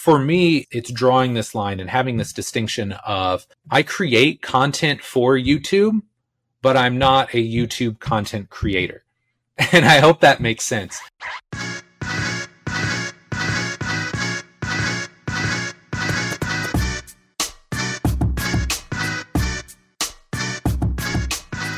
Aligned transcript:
for 0.00 0.18
me, 0.18 0.66
it's 0.70 0.90
drawing 0.90 1.34
this 1.34 1.54
line 1.54 1.78
and 1.78 1.90
having 1.90 2.16
this 2.16 2.32
distinction 2.32 2.92
of 3.04 3.46
I 3.70 3.82
create 3.82 4.40
content 4.40 5.04
for 5.04 5.36
YouTube, 5.36 6.00
but 6.62 6.74
I'm 6.74 6.96
not 6.96 7.34
a 7.34 7.46
YouTube 7.46 8.00
content 8.00 8.48
creator. 8.48 9.04
And 9.72 9.84
I 9.84 9.98
hope 9.98 10.20
that 10.20 10.40
makes 10.40 10.64
sense. 10.64 10.98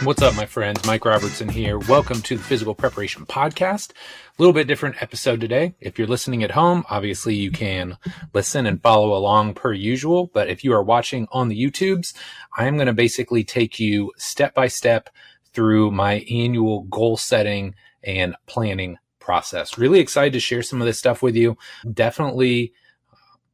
What's 0.04 0.20
up, 0.20 0.34
my 0.34 0.46
friends? 0.46 0.84
Mike 0.84 1.04
Robertson 1.04 1.48
here. 1.48 1.78
Welcome 1.78 2.22
to 2.22 2.36
the 2.36 2.42
Physical 2.42 2.74
Preparation 2.74 3.24
Podcast. 3.24 3.92
A 3.92 3.94
little 4.36 4.52
bit 4.52 4.66
different 4.66 5.00
episode 5.00 5.40
today. 5.40 5.76
If 5.78 5.96
you're 5.96 6.08
listening 6.08 6.42
at 6.42 6.50
home, 6.50 6.82
obviously 6.90 7.36
you 7.36 7.52
can 7.52 7.96
listen 8.34 8.66
and 8.66 8.82
follow 8.82 9.14
along 9.16 9.54
per 9.54 9.72
usual. 9.72 10.26
But 10.34 10.48
if 10.48 10.64
you 10.64 10.72
are 10.72 10.82
watching 10.82 11.28
on 11.30 11.46
the 11.46 11.56
YouTubes, 11.56 12.14
I 12.58 12.66
am 12.66 12.74
going 12.74 12.88
to 12.88 12.92
basically 12.92 13.44
take 13.44 13.78
you 13.78 14.10
step 14.16 14.54
by 14.54 14.66
step 14.66 15.08
through 15.52 15.92
my 15.92 16.26
annual 16.28 16.82
goal 16.82 17.16
setting 17.16 17.76
and 18.02 18.34
planning 18.46 18.98
process. 19.20 19.78
Really 19.78 20.00
excited 20.00 20.32
to 20.32 20.40
share 20.40 20.64
some 20.64 20.82
of 20.82 20.86
this 20.86 20.98
stuff 20.98 21.22
with 21.22 21.36
you. 21.36 21.56
Definitely 21.92 22.72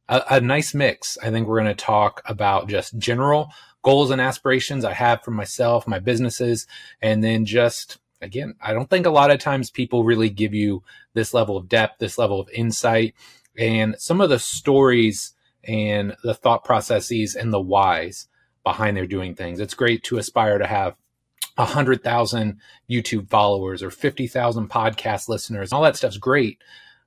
a, 0.07 0.23
a 0.31 0.41
nice 0.41 0.73
mix. 0.73 1.15
I 1.21 1.29
think 1.29 1.47
we're 1.47 1.61
going 1.61 1.75
to 1.75 1.85
talk 1.85 2.23
about 2.25 2.69
just 2.69 2.97
general 2.97 3.51
goals 3.81 4.11
and 4.11 4.21
aspirations 4.21 4.85
I 4.85 4.93
have 4.93 5.23
for 5.23 5.31
myself, 5.31 5.87
my 5.87 5.99
businesses, 5.99 6.67
and 7.01 7.23
then 7.23 7.45
just 7.45 7.97
again, 8.21 8.55
I 8.61 8.73
don't 8.73 8.89
think 8.89 9.05
a 9.05 9.11
lot 9.11 9.31
of 9.31 9.39
times 9.39 9.71
people 9.71 10.03
really 10.03 10.29
give 10.29 10.53
you 10.53 10.83
this 11.13 11.33
level 11.33 11.57
of 11.57 11.69
depth, 11.69 11.99
this 11.99 12.17
level 12.17 12.39
of 12.39 12.49
insight, 12.49 13.15
and 13.57 13.95
some 13.97 14.21
of 14.21 14.29
the 14.29 14.39
stories 14.39 15.33
and 15.63 16.15
the 16.23 16.33
thought 16.33 16.63
processes 16.63 17.35
and 17.35 17.53
the 17.53 17.61
whys 17.61 18.27
behind 18.63 18.97
their 18.97 19.07
doing 19.07 19.35
things. 19.35 19.59
It's 19.59 19.73
great 19.73 20.03
to 20.05 20.17
aspire 20.17 20.57
to 20.57 20.67
have 20.67 20.95
a 21.57 21.65
hundred 21.65 22.03
thousand 22.03 22.59
YouTube 22.89 23.29
followers 23.29 23.83
or 23.83 23.91
50,000 23.91 24.69
podcast 24.69 25.27
listeners. 25.27 25.73
All 25.73 25.81
that 25.83 25.97
stuff's 25.97 26.17
great, 26.17 26.61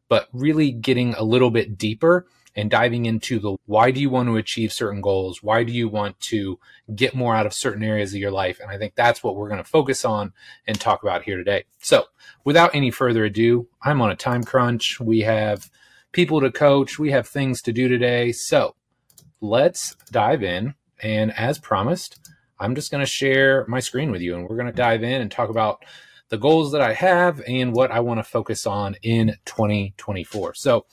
but 0.08 0.28
really 0.32 0.72
getting 0.72 1.14
a 1.14 1.22
little 1.22 1.50
bit 1.50 1.78
deeper 1.78 2.26
and 2.54 2.70
diving 2.70 3.06
into 3.06 3.38
the 3.38 3.56
why 3.66 3.90
do 3.90 4.00
you 4.00 4.10
want 4.10 4.28
to 4.28 4.36
achieve 4.36 4.72
certain 4.72 5.00
goals? 5.00 5.42
Why 5.42 5.64
do 5.64 5.72
you 5.72 5.88
want 5.88 6.18
to 6.20 6.58
get 6.94 7.14
more 7.14 7.34
out 7.34 7.46
of 7.46 7.54
certain 7.54 7.82
areas 7.82 8.12
of 8.12 8.20
your 8.20 8.30
life? 8.30 8.60
And 8.60 8.70
I 8.70 8.78
think 8.78 8.94
that's 8.94 9.22
what 9.22 9.36
we're 9.36 9.48
going 9.48 9.62
to 9.62 9.68
focus 9.68 10.04
on 10.04 10.32
and 10.66 10.78
talk 10.78 11.02
about 11.02 11.22
here 11.22 11.36
today. 11.36 11.64
So 11.80 12.04
without 12.44 12.74
any 12.74 12.90
further 12.90 13.24
ado, 13.24 13.68
I'm 13.82 14.02
on 14.02 14.10
a 14.10 14.16
time 14.16 14.44
crunch. 14.44 15.00
We 15.00 15.20
have 15.20 15.70
people 16.12 16.40
to 16.40 16.50
coach. 16.50 16.98
We 16.98 17.10
have 17.12 17.26
things 17.26 17.62
to 17.62 17.72
do 17.72 17.88
today. 17.88 18.32
So 18.32 18.74
let's 19.40 19.96
dive 20.10 20.42
in. 20.42 20.74
And 21.02 21.32
as 21.36 21.58
promised, 21.58 22.18
I'm 22.60 22.74
just 22.74 22.90
going 22.90 23.02
to 23.02 23.10
share 23.10 23.66
my 23.66 23.80
screen 23.80 24.10
with 24.10 24.20
you 24.20 24.34
and 24.34 24.48
we're 24.48 24.56
going 24.56 24.66
to 24.66 24.72
dive 24.72 25.02
in 25.02 25.20
and 25.20 25.30
talk 25.30 25.48
about 25.48 25.84
the 26.28 26.38
goals 26.38 26.72
that 26.72 26.80
I 26.80 26.94
have 26.94 27.42
and 27.46 27.74
what 27.74 27.90
I 27.90 28.00
want 28.00 28.18
to 28.18 28.24
focus 28.24 28.66
on 28.66 28.96
in 29.02 29.36
2024. 29.44 30.54
So 30.54 30.86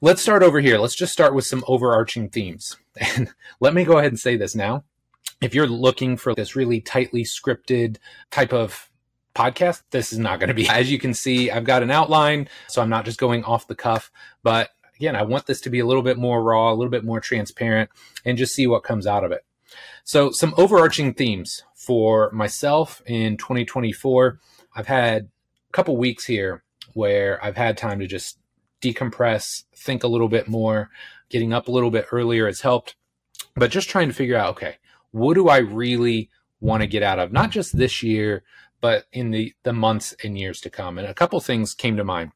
Let's 0.00 0.22
start 0.22 0.44
over 0.44 0.60
here. 0.60 0.78
Let's 0.78 0.94
just 0.94 1.12
start 1.12 1.34
with 1.34 1.44
some 1.44 1.64
overarching 1.66 2.28
themes. 2.28 2.76
And 3.16 3.32
let 3.60 3.74
me 3.74 3.84
go 3.84 3.98
ahead 3.98 4.10
and 4.10 4.18
say 4.18 4.36
this 4.36 4.56
now. 4.56 4.82
If 5.40 5.54
you're 5.54 5.68
looking 5.68 6.16
for 6.16 6.34
this 6.34 6.56
really 6.56 6.80
tightly 6.80 7.22
scripted 7.22 7.98
type 8.32 8.52
of 8.52 8.90
podcast, 9.36 9.82
this 9.90 10.12
is 10.12 10.18
not 10.18 10.40
going 10.40 10.48
to 10.48 10.54
be. 10.54 10.68
As 10.70 10.90
you 10.90 10.98
can 10.98 11.14
see, 11.14 11.48
I've 11.48 11.64
got 11.64 11.84
an 11.84 11.92
outline, 11.92 12.48
so 12.66 12.82
I'm 12.82 12.88
not 12.88 13.04
just 13.04 13.20
going 13.20 13.44
off 13.44 13.68
the 13.68 13.76
cuff, 13.76 14.10
but 14.42 14.70
again, 14.96 15.14
I 15.14 15.22
want 15.22 15.46
this 15.46 15.60
to 15.62 15.70
be 15.70 15.78
a 15.78 15.86
little 15.86 16.02
bit 16.02 16.18
more 16.18 16.42
raw, 16.42 16.72
a 16.72 16.74
little 16.74 16.90
bit 16.90 17.04
more 17.04 17.20
transparent, 17.20 17.88
and 18.24 18.36
just 18.36 18.54
see 18.54 18.66
what 18.66 18.82
comes 18.82 19.06
out 19.06 19.22
of 19.22 19.30
it. 19.30 19.44
So, 20.02 20.32
some 20.32 20.54
overarching 20.56 21.14
themes 21.14 21.62
for 21.74 22.32
myself 22.32 23.00
in 23.06 23.36
2024. 23.36 24.40
I've 24.74 24.88
had 24.88 25.28
a 25.68 25.72
couple 25.72 25.96
weeks 25.96 26.24
here 26.24 26.64
where 26.94 27.44
I've 27.44 27.56
had 27.56 27.76
time 27.76 28.00
to 28.00 28.08
just 28.08 28.38
decompress, 28.80 29.64
think 29.74 30.04
a 30.04 30.08
little 30.08 30.28
bit 30.28 30.48
more. 30.48 30.90
Getting 31.28 31.52
up 31.52 31.68
a 31.68 31.72
little 31.72 31.90
bit 31.90 32.06
earlier 32.12 32.46
has 32.46 32.60
helped. 32.60 32.96
But 33.54 33.70
just 33.70 33.88
trying 33.88 34.08
to 34.08 34.14
figure 34.14 34.36
out, 34.36 34.50
okay, 34.50 34.76
what 35.10 35.34
do 35.34 35.48
I 35.48 35.58
really 35.58 36.30
want 36.60 36.82
to 36.82 36.86
get 36.86 37.02
out 37.02 37.18
of 37.18 37.32
not 37.32 37.50
just 37.50 37.76
this 37.76 38.02
year, 38.02 38.42
but 38.80 39.06
in 39.12 39.30
the, 39.30 39.54
the 39.64 39.72
months 39.72 40.14
and 40.22 40.38
years 40.38 40.60
to 40.62 40.70
come? 40.70 40.98
And 40.98 41.06
a 41.06 41.14
couple 41.14 41.40
things 41.40 41.74
came 41.74 41.96
to 41.96 42.04
mind. 42.04 42.32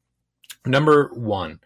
Number 0.65 1.09
one, 1.13 1.59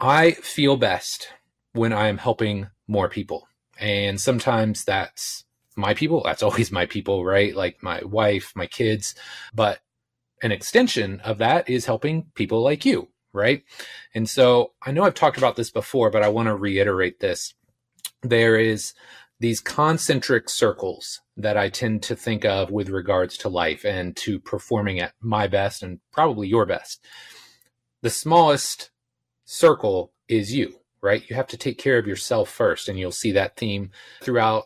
I 0.00 0.32
feel 0.32 0.76
best 0.76 1.28
when 1.72 1.92
I 1.92 2.08
am 2.08 2.18
helping 2.18 2.68
more 2.86 3.08
people. 3.08 3.48
And 3.78 4.20
sometimes 4.20 4.84
that's 4.84 5.44
my 5.76 5.94
people. 5.94 6.22
That's 6.24 6.42
always 6.42 6.70
my 6.70 6.86
people, 6.86 7.24
right? 7.24 7.54
Like 7.54 7.82
my 7.82 8.02
wife, 8.04 8.52
my 8.54 8.66
kids. 8.66 9.14
But 9.54 9.80
an 10.42 10.52
extension 10.52 11.20
of 11.20 11.38
that 11.38 11.68
is 11.68 11.86
helping 11.86 12.24
people 12.34 12.62
like 12.62 12.84
you, 12.84 13.08
right? 13.34 13.62
And 14.14 14.28
so 14.28 14.72
I 14.80 14.92
know 14.92 15.02
I've 15.02 15.14
talked 15.14 15.36
about 15.36 15.56
this 15.56 15.70
before, 15.70 16.10
but 16.10 16.22
I 16.22 16.28
want 16.28 16.46
to 16.46 16.56
reiterate 16.56 17.20
this. 17.20 17.52
There 18.22 18.56
is 18.58 18.94
these 19.40 19.60
concentric 19.60 20.48
circles 20.48 21.20
that 21.36 21.56
I 21.56 21.68
tend 21.68 22.02
to 22.04 22.16
think 22.16 22.44
of 22.44 22.70
with 22.70 22.88
regards 22.88 23.36
to 23.38 23.48
life 23.48 23.84
and 23.84 24.16
to 24.18 24.38
performing 24.38 25.00
at 25.00 25.12
my 25.20 25.48
best 25.48 25.82
and 25.82 25.98
probably 26.12 26.48
your 26.48 26.64
best. 26.64 27.04
The 28.02 28.10
smallest 28.10 28.90
circle 29.44 30.12
is 30.28 30.54
you, 30.54 30.76
right? 31.02 31.28
You 31.28 31.36
have 31.36 31.48
to 31.48 31.58
take 31.58 31.78
care 31.78 31.98
of 31.98 32.06
yourself 32.06 32.48
first, 32.48 32.88
and 32.88 32.98
you'll 32.98 33.10
see 33.10 33.32
that 33.32 33.56
theme 33.56 33.90
throughout. 34.22 34.64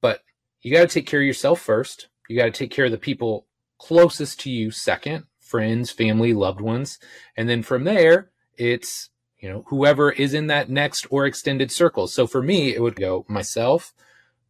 But 0.00 0.20
you 0.60 0.74
got 0.74 0.82
to 0.82 0.88
take 0.88 1.06
care 1.06 1.20
of 1.20 1.26
yourself 1.26 1.60
first. 1.60 2.08
You 2.28 2.36
got 2.36 2.46
to 2.46 2.50
take 2.50 2.70
care 2.70 2.86
of 2.86 2.90
the 2.90 2.98
people 2.98 3.46
closest 3.78 4.40
to 4.40 4.50
you 4.50 4.70
second 4.70 5.24
friends, 5.52 5.90
family, 5.90 6.32
loved 6.32 6.62
ones. 6.62 6.98
And 7.36 7.46
then 7.46 7.62
from 7.62 7.84
there, 7.84 8.30
it's, 8.56 9.10
you 9.38 9.50
know, 9.50 9.64
whoever 9.66 10.10
is 10.10 10.32
in 10.32 10.46
that 10.46 10.70
next 10.70 11.06
or 11.10 11.26
extended 11.26 11.70
circle. 11.70 12.06
So 12.06 12.26
for 12.26 12.42
me, 12.42 12.74
it 12.74 12.80
would 12.80 12.96
go 12.96 13.26
myself, 13.28 13.92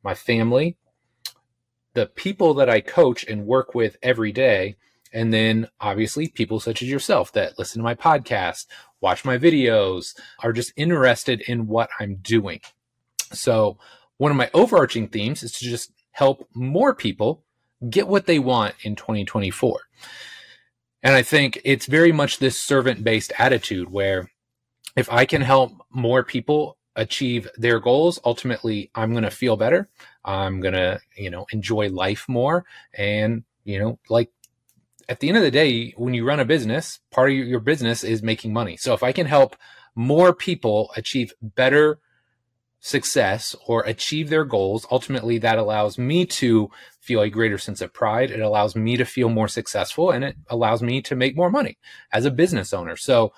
my 0.04 0.14
family, 0.14 0.76
the 1.94 2.06
people 2.06 2.54
that 2.54 2.70
I 2.70 2.80
coach 2.80 3.24
and 3.24 3.46
work 3.46 3.74
with 3.74 3.96
every 4.00 4.30
day. 4.30 4.76
And 5.12 5.34
then 5.34 5.66
obviously 5.80 6.28
people 6.28 6.60
such 6.60 6.82
as 6.82 6.88
yourself 6.88 7.32
that 7.32 7.58
listen 7.58 7.80
to 7.80 7.84
my 7.84 7.96
podcast, 7.96 8.66
watch 9.00 9.24
my 9.24 9.38
videos, 9.38 10.14
are 10.38 10.52
just 10.52 10.72
interested 10.76 11.40
in 11.40 11.66
what 11.66 11.90
I'm 11.98 12.14
doing. 12.22 12.60
So 13.32 13.76
one 14.18 14.30
of 14.30 14.36
my 14.36 14.50
overarching 14.54 15.08
themes 15.08 15.42
is 15.42 15.50
to 15.58 15.64
just 15.64 15.90
help 16.12 16.48
more 16.54 16.94
people 16.94 17.42
get 17.90 18.06
what 18.06 18.26
they 18.26 18.38
want 18.38 18.76
in 18.84 18.94
2024. 18.94 19.80
And 21.02 21.14
I 21.14 21.22
think 21.22 21.60
it's 21.64 21.86
very 21.86 22.12
much 22.12 22.38
this 22.38 22.60
servant 22.60 23.02
based 23.02 23.32
attitude 23.38 23.90
where 23.90 24.30
if 24.96 25.10
I 25.10 25.24
can 25.24 25.42
help 25.42 25.72
more 25.90 26.22
people 26.22 26.76
achieve 26.94 27.48
their 27.56 27.80
goals, 27.80 28.20
ultimately 28.24 28.90
I'm 28.94 29.12
going 29.12 29.24
to 29.24 29.30
feel 29.30 29.56
better. 29.56 29.88
I'm 30.24 30.60
going 30.60 30.74
to, 30.74 31.00
you 31.16 31.30
know, 31.30 31.46
enjoy 31.52 31.88
life 31.88 32.28
more. 32.28 32.64
And, 32.94 33.44
you 33.64 33.78
know, 33.78 33.98
like 34.08 34.30
at 35.08 35.20
the 35.20 35.28
end 35.28 35.38
of 35.38 35.42
the 35.42 35.50
day, 35.50 35.94
when 35.96 36.14
you 36.14 36.24
run 36.24 36.40
a 36.40 36.44
business, 36.44 37.00
part 37.10 37.30
of 37.30 37.36
your 37.36 37.60
business 37.60 38.04
is 38.04 38.22
making 38.22 38.52
money. 38.52 38.76
So 38.76 38.94
if 38.94 39.02
I 39.02 39.12
can 39.12 39.26
help 39.26 39.56
more 39.94 40.32
people 40.32 40.90
achieve 40.96 41.34
better 41.40 41.98
success 42.84 43.54
or 43.66 43.82
achieve 43.84 44.28
their 44.28 44.44
goals, 44.44 44.84
ultimately 44.90 45.38
that 45.38 45.56
allows 45.56 45.96
me 45.96 46.26
to 46.26 46.68
feel 47.00 47.22
a 47.22 47.30
greater 47.30 47.56
sense 47.56 47.80
of 47.80 47.92
pride. 47.92 48.30
It 48.30 48.40
allows 48.40 48.74
me 48.74 48.96
to 48.96 49.04
feel 49.04 49.28
more 49.28 49.46
successful 49.46 50.10
and 50.10 50.24
it 50.24 50.36
allows 50.48 50.82
me 50.82 51.00
to 51.02 51.14
make 51.14 51.36
more 51.36 51.50
money 51.50 51.78
as 52.12 52.24
a 52.24 52.30
business 52.30 52.72
owner. 52.72 52.96
So 52.96 53.32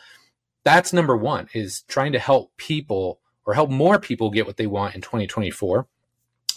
that's 0.65 0.95
number 0.95 1.15
one 1.15 1.49
is 1.53 1.83
trying 1.83 2.13
to 2.13 2.19
help 2.19 2.57
people 2.57 3.21
or 3.45 3.53
help 3.53 3.69
more 3.69 3.99
people 3.99 4.31
get 4.31 4.47
what 4.47 4.57
they 4.57 4.67
want 4.67 4.95
in 4.95 5.03
2024. 5.03 5.87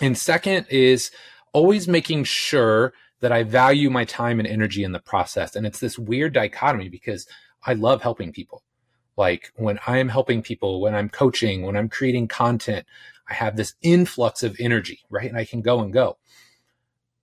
And 0.01 0.17
second 0.17 0.67
is 0.69 1.11
always 1.51 1.89
making 1.89 2.23
sure 2.23 2.93
that 3.19 3.33
I 3.33 3.43
value 3.43 3.89
my 3.89 4.05
time 4.05 4.39
and 4.39 4.47
energy 4.47 4.85
in 4.85 4.93
the 4.93 4.99
process. 4.99 5.57
And 5.57 5.67
it's 5.67 5.81
this 5.81 5.99
weird 5.99 6.31
dichotomy 6.31 6.87
because 6.87 7.27
I 7.65 7.73
love 7.73 8.01
helping 8.01 8.31
people. 8.31 8.63
Like 9.17 9.51
when 9.55 9.79
I 9.87 9.97
am 9.97 10.09
helping 10.09 10.41
people, 10.41 10.79
when 10.79 10.95
I'm 10.95 11.09
coaching, 11.09 11.63
when 11.63 11.75
I'm 11.75 11.89
creating 11.89 12.27
content, 12.27 12.85
I 13.29 13.33
have 13.33 13.57
this 13.57 13.73
influx 13.81 14.43
of 14.43 14.55
energy, 14.59 15.01
right? 15.09 15.27
And 15.27 15.37
I 15.37 15.43
can 15.43 15.61
go 15.61 15.81
and 15.81 15.91
go. 15.91 16.17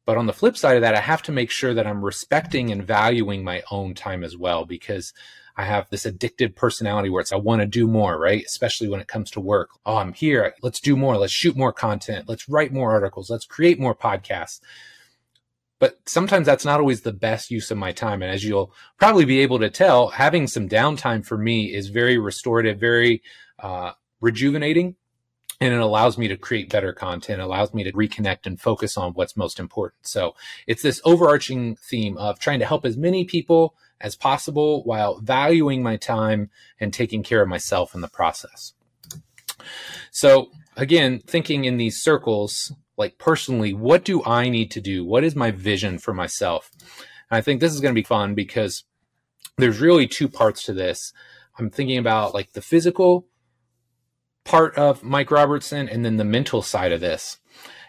But 0.04 0.18
on 0.18 0.26
the 0.26 0.34
flip 0.34 0.56
side 0.56 0.76
of 0.76 0.82
that, 0.82 0.94
I 0.94 1.00
have 1.00 1.22
to 1.22 1.32
make 1.32 1.50
sure 1.50 1.72
that 1.72 1.86
I'm 1.86 2.04
respecting 2.04 2.70
and 2.70 2.86
valuing 2.86 3.42
my 3.42 3.62
own 3.70 3.94
time 3.94 4.22
as 4.22 4.36
well, 4.36 4.66
because 4.66 5.14
I 5.56 5.64
have 5.64 5.88
this 5.88 6.04
addictive 6.04 6.54
personality 6.56 7.08
where 7.08 7.22
it's, 7.22 7.32
I 7.32 7.36
want 7.36 7.62
to 7.62 7.66
do 7.66 7.86
more, 7.86 8.18
right? 8.20 8.44
Especially 8.44 8.88
when 8.88 9.00
it 9.00 9.08
comes 9.08 9.30
to 9.30 9.40
work. 9.40 9.70
Oh, 9.86 9.96
I'm 9.96 10.12
here. 10.12 10.52
Let's 10.62 10.80
do 10.80 10.96
more. 10.96 11.16
Let's 11.16 11.32
shoot 11.32 11.56
more 11.56 11.72
content. 11.72 12.28
Let's 12.28 12.48
write 12.48 12.72
more 12.72 12.90
articles. 12.90 13.30
Let's 13.30 13.46
create 13.46 13.80
more 13.80 13.94
podcasts 13.94 14.60
but 15.84 16.00
sometimes 16.06 16.46
that's 16.46 16.64
not 16.64 16.80
always 16.80 17.02
the 17.02 17.12
best 17.12 17.50
use 17.50 17.70
of 17.70 17.76
my 17.76 17.92
time. 17.92 18.22
And 18.22 18.32
as 18.32 18.42
you'll 18.42 18.72
probably 18.96 19.26
be 19.26 19.40
able 19.40 19.58
to 19.58 19.68
tell, 19.68 20.08
having 20.08 20.46
some 20.46 20.66
downtime 20.66 21.26
for 21.26 21.36
me 21.36 21.74
is 21.74 21.88
very 21.88 22.16
restorative, 22.16 22.80
very 22.80 23.22
uh, 23.58 23.92
rejuvenating. 24.18 24.96
And 25.60 25.74
it 25.74 25.80
allows 25.80 26.16
me 26.16 26.26
to 26.28 26.38
create 26.38 26.70
better 26.70 26.94
content 26.94 27.42
allows 27.42 27.74
me 27.74 27.84
to 27.84 27.92
reconnect 27.92 28.46
and 28.46 28.58
focus 28.58 28.96
on 28.96 29.12
what's 29.12 29.36
most 29.36 29.60
important. 29.60 30.06
So 30.06 30.34
it's 30.66 30.80
this 30.80 31.02
overarching 31.04 31.76
theme 31.76 32.16
of 32.16 32.38
trying 32.38 32.60
to 32.60 32.66
help 32.66 32.86
as 32.86 32.96
many 32.96 33.26
people 33.26 33.74
as 34.00 34.16
possible 34.16 34.84
while 34.84 35.20
valuing 35.20 35.82
my 35.82 35.98
time 35.98 36.48
and 36.80 36.94
taking 36.94 37.22
care 37.22 37.42
of 37.42 37.48
myself 37.48 37.94
in 37.94 38.00
the 38.00 38.08
process. 38.08 38.72
So 40.10 40.48
again 40.78 41.20
thinking 41.26 41.66
in 41.66 41.76
these 41.76 42.00
circles 42.00 42.72
like 42.96 43.18
personally 43.18 43.72
what 43.72 44.04
do 44.04 44.22
i 44.24 44.48
need 44.48 44.70
to 44.70 44.80
do 44.80 45.04
what 45.04 45.24
is 45.24 45.36
my 45.36 45.50
vision 45.50 45.98
for 45.98 46.14
myself 46.14 46.70
and 47.30 47.36
i 47.36 47.40
think 47.40 47.60
this 47.60 47.74
is 47.74 47.80
going 47.80 47.94
to 47.94 48.00
be 48.00 48.04
fun 48.04 48.34
because 48.34 48.84
there's 49.58 49.80
really 49.80 50.06
two 50.06 50.28
parts 50.28 50.64
to 50.64 50.72
this 50.72 51.12
i'm 51.58 51.70
thinking 51.70 51.98
about 51.98 52.34
like 52.34 52.52
the 52.52 52.62
physical 52.62 53.26
part 54.44 54.76
of 54.76 55.02
Mike 55.02 55.30
Robertson 55.30 55.88
and 55.88 56.04
then 56.04 56.16
the 56.16 56.24
mental 56.24 56.62
side 56.62 56.92
of 56.92 57.00
this. 57.00 57.38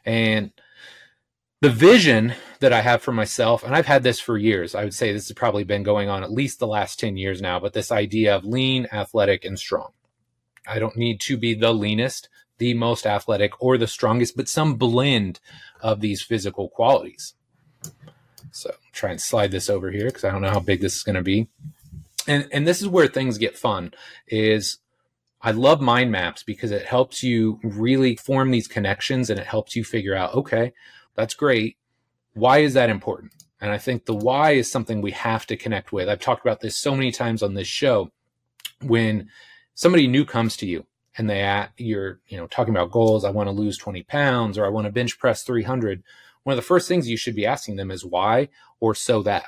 And 0.05 0.51
the 1.61 1.69
vision 1.69 2.33
that 2.59 2.73
I 2.73 2.81
have 2.81 3.01
for 3.01 3.11
myself, 3.11 3.63
and 3.63 3.75
I've 3.75 3.85
had 3.85 4.03
this 4.03 4.19
for 4.19 4.37
years, 4.37 4.75
I 4.75 4.83
would 4.83 4.93
say 4.93 5.11
this 5.11 5.27
has 5.27 5.35
probably 5.35 5.63
been 5.63 5.83
going 5.83 6.09
on 6.09 6.23
at 6.23 6.31
least 6.31 6.59
the 6.59 6.67
last 6.67 6.99
10 6.99 7.17
years 7.17 7.41
now, 7.41 7.59
but 7.59 7.73
this 7.73 7.91
idea 7.91 8.35
of 8.35 8.45
lean, 8.45 8.87
athletic, 8.91 9.45
and 9.45 9.59
strong. 9.59 9.91
I 10.67 10.79
don't 10.79 10.97
need 10.97 11.19
to 11.21 11.37
be 11.37 11.53
the 11.53 11.73
leanest, 11.73 12.29
the 12.57 12.73
most 12.73 13.05
athletic, 13.05 13.51
or 13.61 13.77
the 13.77 13.87
strongest, 13.87 14.35
but 14.35 14.47
some 14.47 14.75
blend 14.75 15.39
of 15.81 16.01
these 16.01 16.21
physical 16.21 16.69
qualities. 16.69 17.33
So 18.51 18.73
try 18.93 19.11
and 19.11 19.19
slide 19.19 19.51
this 19.51 19.69
over 19.69 19.91
here 19.91 20.05
because 20.05 20.23
I 20.23 20.31
don't 20.31 20.41
know 20.41 20.49
how 20.49 20.61
big 20.61 20.81
this 20.81 20.95
is 20.95 21.03
going 21.03 21.17
to 21.17 21.21
be. 21.21 21.47
And 22.27 22.47
and 22.51 22.65
this 22.65 22.81
is 22.81 22.87
where 22.87 23.07
things 23.07 23.37
get 23.37 23.57
fun 23.57 23.93
is 24.27 24.79
I 25.41 25.51
love 25.51 25.81
mind 25.81 26.11
maps 26.11 26.41
because 26.41 26.71
it 26.71 26.85
helps 26.85 27.21
you 27.21 27.59
really 27.61 28.15
form 28.15 28.51
these 28.51 28.67
connections 28.67 29.29
and 29.29 29.39
it 29.39 29.45
helps 29.45 29.75
you 29.75 29.83
figure 29.83 30.15
out, 30.15 30.33
okay, 30.33 30.73
that's 31.15 31.35
great. 31.35 31.77
Why 32.33 32.59
is 32.59 32.73
that 32.73 32.89
important? 32.89 33.33
And 33.61 33.71
I 33.71 33.77
think 33.77 34.05
the 34.05 34.15
why 34.15 34.51
is 34.51 34.71
something 34.71 35.01
we 35.01 35.11
have 35.11 35.45
to 35.47 35.57
connect 35.57 35.91
with. 35.91 36.09
I've 36.09 36.19
talked 36.19 36.45
about 36.45 36.61
this 36.61 36.77
so 36.77 36.95
many 36.95 37.11
times 37.11 37.43
on 37.43 37.53
this 37.53 37.67
show. 37.67 38.11
When 38.81 39.29
somebody 39.73 40.07
new 40.07 40.25
comes 40.25 40.57
to 40.57 40.65
you 40.65 40.85
and 41.17 41.29
they 41.29 41.41
at 41.41 41.71
you're, 41.77 42.19
you 42.27 42.37
know, 42.37 42.47
talking 42.47 42.73
about 42.73 42.91
goals, 42.91 43.23
I 43.23 43.29
want 43.29 43.47
to 43.47 43.51
lose 43.51 43.77
20 43.77 44.03
pounds 44.03 44.57
or 44.57 44.65
I 44.65 44.69
want 44.69 44.85
to 44.85 44.91
bench 44.91 45.17
press 45.19 45.43
300. 45.43 46.03
One 46.43 46.53
of 46.53 46.57
the 46.57 46.61
first 46.61 46.87
things 46.87 47.09
you 47.09 47.17
should 47.17 47.35
be 47.35 47.45
asking 47.45 47.75
them 47.77 47.91
is 47.91 48.05
why 48.05 48.49
or 48.79 48.93
so 48.95 49.23
that. 49.23 49.45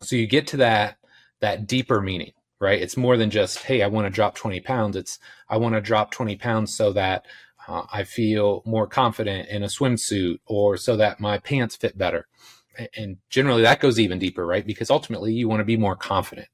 So 0.00 0.16
you 0.16 0.26
get 0.26 0.46
to 0.48 0.56
that 0.58 0.98
that 1.40 1.66
deeper 1.66 2.00
meaning 2.00 2.32
right? 2.58 2.80
It's 2.80 2.96
more 2.96 3.16
than 3.16 3.30
just, 3.30 3.58
hey, 3.64 3.82
I 3.82 3.88
want 3.88 4.06
to 4.06 4.10
drop 4.10 4.34
20 4.34 4.60
pounds. 4.60 4.96
It's, 4.96 5.18
I 5.48 5.56
want 5.58 5.74
to 5.74 5.80
drop 5.80 6.10
20 6.10 6.36
pounds 6.36 6.74
so 6.74 6.92
that 6.92 7.26
uh, 7.68 7.82
I 7.92 8.04
feel 8.04 8.62
more 8.64 8.86
confident 8.86 9.48
in 9.48 9.62
a 9.62 9.66
swimsuit 9.66 10.38
or 10.46 10.76
so 10.76 10.96
that 10.96 11.20
my 11.20 11.38
pants 11.38 11.76
fit 11.76 11.98
better. 11.98 12.26
And 12.96 13.18
generally 13.30 13.62
that 13.62 13.80
goes 13.80 13.98
even 13.98 14.18
deeper, 14.18 14.46
right? 14.46 14.66
Because 14.66 14.90
ultimately 14.90 15.32
you 15.32 15.48
want 15.48 15.60
to 15.60 15.64
be 15.64 15.76
more 15.76 15.96
confident. 15.96 16.48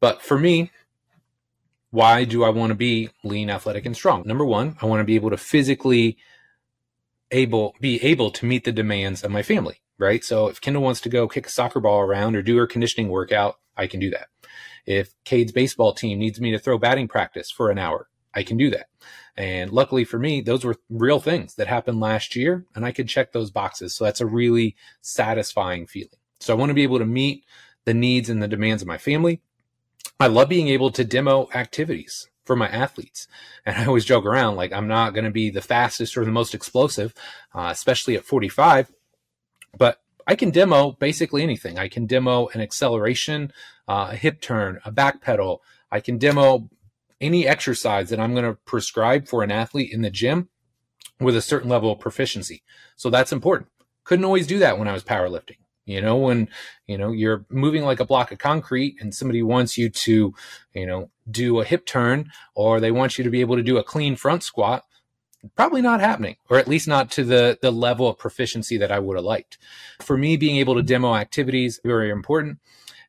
But 0.00 0.22
for 0.22 0.38
me, 0.38 0.70
why 1.90 2.24
do 2.24 2.44
I 2.44 2.50
want 2.50 2.70
to 2.70 2.76
be 2.76 3.10
lean, 3.24 3.50
athletic, 3.50 3.86
and 3.86 3.96
strong? 3.96 4.22
Number 4.24 4.44
one, 4.44 4.76
I 4.80 4.86
want 4.86 5.00
to 5.00 5.04
be 5.04 5.16
able 5.16 5.30
to 5.30 5.36
physically 5.36 6.18
able 7.30 7.74
be 7.80 8.02
able 8.02 8.30
to 8.30 8.46
meet 8.46 8.64
the 8.64 8.72
demands 8.72 9.22
of 9.22 9.30
my 9.30 9.42
family, 9.42 9.82
right? 9.98 10.24
So 10.24 10.48
if 10.48 10.60
Kendall 10.60 10.82
wants 10.82 11.00
to 11.02 11.08
go 11.08 11.28
kick 11.28 11.46
a 11.46 11.50
soccer 11.50 11.80
ball 11.80 12.00
around 12.00 12.36
or 12.36 12.42
do 12.42 12.56
her 12.56 12.66
conditioning 12.66 13.08
workout, 13.08 13.58
I 13.76 13.86
can 13.86 14.00
do 14.00 14.10
that. 14.10 14.28
If 14.86 15.14
Cade's 15.24 15.52
baseball 15.52 15.92
team 15.92 16.18
needs 16.18 16.40
me 16.40 16.50
to 16.52 16.58
throw 16.58 16.78
batting 16.78 17.08
practice 17.08 17.50
for 17.50 17.70
an 17.70 17.78
hour, 17.78 18.08
I 18.34 18.42
can 18.42 18.56
do 18.56 18.70
that. 18.70 18.86
And 19.36 19.70
luckily 19.70 20.04
for 20.04 20.18
me, 20.18 20.40
those 20.40 20.64
were 20.64 20.76
real 20.88 21.20
things 21.20 21.54
that 21.54 21.66
happened 21.66 22.00
last 22.00 22.34
year, 22.36 22.66
and 22.74 22.84
I 22.84 22.92
could 22.92 23.08
check 23.08 23.32
those 23.32 23.50
boxes. 23.50 23.94
So 23.94 24.04
that's 24.04 24.20
a 24.20 24.26
really 24.26 24.76
satisfying 25.00 25.86
feeling. 25.86 26.10
So 26.40 26.54
I 26.54 26.56
want 26.56 26.70
to 26.70 26.74
be 26.74 26.82
able 26.82 26.98
to 26.98 27.06
meet 27.06 27.44
the 27.84 27.94
needs 27.94 28.28
and 28.28 28.42
the 28.42 28.48
demands 28.48 28.82
of 28.82 28.88
my 28.88 28.98
family. 28.98 29.42
I 30.20 30.26
love 30.26 30.50
being 30.50 30.68
able 30.68 30.90
to 30.92 31.02
demo 31.02 31.48
activities 31.54 32.28
for 32.44 32.54
my 32.54 32.68
athletes. 32.68 33.26
And 33.64 33.76
I 33.76 33.86
always 33.86 34.04
joke 34.04 34.26
around 34.26 34.56
like 34.56 34.70
I'm 34.70 34.86
not 34.86 35.14
going 35.14 35.24
to 35.24 35.30
be 35.30 35.48
the 35.48 35.62
fastest 35.62 36.16
or 36.16 36.26
the 36.26 36.30
most 36.30 36.54
explosive, 36.54 37.14
uh, 37.54 37.70
especially 37.72 38.16
at 38.16 38.26
45, 38.26 38.92
but 39.78 40.02
I 40.26 40.34
can 40.34 40.50
demo 40.50 40.92
basically 40.92 41.42
anything. 41.42 41.78
I 41.78 41.88
can 41.88 42.04
demo 42.04 42.48
an 42.48 42.60
acceleration, 42.60 43.50
uh, 43.88 44.08
a 44.10 44.16
hip 44.16 44.42
turn, 44.42 44.78
a 44.84 44.92
back 44.92 45.22
pedal. 45.22 45.62
I 45.90 46.00
can 46.00 46.18
demo 46.18 46.68
any 47.18 47.46
exercise 47.46 48.10
that 48.10 48.20
I'm 48.20 48.34
going 48.34 48.44
to 48.44 48.58
prescribe 48.66 49.26
for 49.26 49.42
an 49.42 49.50
athlete 49.50 49.92
in 49.92 50.02
the 50.02 50.10
gym 50.10 50.50
with 51.18 51.34
a 51.34 51.42
certain 51.42 51.70
level 51.70 51.92
of 51.92 51.98
proficiency. 51.98 52.62
So 52.94 53.08
that's 53.08 53.32
important. 53.32 53.70
Couldn't 54.04 54.24
always 54.26 54.46
do 54.46 54.58
that 54.58 54.78
when 54.78 54.88
I 54.88 54.92
was 54.92 55.02
powerlifting. 55.02 55.59
You 55.86 56.00
know, 56.00 56.16
when, 56.16 56.48
you 56.86 56.98
know, 56.98 57.10
you're 57.10 57.44
moving 57.48 57.82
like 57.82 58.00
a 58.00 58.04
block 58.04 58.30
of 58.30 58.38
concrete 58.38 58.96
and 59.00 59.14
somebody 59.14 59.42
wants 59.42 59.76
you 59.76 59.88
to, 59.88 60.34
you 60.74 60.86
know, 60.86 61.10
do 61.30 61.60
a 61.60 61.64
hip 61.64 61.84
turn 61.86 62.30
or 62.54 62.80
they 62.80 62.92
want 62.92 63.18
you 63.18 63.24
to 63.24 63.30
be 63.30 63.40
able 63.40 63.56
to 63.56 63.62
do 63.62 63.78
a 63.78 63.84
clean 63.84 64.14
front 64.14 64.42
squat 64.42 64.84
probably 65.56 65.80
not 65.80 66.00
happening 66.00 66.36
or 66.48 66.58
at 66.58 66.68
least 66.68 66.86
not 66.86 67.10
to 67.10 67.24
the 67.24 67.58
the 67.62 67.70
level 67.70 68.08
of 68.08 68.18
proficiency 68.18 68.76
that 68.76 68.92
I 68.92 68.98
would 68.98 69.16
have 69.16 69.24
liked. 69.24 69.58
For 70.00 70.16
me 70.16 70.36
being 70.36 70.56
able 70.56 70.74
to 70.74 70.82
demo 70.82 71.14
activities 71.14 71.80
very 71.84 72.10
important 72.10 72.58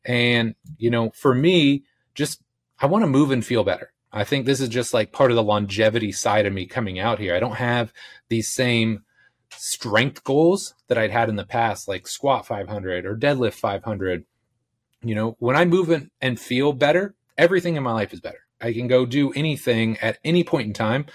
and 0.04 0.54
you 0.78 0.90
know 0.90 1.10
for 1.10 1.34
me 1.34 1.84
just 2.14 2.42
I 2.80 2.86
want 2.86 3.02
to 3.02 3.08
move 3.08 3.30
and 3.30 3.44
feel 3.44 3.64
better. 3.64 3.92
I 4.12 4.24
think 4.24 4.44
this 4.44 4.60
is 4.60 4.68
just 4.68 4.92
like 4.92 5.12
part 5.12 5.30
of 5.30 5.36
the 5.36 5.42
longevity 5.42 6.12
side 6.12 6.46
of 6.46 6.52
me 6.52 6.66
coming 6.66 6.98
out 6.98 7.18
here. 7.18 7.34
I 7.34 7.40
don't 7.40 7.56
have 7.56 7.92
these 8.28 8.48
same 8.48 9.04
strength 9.56 10.24
goals 10.24 10.74
that 10.88 10.98
I'd 10.98 11.10
had 11.10 11.28
in 11.28 11.36
the 11.36 11.44
past 11.44 11.88
like 11.88 12.06
squat 12.06 12.46
500 12.46 13.06
or 13.06 13.16
deadlift 13.16 13.54
500. 13.54 14.24
You 15.02 15.14
know, 15.14 15.36
when 15.38 15.56
I 15.56 15.64
move 15.64 16.08
and 16.20 16.40
feel 16.40 16.72
better, 16.72 17.14
everything 17.36 17.76
in 17.76 17.82
my 17.82 17.92
life 17.92 18.12
is 18.12 18.20
better. 18.20 18.46
I 18.60 18.72
can 18.72 18.86
go 18.86 19.04
do 19.04 19.32
anything 19.32 19.98
at 19.98 20.18
any 20.24 20.44
point 20.44 20.68
in 20.68 20.72
time 20.72 21.06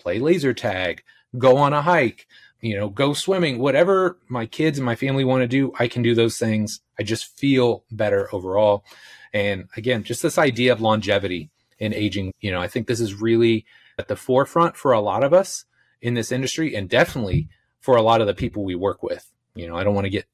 play 0.00 0.18
laser 0.18 0.54
tag, 0.54 1.02
go 1.38 1.56
on 1.58 1.72
a 1.72 1.82
hike, 1.82 2.26
you 2.60 2.76
know, 2.76 2.88
go 2.88 3.12
swimming, 3.12 3.58
whatever 3.58 4.18
my 4.28 4.46
kids 4.46 4.78
and 4.78 4.84
my 4.84 4.96
family 4.96 5.24
want 5.24 5.42
to 5.42 5.46
do, 5.46 5.72
I 5.78 5.88
can 5.88 6.02
do 6.02 6.14
those 6.14 6.38
things. 6.38 6.80
I 6.98 7.02
just 7.02 7.38
feel 7.38 7.84
better 7.90 8.28
overall. 8.34 8.84
And 9.32 9.68
again, 9.76 10.02
just 10.02 10.22
this 10.22 10.38
idea 10.38 10.72
of 10.72 10.80
longevity 10.80 11.50
in 11.78 11.94
aging, 11.94 12.32
you 12.40 12.50
know, 12.50 12.60
I 12.60 12.68
think 12.68 12.86
this 12.86 13.00
is 13.00 13.14
really 13.14 13.64
at 13.98 14.08
the 14.08 14.16
forefront 14.16 14.76
for 14.76 14.92
a 14.92 15.00
lot 15.00 15.22
of 15.22 15.32
us 15.32 15.64
in 16.02 16.14
this 16.14 16.32
industry 16.32 16.74
and 16.74 16.88
definitely 16.88 17.48
for 17.80 17.96
a 17.96 18.02
lot 18.02 18.20
of 18.20 18.26
the 18.26 18.34
people 18.34 18.64
we 18.64 18.74
work 18.74 19.02
with. 19.02 19.30
You 19.54 19.68
know, 19.68 19.76
I 19.76 19.84
don't 19.84 19.94
want 19.94 20.04
to 20.04 20.10
get 20.10 20.26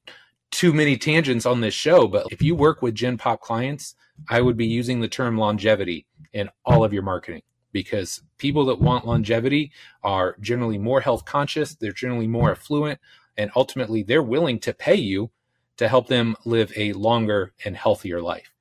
too 0.51 0.73
many 0.73 0.97
tangents 0.97 1.45
on 1.45 1.61
this 1.61 1.73
show, 1.73 2.07
but 2.07 2.27
if 2.31 2.41
you 2.41 2.55
work 2.55 2.81
with 2.81 2.95
Gen 2.95 3.17
Pop 3.17 3.41
clients, 3.41 3.95
I 4.29 4.41
would 4.41 4.57
be 4.57 4.65
using 4.65 4.99
the 4.99 5.07
term 5.07 5.37
longevity 5.37 6.05
in 6.33 6.49
all 6.65 6.83
of 6.83 6.93
your 6.93 7.03
marketing 7.03 7.41
because 7.71 8.21
people 8.37 8.65
that 8.65 8.79
want 8.79 9.05
longevity 9.05 9.71
are 10.03 10.35
generally 10.39 10.77
more 10.77 11.01
health 11.01 11.25
conscious, 11.25 11.75
they're 11.75 11.91
generally 11.91 12.27
more 12.27 12.51
affluent, 12.51 12.99
and 13.37 13.51
ultimately 13.55 14.03
they're 14.03 14.23
willing 14.23 14.59
to 14.59 14.73
pay 14.73 14.95
you 14.95 15.29
to 15.77 15.87
help 15.87 16.07
them 16.07 16.35
live 16.45 16.71
a 16.75 16.93
longer 16.93 17.53
and 17.63 17.77
healthier 17.77 18.21
life. 18.21 18.51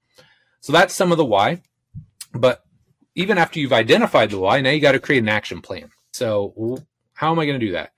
So 0.61 0.73
that's 0.73 0.95
some 0.95 1.12
of 1.12 1.19
the 1.19 1.25
why. 1.25 1.62
But 2.35 2.64
even 3.14 3.38
after 3.38 3.59
you've 3.59 3.73
identified 3.73 4.31
the 4.31 4.38
why, 4.38 4.61
now 4.61 4.71
you 4.71 4.81
got 4.81 4.93
to 4.93 5.00
create 5.00 5.23
an 5.23 5.28
action 5.28 5.62
plan. 5.62 5.90
So, 6.12 6.85
how 7.14 7.33
am 7.33 7.38
I 7.38 7.47
going 7.47 7.59
to 7.59 7.66
do 7.66 7.73
that? 7.73 7.93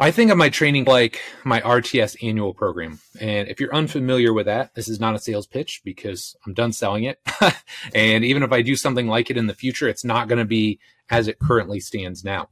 I 0.00 0.12
think 0.12 0.30
of 0.30 0.38
my 0.38 0.48
training 0.48 0.84
like 0.84 1.20
my 1.44 1.60
RTS 1.60 2.22
annual 2.22 2.54
program. 2.54 3.00
And 3.20 3.48
if 3.48 3.58
you're 3.58 3.74
unfamiliar 3.74 4.32
with 4.32 4.46
that, 4.46 4.74
this 4.76 4.88
is 4.88 5.00
not 5.00 5.16
a 5.16 5.18
sales 5.18 5.48
pitch 5.48 5.80
because 5.84 6.36
I'm 6.46 6.54
done 6.54 6.72
selling 6.72 7.02
it. 7.02 7.18
and 7.94 8.24
even 8.24 8.44
if 8.44 8.52
I 8.52 8.62
do 8.62 8.76
something 8.76 9.08
like 9.08 9.28
it 9.28 9.36
in 9.36 9.48
the 9.48 9.54
future, 9.54 9.88
it's 9.88 10.04
not 10.04 10.28
going 10.28 10.38
to 10.38 10.44
be 10.44 10.78
as 11.10 11.26
it 11.26 11.40
currently 11.40 11.80
stands 11.80 12.24
now. 12.24 12.48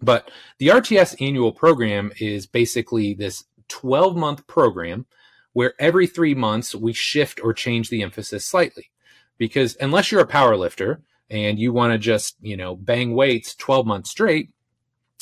But 0.00 0.30
the 0.58 0.68
RTS 0.68 1.20
annual 1.20 1.50
program 1.50 2.12
is 2.20 2.46
basically 2.46 3.12
this 3.12 3.44
12 3.66 4.16
month 4.16 4.46
program 4.46 5.06
where 5.54 5.74
every 5.80 6.06
three 6.06 6.34
months 6.34 6.76
we 6.76 6.92
shift 6.92 7.40
or 7.42 7.52
change 7.52 7.90
the 7.90 8.02
emphasis 8.02 8.46
slightly. 8.46 8.92
Because 9.36 9.76
unless 9.80 10.12
you're 10.12 10.20
a 10.20 10.26
power 10.26 10.56
lifter 10.56 11.00
and 11.28 11.58
you 11.58 11.72
want 11.72 11.92
to 11.92 11.98
just, 11.98 12.36
you 12.40 12.56
know, 12.56 12.76
bang 12.76 13.14
weights 13.14 13.56
12 13.56 13.84
months 13.84 14.10
straight, 14.10 14.50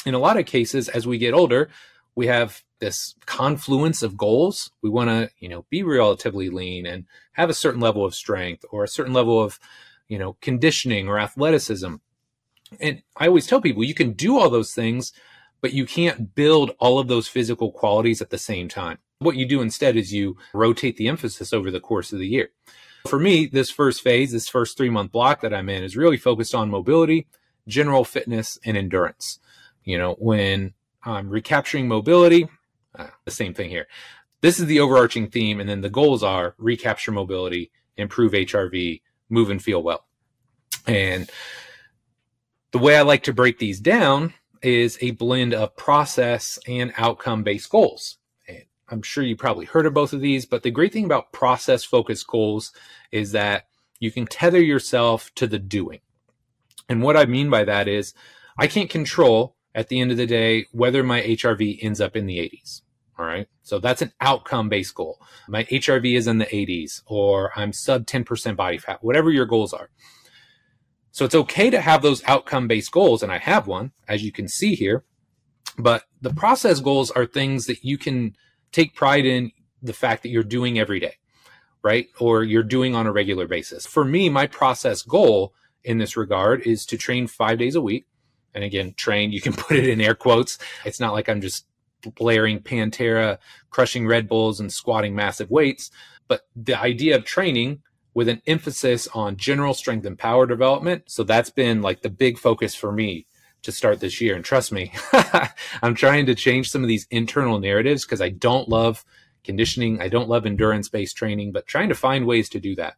in 0.06 0.14
a 0.14 0.18
lot 0.18 0.38
of 0.38 0.46
cases, 0.46 0.88
as 0.88 1.06
we 1.06 1.18
get 1.18 1.34
older, 1.34 1.68
we 2.14 2.28
have 2.28 2.62
this 2.78 3.14
confluence 3.26 4.02
of 4.02 4.16
goals. 4.16 4.70
We 4.80 4.88
want 4.88 5.10
to, 5.10 5.30
you 5.38 5.48
know, 5.48 5.66
be 5.68 5.82
relatively 5.82 6.48
lean 6.48 6.86
and 6.86 7.04
have 7.32 7.50
a 7.50 7.54
certain 7.54 7.80
level 7.80 8.04
of 8.04 8.14
strength 8.14 8.64
or 8.70 8.84
a 8.84 8.88
certain 8.88 9.12
level 9.12 9.42
of, 9.42 9.58
you 10.08 10.18
know, 10.18 10.36
conditioning 10.40 11.08
or 11.08 11.18
athleticism. 11.18 11.96
And 12.80 13.02
I 13.16 13.26
always 13.26 13.46
tell 13.46 13.60
people 13.60 13.84
you 13.84 13.94
can 13.94 14.12
do 14.12 14.38
all 14.38 14.48
those 14.48 14.72
things, 14.72 15.12
but 15.60 15.72
you 15.72 15.84
can't 15.86 16.34
build 16.34 16.72
all 16.78 16.98
of 16.98 17.08
those 17.08 17.28
physical 17.28 17.70
qualities 17.70 18.22
at 18.22 18.30
the 18.30 18.38
same 18.38 18.68
time. 18.68 18.98
What 19.18 19.36
you 19.36 19.46
do 19.46 19.60
instead 19.60 19.96
is 19.96 20.12
you 20.12 20.36
rotate 20.52 20.96
the 20.96 21.08
emphasis 21.08 21.52
over 21.52 21.70
the 21.70 21.80
course 21.80 22.12
of 22.12 22.18
the 22.18 22.28
year. 22.28 22.50
For 23.06 23.18
me, 23.18 23.46
this 23.46 23.70
first 23.70 24.02
phase, 24.02 24.32
this 24.32 24.48
first 24.48 24.76
three 24.76 24.90
month 24.90 25.12
block 25.12 25.40
that 25.40 25.54
I'm 25.54 25.68
in 25.68 25.84
is 25.84 25.96
really 25.96 26.16
focused 26.16 26.54
on 26.54 26.70
mobility, 26.70 27.26
general 27.68 28.04
fitness, 28.04 28.58
and 28.64 28.76
endurance. 28.76 29.38
You 29.86 29.96
know, 29.96 30.14
when 30.18 30.74
I'm 31.02 31.30
recapturing 31.30 31.88
mobility, 31.88 32.48
uh, 32.98 33.06
the 33.24 33.30
same 33.30 33.54
thing 33.54 33.70
here. 33.70 33.86
This 34.42 34.60
is 34.60 34.66
the 34.66 34.80
overarching 34.80 35.30
theme. 35.30 35.60
And 35.60 35.68
then 35.68 35.80
the 35.80 35.88
goals 35.88 36.22
are 36.22 36.54
recapture 36.58 37.12
mobility, 37.12 37.70
improve 37.96 38.32
HRV, 38.32 39.00
move 39.30 39.48
and 39.48 39.62
feel 39.62 39.82
well. 39.82 40.04
And 40.86 41.30
the 42.72 42.78
way 42.78 42.96
I 42.96 43.02
like 43.02 43.22
to 43.24 43.32
break 43.32 43.58
these 43.58 43.80
down 43.80 44.34
is 44.62 44.98
a 45.00 45.12
blend 45.12 45.54
of 45.54 45.76
process 45.76 46.58
and 46.66 46.92
outcome 46.96 47.42
based 47.42 47.70
goals. 47.70 48.18
And 48.48 48.64
I'm 48.88 49.02
sure 49.02 49.24
you 49.24 49.36
probably 49.36 49.66
heard 49.66 49.86
of 49.86 49.94
both 49.94 50.12
of 50.12 50.20
these, 50.20 50.46
but 50.46 50.62
the 50.62 50.70
great 50.70 50.92
thing 50.92 51.04
about 51.04 51.32
process 51.32 51.84
focused 51.84 52.26
goals 52.26 52.72
is 53.12 53.32
that 53.32 53.66
you 54.00 54.10
can 54.10 54.26
tether 54.26 54.60
yourself 54.60 55.32
to 55.36 55.46
the 55.46 55.58
doing. 55.58 56.00
And 56.88 57.02
what 57.02 57.16
I 57.16 57.24
mean 57.26 57.50
by 57.50 57.64
that 57.64 57.88
is 57.88 58.14
I 58.58 58.66
can't 58.66 58.90
control 58.90 59.55
at 59.76 59.88
the 59.88 60.00
end 60.00 60.10
of 60.10 60.16
the 60.16 60.26
day 60.26 60.66
whether 60.72 61.04
my 61.04 61.20
HRV 61.20 61.78
ends 61.82 62.00
up 62.00 62.16
in 62.16 62.26
the 62.26 62.38
80s. 62.38 62.80
All 63.18 63.26
right. 63.26 63.46
So 63.62 63.78
that's 63.78 64.02
an 64.02 64.12
outcome 64.20 64.68
based 64.68 64.94
goal. 64.94 65.20
My 65.48 65.64
HRV 65.64 66.16
is 66.16 66.26
in 66.26 66.38
the 66.38 66.46
80s 66.46 67.02
or 67.06 67.52
I'm 67.54 67.72
sub 67.72 68.06
10% 68.06 68.56
body 68.56 68.78
fat, 68.78 69.04
whatever 69.04 69.30
your 69.30 69.46
goals 69.46 69.72
are. 69.72 69.90
So 71.12 71.24
it's 71.24 71.34
okay 71.34 71.70
to 71.70 71.80
have 71.80 72.02
those 72.02 72.24
outcome 72.24 72.68
based 72.68 72.90
goals. 72.90 73.22
And 73.22 73.30
I 73.30 73.38
have 73.38 73.66
one, 73.66 73.92
as 74.08 74.22
you 74.22 74.32
can 74.32 74.48
see 74.48 74.74
here. 74.74 75.04
But 75.78 76.04
the 76.20 76.32
process 76.32 76.80
goals 76.80 77.10
are 77.10 77.26
things 77.26 77.66
that 77.66 77.84
you 77.84 77.96
can 77.98 78.34
take 78.72 78.94
pride 78.94 79.24
in 79.24 79.52
the 79.82 79.92
fact 79.92 80.22
that 80.22 80.30
you're 80.30 80.42
doing 80.42 80.78
every 80.78 81.00
day, 81.00 81.14
right? 81.82 82.08
Or 82.18 82.42
you're 82.44 82.62
doing 82.62 82.94
on 82.94 83.06
a 83.06 83.12
regular 83.12 83.46
basis. 83.46 83.86
For 83.86 84.04
me, 84.04 84.28
my 84.28 84.46
process 84.46 85.02
goal 85.02 85.54
in 85.84 85.98
this 85.98 86.16
regard 86.16 86.66
is 86.66 86.84
to 86.86 86.98
train 86.98 87.26
five 87.26 87.58
days 87.58 87.74
a 87.74 87.80
week. 87.80 88.06
And 88.56 88.64
again, 88.64 88.94
train, 88.96 89.30
you 89.30 89.40
can 89.40 89.52
put 89.56 89.76
it 89.76 89.88
in 89.88 90.00
air 90.00 90.16
quotes. 90.16 90.58
It's 90.84 90.98
not 90.98 91.12
like 91.12 91.28
I'm 91.28 91.40
just 91.40 91.66
blaring 92.16 92.60
Pantera, 92.60 93.38
crushing 93.70 94.06
Red 94.06 94.28
Bulls, 94.28 94.58
and 94.58 94.72
squatting 94.72 95.14
massive 95.14 95.50
weights. 95.50 95.90
But 96.26 96.42
the 96.56 96.78
idea 96.78 97.14
of 97.14 97.24
training 97.24 97.82
with 98.16 98.30
an 98.30 98.40
emphasis 98.46 99.06
on 99.12 99.36
general 99.36 99.74
strength 99.74 100.06
and 100.06 100.18
power 100.18 100.46
development. 100.46 101.02
So 101.04 101.22
that's 101.22 101.50
been 101.50 101.82
like 101.82 102.00
the 102.00 102.08
big 102.08 102.38
focus 102.38 102.74
for 102.74 102.90
me 102.90 103.26
to 103.60 103.70
start 103.70 104.00
this 104.00 104.22
year. 104.22 104.34
And 104.34 104.42
trust 104.42 104.72
me, 104.72 104.94
I'm 105.82 105.94
trying 105.94 106.24
to 106.24 106.34
change 106.34 106.70
some 106.70 106.82
of 106.82 106.88
these 106.88 107.06
internal 107.10 107.58
narratives 107.58 108.06
because 108.06 108.22
I 108.22 108.30
don't 108.30 108.70
love 108.70 109.04
conditioning. 109.44 110.00
I 110.00 110.08
don't 110.08 110.30
love 110.30 110.46
endurance 110.46 110.88
based 110.88 111.14
training, 111.18 111.52
but 111.52 111.66
trying 111.66 111.90
to 111.90 111.94
find 111.94 112.24
ways 112.24 112.48
to 112.50 112.58
do 112.58 112.74
that. 112.76 112.94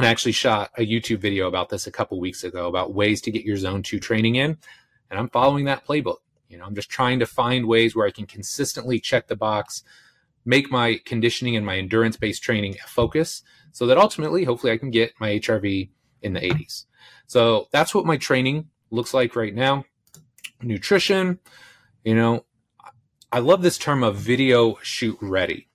I 0.00 0.06
actually 0.06 0.32
shot 0.32 0.70
a 0.76 0.84
YouTube 0.84 1.18
video 1.18 1.46
about 1.46 1.68
this 1.68 1.86
a 1.86 1.92
couple 1.92 2.18
weeks 2.18 2.42
ago 2.42 2.66
about 2.66 2.92
ways 2.92 3.20
to 3.22 3.30
get 3.30 3.44
your 3.44 3.56
zone 3.56 3.84
two 3.84 4.00
training 4.00 4.34
in. 4.34 4.58
And 5.10 5.18
I'm 5.18 5.28
following 5.28 5.64
that 5.64 5.86
playbook. 5.86 6.18
You 6.48 6.58
know, 6.58 6.64
I'm 6.64 6.74
just 6.74 6.90
trying 6.90 7.20
to 7.20 7.26
find 7.26 7.66
ways 7.66 7.94
where 7.94 8.06
I 8.06 8.10
can 8.10 8.26
consistently 8.26 8.98
check 8.98 9.28
the 9.28 9.36
box, 9.36 9.82
make 10.44 10.70
my 10.70 11.00
conditioning 11.04 11.56
and 11.56 11.64
my 11.64 11.78
endurance 11.78 12.16
based 12.16 12.42
training 12.42 12.76
a 12.84 12.88
focus 12.88 13.42
so 13.72 13.86
that 13.86 13.98
ultimately, 13.98 14.44
hopefully, 14.44 14.72
I 14.72 14.78
can 14.78 14.90
get 14.90 15.12
my 15.20 15.30
HRV 15.38 15.90
in 16.22 16.32
the 16.32 16.40
80s. 16.40 16.86
So 17.26 17.68
that's 17.72 17.94
what 17.94 18.04
my 18.04 18.16
training 18.16 18.68
looks 18.90 19.14
like 19.14 19.36
right 19.36 19.54
now. 19.54 19.84
Nutrition, 20.60 21.38
you 22.04 22.14
know, 22.14 22.44
I 23.32 23.38
love 23.38 23.62
this 23.62 23.78
term 23.78 24.02
of 24.02 24.16
video 24.16 24.76
shoot 24.82 25.16
ready. 25.20 25.69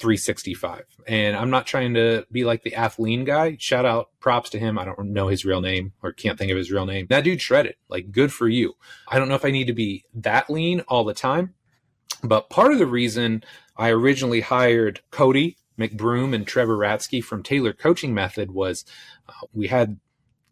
365. 0.00 0.84
And 1.06 1.36
I'm 1.36 1.50
not 1.50 1.66
trying 1.66 1.94
to 1.94 2.26
be 2.32 2.44
like 2.44 2.62
the 2.62 2.72
Athlean 2.72 3.24
guy. 3.24 3.56
Shout 3.58 3.84
out, 3.84 4.10
props 4.20 4.50
to 4.50 4.58
him. 4.58 4.78
I 4.78 4.84
don't 4.84 5.12
know 5.12 5.28
his 5.28 5.44
real 5.44 5.60
name 5.60 5.92
or 6.02 6.12
can't 6.12 6.38
think 6.38 6.50
of 6.50 6.56
his 6.56 6.70
real 6.70 6.86
name. 6.86 7.06
That 7.08 7.24
dude 7.24 7.40
shredded. 7.40 7.76
Like, 7.88 8.10
good 8.10 8.32
for 8.32 8.48
you. 8.48 8.74
I 9.08 9.18
don't 9.18 9.28
know 9.28 9.34
if 9.34 9.44
I 9.44 9.50
need 9.50 9.66
to 9.66 9.72
be 9.72 10.04
that 10.14 10.50
lean 10.50 10.80
all 10.88 11.04
the 11.04 11.14
time, 11.14 11.54
but 12.22 12.50
part 12.50 12.72
of 12.72 12.78
the 12.78 12.86
reason 12.86 13.44
I 13.76 13.90
originally 13.90 14.40
hired 14.40 15.00
Cody 15.10 15.56
McBroom 15.78 16.34
and 16.34 16.46
Trevor 16.46 16.76
Ratsky 16.76 17.22
from 17.22 17.42
Taylor 17.42 17.72
Coaching 17.72 18.14
Method 18.14 18.50
was 18.50 18.84
uh, 19.28 19.32
we 19.52 19.68
had 19.68 19.98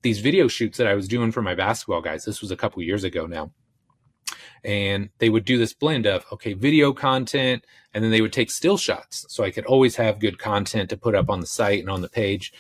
these 0.02 0.20
video 0.20 0.48
shoots 0.48 0.78
that 0.78 0.86
I 0.86 0.94
was 0.94 1.08
doing 1.08 1.32
for 1.32 1.42
my 1.42 1.54
basketball 1.54 2.00
guys. 2.00 2.24
This 2.24 2.40
was 2.40 2.50
a 2.50 2.56
couple 2.56 2.82
years 2.82 3.04
ago 3.04 3.26
now 3.26 3.52
and 4.64 5.10
they 5.18 5.28
would 5.28 5.44
do 5.44 5.58
this 5.58 5.72
blend 5.72 6.06
of 6.06 6.24
okay 6.32 6.52
video 6.52 6.92
content 6.92 7.64
and 7.94 8.02
then 8.02 8.10
they 8.10 8.20
would 8.20 8.32
take 8.32 8.50
still 8.50 8.76
shots. 8.76 9.26
So 9.28 9.44
i 9.44 9.50
could 9.50 9.66
always 9.66 9.96
have 9.96 10.18
good 10.18 10.38
content 10.38 10.90
to 10.90 10.96
put 10.96 11.14
up 11.14 11.30
on 11.30 11.40
the 11.40 11.46
site 11.46 11.80
and 11.80 11.90
on 11.90 12.02
the 12.02 12.08
page. 12.08 12.52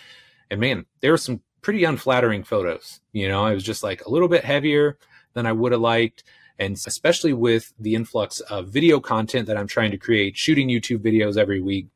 And 0.50 0.60
man 0.60 0.86
there 1.00 1.10
were 1.10 1.18
some 1.18 1.42
pretty 1.60 1.84
unflattering 1.84 2.44
photos. 2.44 3.00
You 3.12 3.28
know 3.28 3.44
i 3.44 3.52
was 3.54 3.64
just 3.64 3.82
like 3.82 4.04
a 4.04 4.10
little 4.10 4.28
bit 4.28 4.44
heavier 4.44 4.98
than 5.34 5.46
i 5.46 5.52
would 5.52 5.72
have 5.72 5.80
liked. 5.80 6.24
And 6.60 6.74
especially 6.74 7.32
with 7.32 7.72
the 7.78 7.94
influx 7.94 8.40
of 8.40 8.68
video 8.68 9.00
content 9.00 9.46
that 9.46 9.56
i'm 9.56 9.68
trying 9.68 9.90
to 9.90 9.98
create 9.98 10.36
shooting 10.36 10.68
youtube 10.68 10.98
videos 10.98 11.36
every 11.36 11.60
week 11.60 11.86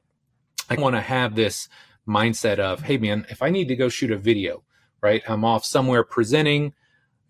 i 0.70 0.74
want 0.74 0.94
to 0.94 1.00
have 1.00 1.34
this 1.34 1.68
mindset 2.06 2.58
of 2.58 2.82
hey 2.82 2.96
man 2.96 3.26
if 3.28 3.42
i 3.42 3.50
need 3.50 3.68
to 3.68 3.76
go 3.76 3.88
shoot 3.88 4.10
a 4.10 4.16
video 4.16 4.62
right 5.00 5.22
i'm 5.28 5.44
off 5.44 5.64
somewhere 5.64 6.02
presenting 6.02 6.72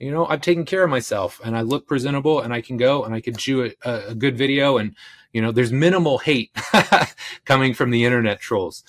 you 0.02 0.10
know, 0.10 0.26
I've 0.26 0.40
taken 0.40 0.64
care 0.64 0.82
of 0.82 0.90
myself 0.90 1.40
and 1.44 1.56
I 1.56 1.60
look 1.60 1.86
presentable 1.86 2.40
and 2.40 2.52
I 2.52 2.60
can 2.60 2.76
go 2.76 3.04
and 3.04 3.14
I 3.14 3.20
can 3.20 3.36
shoot 3.36 3.76
a, 3.84 4.08
a 4.08 4.14
good 4.16 4.36
video 4.36 4.76
and, 4.76 4.96
you 5.32 5.40
know, 5.40 5.52
there's 5.52 5.70
minimal 5.70 6.18
hate 6.18 6.50
coming 7.44 7.72
from 7.72 7.90
the 7.90 8.04
internet 8.04 8.40
trolls. 8.40 8.82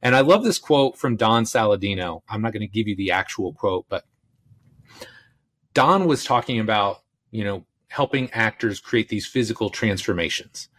And 0.00 0.16
I 0.16 0.20
love 0.20 0.44
this 0.44 0.58
quote 0.58 0.96
from 0.96 1.16
Don 1.16 1.44
Saladino. 1.44 2.22
I'm 2.26 2.40
not 2.40 2.54
going 2.54 2.62
to 2.62 2.66
give 2.66 2.88
you 2.88 2.96
the 2.96 3.10
actual 3.10 3.52
quote, 3.52 3.84
but 3.90 4.06
Don 5.74 6.06
was 6.06 6.24
talking 6.24 6.58
about, 6.58 7.02
you 7.30 7.44
know, 7.44 7.66
helping 7.88 8.30
actors 8.32 8.80
create 8.80 9.10
these 9.10 9.26
physical 9.26 9.68
transformations. 9.68 10.70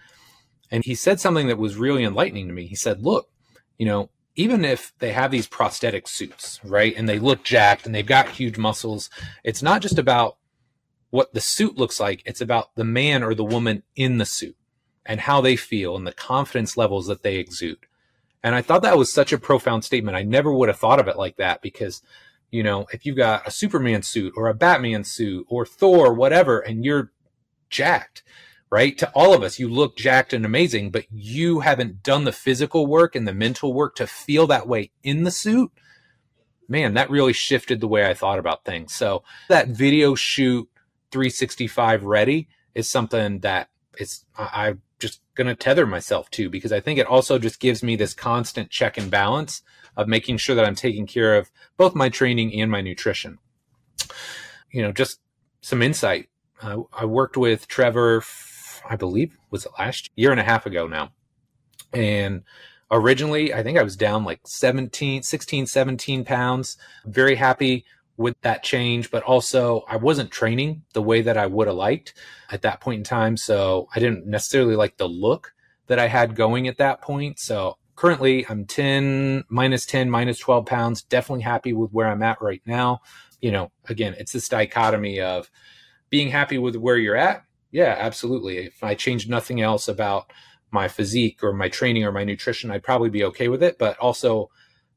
And 0.72 0.84
he 0.86 0.96
said 0.96 1.20
something 1.20 1.46
that 1.48 1.60
was 1.60 1.76
really 1.76 2.04
enlightening 2.04 2.48
to 2.48 2.54
me. 2.54 2.66
He 2.66 2.76
said, 2.76 3.04
look, 3.04 3.30
you 3.78 3.86
know, 3.86 4.10
even 4.38 4.64
if 4.64 4.94
they 5.00 5.12
have 5.12 5.32
these 5.32 5.48
prosthetic 5.48 6.08
suits, 6.08 6.62
right, 6.64 6.96
and 6.96 7.10
they 7.10 7.18
look 7.18 7.44
jacked 7.44 7.86
and 7.86 7.94
they've 7.94 8.06
got 8.06 8.30
huge 8.30 8.58
muscles, 8.58 9.10
it's 9.44 9.64
not 9.64 9.82
just 9.82 9.98
about 9.98 10.38
what 11.10 11.34
the 11.34 11.42
suit 11.42 11.76
looks 11.76 12.00
like, 12.00 12.22
it's 12.24 12.40
about 12.40 12.76
the 12.76 12.84
man 12.84 13.24
or 13.24 13.34
the 13.34 13.44
woman 13.44 13.82
in 13.96 14.20
the 14.20 14.26
suit 14.26 14.56
and 15.06 15.22
how 15.22 15.42
they 15.42 15.56
feel 15.56 15.96
and 15.96 16.06
the 16.06 16.14
confidence 16.14 16.78
levels 16.78 17.08
that 17.08 17.24
they 17.24 17.38
exude. 17.38 17.80
And 18.44 18.54
I 18.54 18.62
thought 18.62 18.84
that 18.84 18.98
was 18.98 19.12
such 19.12 19.34
a 19.34 19.40
profound 19.40 19.84
statement. 19.84 20.16
I 20.16 20.22
never 20.24 20.54
would 20.54 20.70
have 20.70 20.78
thought 20.78 21.00
of 21.00 21.08
it 21.08 21.18
like 21.18 21.38
that 21.38 21.64
because, 21.64 22.04
you 22.52 22.62
know, 22.62 22.86
if 22.94 23.06
you've 23.06 23.18
got 23.18 23.48
a 23.48 23.52
Superman 23.52 24.04
suit 24.04 24.34
or 24.38 24.48
a 24.48 24.54
Batman 24.54 25.04
suit 25.04 25.48
or 25.50 25.66
Thor, 25.66 26.14
whatever, 26.14 26.60
and 26.60 26.86
you're 26.86 27.12
jacked, 27.72 28.22
right? 28.70 28.98
To 28.98 29.10
all 29.12 29.34
of 29.34 29.44
us, 29.44 29.60
you 29.60 29.70
look 29.70 29.98
jacked 29.98 30.34
and 30.34 30.46
amazing, 30.46 30.92
but 30.92 31.06
you 31.12 31.62
haven't 31.62 32.04
done 32.04 32.26
the 32.26 32.32
physical 32.32 32.86
work 32.86 33.16
and 33.16 33.28
the 33.28 33.34
mental 33.34 33.74
work 33.74 33.96
to 33.96 34.08
feel 34.08 34.48
that 34.48 34.68
way 34.68 34.92
in 35.04 35.24
the 35.24 35.32
suit. 35.32 35.72
Man, 36.68 36.96
that 36.96 37.10
really 37.10 37.34
shifted 37.34 37.80
the 37.80 37.88
way 37.88 38.06
I 38.06 38.14
thought 38.14 38.40
about 38.40 38.66
things. 38.66 38.94
So 38.94 39.24
that 39.48 39.70
video 39.70 40.16
shoot 40.16 40.68
365 41.12 42.04
ready 42.04 42.50
is 42.76 42.90
something 42.90 43.40
that 43.40 43.70
it's 43.98 44.26
I, 44.38 44.68
am 44.70 44.82
just 45.00 45.22
gonna 45.36 45.56
tether 45.56 45.86
myself 45.86 46.30
to 46.32 46.50
because 46.50 46.74
I 46.74 46.82
think 46.82 47.00
it 47.00 47.08
also 47.08 47.40
just 47.40 47.60
gives 47.60 47.82
me 47.82 47.96
this 47.96 48.14
constant 48.14 48.70
check 48.70 48.98
and 48.98 49.10
balance 49.10 49.62
of 49.96 50.08
making 50.08 50.38
sure 50.38 50.56
that 50.56 50.66
I'm 50.66 50.76
taking 50.76 51.08
care 51.08 51.36
of 51.38 51.50
both 51.78 51.96
my 51.96 52.10
training 52.10 52.54
and 52.60 52.70
my 52.70 52.82
nutrition. 52.82 53.40
You 54.72 54.82
know, 54.82 54.92
just 54.92 55.20
some 55.62 55.82
insight. 55.82 56.28
Uh, 56.62 56.82
I 56.94 57.06
worked 57.06 57.38
with 57.38 57.68
Trevor 57.68 58.22
I 58.90 58.96
believe 58.96 59.38
was 59.52 59.66
it 59.66 59.72
last 59.78 60.10
year 60.16 60.32
and 60.32 60.40
a 60.40 60.44
half 60.44 60.66
ago 60.66 60.88
now. 60.88 61.12
And 61.94 62.44
originally, 62.92 63.54
I 63.54 63.64
think 63.64 63.78
I 63.78 63.84
was 63.84 63.96
down 63.96 64.24
like 64.24 64.42
17, 64.46 65.24
16, 65.24 65.68
17 65.68 66.26
pounds. 66.26 66.78
Very 67.06 67.36
happy 67.36 67.86
with 68.18 68.40
that 68.42 68.64
change, 68.64 69.12
but 69.12 69.24
also 69.24 69.84
I 69.88 69.96
wasn't 69.96 70.32
training 70.32 70.84
the 70.94 71.04
way 71.04 71.22
that 71.22 71.38
I 71.38 71.46
would 71.46 71.68
have 71.68 71.76
liked 71.76 72.16
at 72.50 72.64
that 72.64 72.82
point 72.82 73.00
in 73.00 73.04
time. 73.04 73.38
So 73.38 73.88
I 73.96 74.00
didn't 74.00 74.26
necessarily 74.26 74.76
like 74.76 74.98
the 74.98 75.08
look 75.08 75.54
that 75.86 76.00
I 76.00 76.08
had 76.08 76.36
going 76.36 76.68
at 76.68 76.78
that 76.78 77.02
point. 77.02 77.40
So 77.40 77.78
currently 77.96 78.46
I'm 78.50 78.66
10, 78.66 79.46
minus 79.50 79.86
10, 79.86 80.10
minus 80.10 80.40
12 80.40 80.66
pounds. 80.66 81.04
Definitely 81.04 81.44
happy 81.44 81.74
with 81.74 81.92
where 81.92 82.08
I'm 82.08 82.24
at 82.24 82.42
right 82.42 82.62
now. 82.66 83.02
You 83.40 83.52
know, 83.52 83.72
again, 83.88 84.16
it's 84.18 84.32
this 84.32 84.50
dichotomy 84.50 85.22
of 85.22 85.52
being 86.10 86.30
happy 86.30 86.58
with 86.58 86.76
where 86.76 86.98
you're 86.98 87.16
at 87.16 87.44
yeah, 87.72 87.96
absolutely. 87.98 88.58
If 88.58 88.84
I 88.84 88.96
changed 88.96 89.30
nothing 89.30 89.62
else 89.62 89.88
about 89.88 90.32
my 90.72 90.88
physique 90.88 91.44
or 91.44 91.54
my 91.54 91.70
training 91.70 92.04
or 92.04 92.12
my 92.12 92.24
nutrition, 92.24 92.72
I'd 92.72 92.84
probably 92.84 93.10
be 93.10 93.24
okay 93.26 93.48
with 93.48 93.64
it. 93.64 93.78
But 93.78 93.98
also 94.00 94.50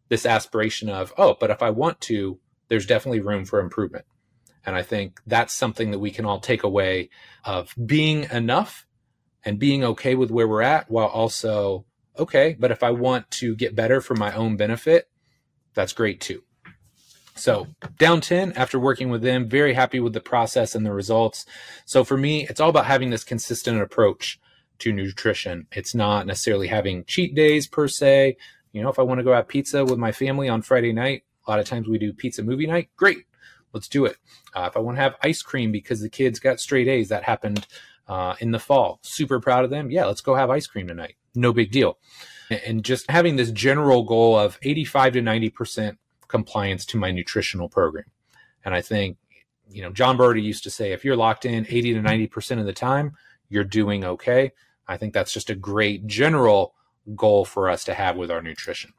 this 0.09 0.27
aspiration 0.27 0.89
of, 0.89 1.13
oh, 1.17 1.37
but 1.39 1.51
if 1.51 1.63
I 1.63 1.71
want 1.71 2.01
to, 2.03 2.39
there's 2.69 2.87
definitely 2.87 3.21
room 3.21 3.45
for 3.45 3.61
improvement. 3.61 4.05
And 4.65 4.77
I 4.77 4.83
think 4.83 5.21
that's 5.27 5.55
something 5.55 5.91
that 5.91 5.99
we 5.99 6.11
can 6.11 6.25
all 6.25 6.41
take 6.41 6.63
away 6.63 7.11
of 7.45 7.75
being 7.87 8.25
enough 8.31 8.87
and 9.45 9.59
being 9.59 9.83
okay 9.85 10.15
with 10.15 10.31
where 10.31 10.47
we're 10.47 10.63
at 10.63 10.91
while 10.91 11.07
also, 11.07 11.87
okay, 12.19 12.57
but 12.59 12.71
if 12.71 12.83
I 12.83 12.91
want 12.91 13.31
to 13.33 13.57
get 13.57 13.75
better 13.75 14.01
for 14.01 14.15
my 14.15 14.35
own 14.35 14.57
benefit, 14.57 15.09
that's 15.75 15.93
great 15.93 16.21
too. 16.21 16.43
So 17.41 17.69
down 17.97 18.21
10 18.21 18.53
after 18.53 18.79
working 18.79 19.09
with 19.09 19.23
them, 19.23 19.49
very 19.49 19.73
happy 19.73 19.99
with 19.99 20.13
the 20.13 20.21
process 20.21 20.75
and 20.75 20.85
the 20.85 20.93
results. 20.93 21.47
So 21.87 22.05
for 22.05 22.19
me, 22.19 22.47
it's 22.47 22.61
all 22.61 22.69
about 22.69 22.85
having 22.85 23.09
this 23.09 23.25
consistent 23.25 23.81
approach 23.81 24.39
to 24.81 24.93
nutrition. 24.93 25.67
It's 25.73 25.95
not 25.95 26.27
necessarily 26.27 26.67
having 26.67 27.05
cheat 27.07 27.35
days 27.35 27.67
per 27.67 27.89
se. 27.89 28.37
You 28.73 28.83
know, 28.83 28.91
if 28.91 28.99
I 28.99 29.03
want 29.03 29.21
to 29.21 29.25
go 29.25 29.33
have 29.33 29.49
pizza 29.49 29.87
with 29.87 29.99
my 29.99 30.13
family 30.13 30.51
on 30.51 30.61
Friday 30.61 30.93
night, 30.93 31.25
a 31.47 31.51
lot 31.51 31.61
of 31.61 31.67
times 31.67 31.89
we 31.89 31.97
do 31.97 32.13
pizza 32.13 32.43
movie 32.43 32.67
night. 32.67 32.91
Great. 32.97 33.25
Let's 33.73 33.89
do 33.89 34.05
it. 34.05 34.17
Uh, 34.55 34.67
if 34.71 34.77
I 34.77 34.81
want 34.81 34.99
to 34.99 35.03
have 35.03 35.15
ice 35.23 35.41
cream 35.41 35.73
because 35.73 36.03
the 36.03 36.11
kids 36.11 36.41
got 36.41 36.61
straight 36.61 36.89
A's, 36.89 37.09
that 37.09 37.25
happened 37.25 37.67
uh, 38.07 38.35
in 38.41 38.51
the 38.51 38.59
fall. 38.59 38.99
Super 39.03 39.41
proud 39.41 39.65
of 39.65 39.71
them. 39.71 39.91
Yeah, 39.91 40.05
let's 40.05 40.21
go 40.21 40.35
have 40.35 40.51
ice 40.51 40.67
cream 40.67 40.89
tonight. 40.89 41.15
No 41.35 41.55
big 41.55 41.71
deal. 41.71 41.97
And 42.51 42.85
just 42.85 43.11
having 43.11 43.37
this 43.37 43.51
general 43.51 44.03
goal 44.03 44.39
of 44.39 44.59
85 44.63 45.15
to 45.15 45.21
90% 45.23 45.97
compliance 46.31 46.87
to 46.87 46.99
my 46.99 47.11
nutritional 47.11 47.69
program. 47.69 48.07
And 48.65 48.75
I 48.75 48.81
think, 48.81 49.19
you 49.69 49.83
know, 49.83 49.91
John 49.91 50.17
Berardi 50.17 50.43
used 50.43 50.65
to 50.65 50.71
say, 50.71 50.93
if 50.93 51.05
you're 51.05 51.17
locked 51.17 51.45
in 51.45 51.67
80 51.69 51.95
to 51.95 52.01
90% 52.01 52.61
of 52.61 52.67
the 52.67 52.73
time, 52.73 53.17
you're 53.49 53.65
doing 53.65 54.05
okay. 54.05 54.53
I 54.89 54.97
think 54.97 55.13
that's 55.13 55.33
just 55.33 55.51
a 55.51 55.55
great 55.55 56.07
general 56.07 56.75
goal 57.15 57.45
for 57.45 57.69
us 57.69 57.85
to 57.85 57.95
have 57.95 58.17
with 58.17 58.31
our 58.31 58.43
nutrition. 58.43 58.93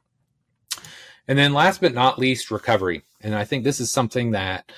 And 1.28 1.38
then 1.38 1.52
last 1.52 1.80
but 1.80 1.94
not 1.94 2.18
least, 2.18 2.50
recovery. 2.50 3.02
And 3.20 3.34
I 3.34 3.44
think 3.44 3.64
this 3.64 3.80
is 3.80 3.92
something 3.92 4.32
that 4.32 4.72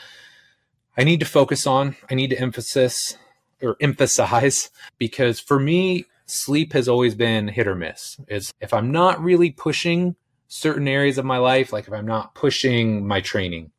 I 0.96 1.04
need 1.04 1.20
to 1.20 1.26
focus 1.26 1.66
on. 1.66 1.96
I 2.11 2.14
need 2.14 2.30
to 2.30 2.38
emphasis 2.38 3.16
or 3.62 3.76
emphasize 3.80 4.70
because 4.99 5.40
for 5.40 5.58
me, 5.58 6.06
sleep 6.26 6.73
has 6.73 6.88
always 6.88 7.14
been 7.14 7.49
hit 7.49 7.66
or 7.66 7.75
miss. 7.75 8.18
Is 8.28 8.52
if 8.61 8.73
I'm 8.73 8.92
not 8.92 9.23
really 9.23 9.50
pushing 9.50 10.16
certain 10.54 10.87
areas 10.87 11.18
of 11.18 11.25
my 11.25 11.37
life, 11.37 11.73
like 11.73 11.88
if 11.88 11.92
I'm 11.92 12.06
not 12.06 12.32
pushing 12.37 13.04
my 13.04 13.20
training, 13.20 13.73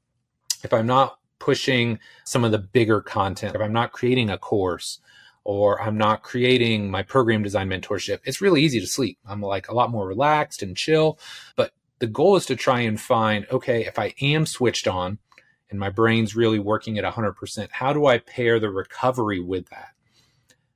if 0.62 0.74
I'm 0.74 0.86
not 0.86 1.20
pushing 1.40 2.00
some 2.26 2.44
of 2.44 2.52
the 2.52 2.58
bigger 2.60 3.00
content, 3.00 3.56
if 3.56 3.62
I'm 3.62 3.72
not 3.72 3.94
creating 3.94 4.30
a 4.30 4.38
course, 4.38 5.00
or 5.46 5.82
I'm 5.82 5.98
not 5.98 6.22
creating 6.24 6.92
my 6.92 7.02
program 7.02 7.44
design 7.44 7.70
mentorship, 7.70 8.20
it's 8.26 8.42
really 8.42 8.62
easy 8.62 8.82
to 8.82 8.88
sleep. 8.88 9.18
I'm 9.26 9.42
like 9.42 9.70
a 9.70 9.74
lot 9.74 9.90
more 9.90 10.06
relaxed 10.06 10.64
and 10.64 10.76
chill. 10.76 11.18
But 11.56 11.72
the 12.00 12.08
goal 12.08 12.36
is 12.36 12.46
to 12.48 12.58
try 12.58 12.82
and 12.82 13.00
find 13.00 13.48
okay, 13.52 13.86
if 13.86 13.98
I 13.98 14.14
am 14.22 14.46
switched 14.46 14.86
on 14.86 15.18
and 15.70 15.80
my 15.80 15.90
brain's 15.90 16.36
really 16.36 16.60
working 16.60 16.98
at 16.98 17.06
100%, 17.06 17.72
how 17.72 17.94
do 17.94 18.06
I 18.06 18.18
pair 18.18 18.60
the 18.60 18.70
recovery 18.70 19.40
with 19.40 19.70
that? 19.70 19.94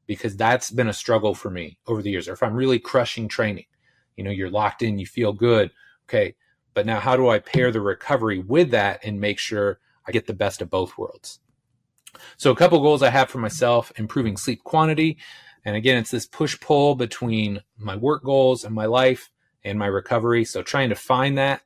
Because 0.07 0.37
that's 0.37 0.71
been 0.71 0.87
a 0.87 0.93
struggle 0.93 1.35
for 1.35 1.49
me 1.49 1.77
over 1.87 2.01
the 2.01 2.09
years. 2.09 2.29
Or 2.29 2.33
if 2.33 2.41
I'm 2.41 2.55
really 2.55 2.79
crushing 2.79 3.27
training, 3.27 3.65
you 4.15 4.23
know, 4.23 4.31
you're 4.31 4.49
locked 4.49 4.81
in, 4.81 4.97
you 4.97 5.05
feel 5.05 5.33
good 5.33 5.71
Okay. 6.09 6.33
But 6.73 6.85
now 6.87 6.99
how 6.99 7.15
do 7.15 7.29
I 7.29 7.39
pair 7.39 7.71
the 7.71 7.81
recovery 7.81 8.39
with 8.39 8.71
that 8.71 9.03
and 9.03 9.21
make 9.21 9.37
sure 9.37 9.79
I 10.07 10.11
get 10.11 10.25
the 10.25 10.33
best 10.33 10.61
of 10.61 10.69
both 10.69 10.97
worlds? 10.97 11.39
So 12.37 12.49
a 12.51 12.55
couple 12.55 12.81
goals 12.81 13.03
I 13.03 13.11
have 13.11 13.29
for 13.29 13.37
myself, 13.37 13.91
improving 13.95 14.35
sleep 14.35 14.63
quantity. 14.63 15.17
And 15.63 15.75
again, 15.75 15.97
it's 15.97 16.09
this 16.09 16.25
push 16.25 16.59
pull 16.59 16.95
between 16.95 17.61
my 17.77 17.95
work 17.95 18.23
goals 18.23 18.63
and 18.63 18.73
my 18.73 18.85
life 18.85 19.29
and 19.63 19.77
my 19.77 19.85
recovery. 19.85 20.45
So 20.45 20.63
trying 20.63 20.89
to 20.89 20.95
find 20.95 21.37
that 21.37 21.61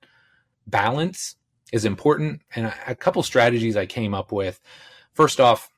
balance 0.67 1.35
is 1.71 1.85
important. 1.85 2.41
And 2.53 2.73
a 2.85 2.95
couple 2.95 3.23
strategies 3.23 3.77
I 3.77 3.85
came 3.85 4.13
up 4.13 4.31
with. 4.31 4.59
First 5.13 5.39
off, 5.39 5.69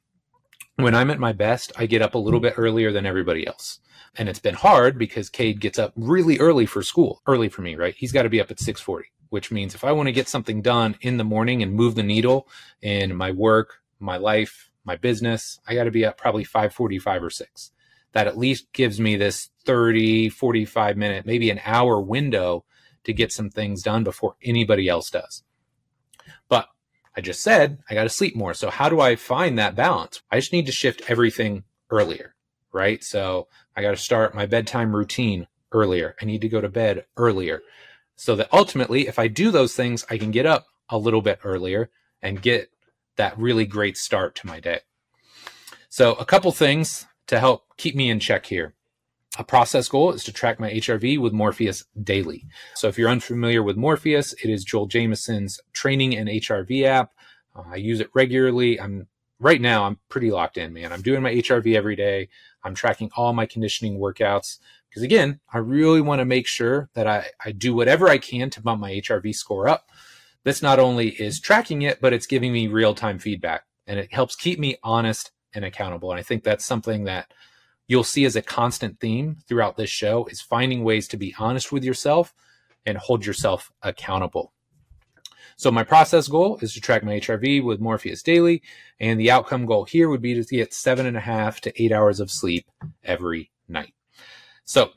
when 0.76 0.94
mm-hmm. 0.94 0.96
I'm 0.96 1.12
at 1.12 1.20
my 1.20 1.34
best, 1.34 1.72
I 1.78 1.86
get 1.86 2.02
up 2.02 2.16
a 2.16 2.20
little 2.20 2.40
bit 2.40 2.56
earlier 2.58 2.92
than 2.92 3.06
everybody 3.06 3.46
else. 3.48 3.80
And 4.18 4.30
it's 4.30 4.40
been 4.40 4.56
hard 4.56 4.98
because 4.98 5.30
Cade 5.30 5.60
gets 5.60 5.78
up 5.78 5.94
really 5.96 6.40
early 6.40 6.66
for 6.66 6.82
school, 6.82 7.22
early 7.28 7.50
for 7.50 7.62
me, 7.62 7.76
right? 7.76 7.96
He's 7.96 8.12
got 8.12 8.24
to 8.24 8.30
be 8.30 8.40
up 8.40 8.52
at 8.52 8.60
640, 8.60 9.10
which 9.30 9.52
means 9.52 9.76
if 9.76 9.84
I 9.84 9.92
want 9.92 10.08
to 10.08 10.14
get 10.14 10.30
something 10.30 10.62
done 10.62 10.96
in 11.02 11.18
the 11.18 11.24
morning 11.24 11.62
and 11.62 11.74
move 11.74 11.96
the 11.96 12.04
needle 12.04 12.48
in 12.82 13.16
my 13.16 13.32
work, 13.32 13.82
my 14.00 14.18
life, 14.18 14.70
my 14.86 14.96
business, 14.96 15.60
I 15.68 15.76
got 15.76 15.86
to 15.86 15.92
be 15.92 16.06
up 16.06 16.18
probably 16.18 16.44
545 16.44 17.24
or 17.24 17.30
6. 17.30 17.72
That 18.14 18.28
at 18.28 18.38
least 18.38 18.72
gives 18.72 19.00
me 19.00 19.18
this 19.18 19.50
30, 19.66 20.30
45 20.30 20.96
minute, 20.96 21.26
maybe 21.26 21.50
an 21.50 21.60
hour 21.66 22.00
window 22.00 22.64
to 23.04 23.14
get 23.14 23.32
some 23.32 23.50
things 23.50 23.84
done 23.84 24.04
before 24.04 24.36
anybody 24.44 24.88
else 24.88 25.10
does. 25.10 25.44
I 27.18 27.22
just 27.22 27.42
said 27.42 27.80
I 27.90 27.94
got 27.94 28.04
to 28.04 28.10
sleep 28.10 28.36
more. 28.36 28.54
So 28.54 28.70
how 28.70 28.90
do 28.90 29.00
I 29.00 29.16
find 29.16 29.58
that 29.58 29.76
balance? 29.76 30.22
I 30.32 30.40
just 30.40 30.54
need 30.54 30.66
to 30.66 30.72
shift 30.72 31.04
everything 31.10 31.64
earlier 31.90 32.36
right? 32.76 33.04
So 33.06 33.48
I 33.76 33.82
got 33.82 33.92
to 33.92 33.98
start 33.98 34.36
my 34.36 34.46
bedtime 34.46 34.94
routine 34.94 35.48
earlier. 35.72 36.14
I 36.22 36.26
need 36.26 36.42
to 36.42 36.50
go 36.50 36.60
to 36.60 36.68
bed 36.68 37.06
earlier. 37.16 37.62
So 38.18 38.36
that 38.36 38.50
ultimately, 38.52 39.08
if 39.08 39.18
I 39.18 39.30
do 39.30 39.50
those 39.50 39.74
things, 39.76 40.06
I 40.10 40.18
can 40.18 40.30
get 40.30 40.46
up 40.46 40.68
a 40.90 40.98
little 40.98 41.22
bit 41.22 41.40
earlier 41.44 41.90
and 42.22 42.42
get 42.42 42.70
that 43.16 43.38
really 43.38 43.66
great 43.66 43.96
start 43.98 44.36
to 44.36 44.48
my 44.48 44.60
day. 44.60 44.82
So, 45.88 46.14
a 46.16 46.26
couple 46.26 46.52
things 46.52 47.06
to 47.28 47.40
help 47.40 47.78
keep 47.78 47.96
me 47.96 48.10
in 48.10 48.20
check 48.20 48.48
here. 48.48 48.75
A 49.38 49.44
process 49.44 49.90
goal 49.90 50.14
is 50.14 50.24
to 50.24 50.32
track 50.32 50.60
my 50.60 50.72
HRV 50.72 51.20
with 51.20 51.34
Morpheus 51.34 51.84
daily. 52.02 52.46
So, 52.74 52.88
if 52.88 52.98
you're 52.98 53.10
unfamiliar 53.10 53.62
with 53.64 53.76
Morpheus, 53.76 54.34
it 54.34 54.50
is 54.50 54.64
Joel 54.64 54.88
Jamieson's 54.88 55.60
training 55.74 56.16
and 56.16 56.30
HRV 56.30 56.84
app. 56.84 57.12
Uh, 57.56 57.64
I 57.70 57.76
use 57.76 58.00
it 58.00 58.10
regularly. 58.14 58.80
I'm 58.80 59.08
right 59.40 59.60
now, 59.60 59.84
I'm 59.84 60.00
pretty 60.10 60.32
locked 60.32 60.58
in, 60.58 60.72
man. 60.72 60.94
I'm 60.94 61.02
doing 61.02 61.22
my 61.22 61.34
HRV 61.34 61.76
every 61.76 61.96
day. 61.96 62.30
I'm 62.64 62.76
tracking 62.76 63.12
all 63.16 63.34
my 63.34 63.46
conditioning 63.46 64.00
workouts 64.00 64.60
because 64.90 65.04
again, 65.04 65.42
I 65.52 65.58
really 65.58 66.02
want 66.02 66.20
to 66.20 66.26
make 66.26 66.48
sure 66.48 66.90
that 66.94 67.06
I, 67.06 67.28
I 67.44 67.52
do 67.52 67.76
whatever 67.76 68.08
I 68.08 68.18
can 68.18 68.50
to 68.52 68.62
bump 68.62 68.80
my 68.80 68.92
HRV 68.92 69.36
score 69.36 69.68
up. 69.68 69.90
This 70.46 70.62
not 70.62 70.80
only 70.80 71.10
is 71.10 71.42
tracking 71.42 71.82
it, 71.82 72.00
but 72.00 72.14
it's 72.14 72.28
giving 72.28 72.54
me 72.54 72.68
real 72.68 72.96
time 72.96 73.20
feedback 73.20 73.66
and 73.86 74.00
it 74.00 74.14
helps 74.14 74.36
keep 74.36 74.60
me 74.60 74.78
honest 74.84 75.32
and 75.54 75.66
accountable. 75.66 76.12
And 76.12 76.20
I 76.20 76.24
think 76.24 76.44
that's 76.44 76.66
something 76.66 77.04
that 77.04 77.32
you'll 77.88 78.04
see 78.04 78.26
as 78.26 78.36
a 78.36 78.42
constant 78.42 79.00
theme 79.00 79.38
throughout 79.48 79.78
this 79.78 79.90
show 79.90 80.26
is 80.26 80.42
finding 80.42 80.84
ways 80.84 81.08
to 81.10 81.18
be 81.18 81.36
honest 81.38 81.72
with 81.72 81.84
yourself 81.84 82.34
and 82.86 82.98
hold 82.98 83.26
yourself 83.26 83.72
accountable. 83.82 84.54
So 85.58 85.72
my 85.72 85.84
process 85.84 86.28
goal 86.28 86.60
is 86.62 86.74
to 86.74 86.82
track 86.82 87.04
my 87.04 87.20
HRV 87.20 87.64
with 87.64 87.80
Morpheus 87.80 88.22
daily. 88.22 88.62
And 89.00 89.20
the 89.20 89.32
outcome 89.32 89.66
goal 89.66 89.86
here 89.86 90.10
would 90.10 90.22
be 90.22 90.34
to 90.34 90.56
get 90.56 90.74
seven 90.74 91.06
and 91.06 91.16
a 91.16 91.22
half 91.22 91.62
to 91.62 91.82
eight 91.82 91.92
hours 91.92 92.20
of 92.20 92.30
sleep 92.30 92.70
every 93.04 93.52
night. 93.68 93.94
So 94.66 94.92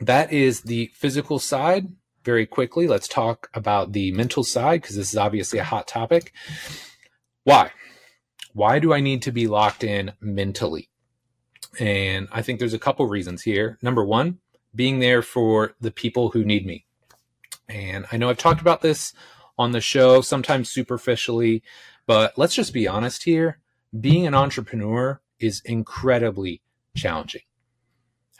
that 0.00 0.32
is 0.32 0.62
the 0.62 0.90
physical 0.94 1.38
side. 1.38 1.86
Very 2.24 2.46
quickly, 2.46 2.86
let's 2.86 3.08
talk 3.08 3.50
about 3.54 3.92
the 3.92 4.12
mental 4.12 4.44
side 4.44 4.82
because 4.82 4.96
this 4.96 5.10
is 5.10 5.16
obviously 5.16 5.58
a 5.58 5.64
hot 5.64 5.88
topic. 5.88 6.32
Why? 7.44 7.70
Why 8.52 8.78
do 8.78 8.92
I 8.92 9.00
need 9.00 9.22
to 9.22 9.32
be 9.32 9.48
locked 9.48 9.82
in 9.82 10.12
mentally? 10.20 10.88
And 11.80 12.28
I 12.30 12.42
think 12.42 12.58
there's 12.58 12.74
a 12.74 12.78
couple 12.78 13.06
reasons 13.06 13.42
here. 13.42 13.78
Number 13.82 14.04
one, 14.04 14.38
being 14.74 14.98
there 14.98 15.22
for 15.22 15.74
the 15.80 15.90
people 15.90 16.30
who 16.30 16.44
need 16.44 16.66
me. 16.66 16.84
And 17.68 18.06
I 18.12 18.16
know 18.16 18.28
I've 18.28 18.38
talked 18.38 18.60
about 18.60 18.82
this 18.82 19.12
on 19.58 19.72
the 19.72 19.80
show, 19.80 20.20
sometimes 20.20 20.70
superficially. 20.70 21.62
But 22.06 22.36
let's 22.36 22.54
just 22.54 22.72
be 22.72 22.88
honest 22.88 23.24
here 23.24 23.58
being 23.98 24.26
an 24.26 24.34
entrepreneur 24.34 25.20
is 25.38 25.60
incredibly 25.64 26.62
challenging. 26.96 27.42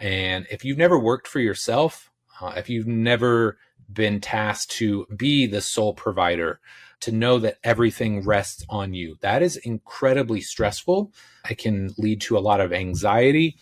And 0.01 0.47
if 0.51 0.64
you've 0.64 0.79
never 0.79 0.99
worked 0.99 1.29
for 1.29 1.40
yourself, 1.40 2.11
uh, 2.40 2.55
if 2.57 2.68
you've 2.68 2.87
never 2.87 3.59
been 3.92 4.21
tasked 4.21 4.71
to 4.73 5.07
be 5.14 5.47
the 5.47 5.61
sole 5.61 5.92
provider, 5.92 6.61
to 7.02 7.12
know 7.12 7.38
that 7.38 7.58
everything 7.62 8.24
rests 8.24 8.64
on 8.68 8.94
you, 8.94 9.16
that 9.20 9.42
is 9.42 9.56
incredibly 9.56 10.40
stressful. 10.40 11.12
It 11.48 11.58
can 11.58 11.90
lead 11.98 12.20
to 12.22 12.38
a 12.38 12.40
lot 12.40 12.60
of 12.60 12.72
anxiety. 12.72 13.56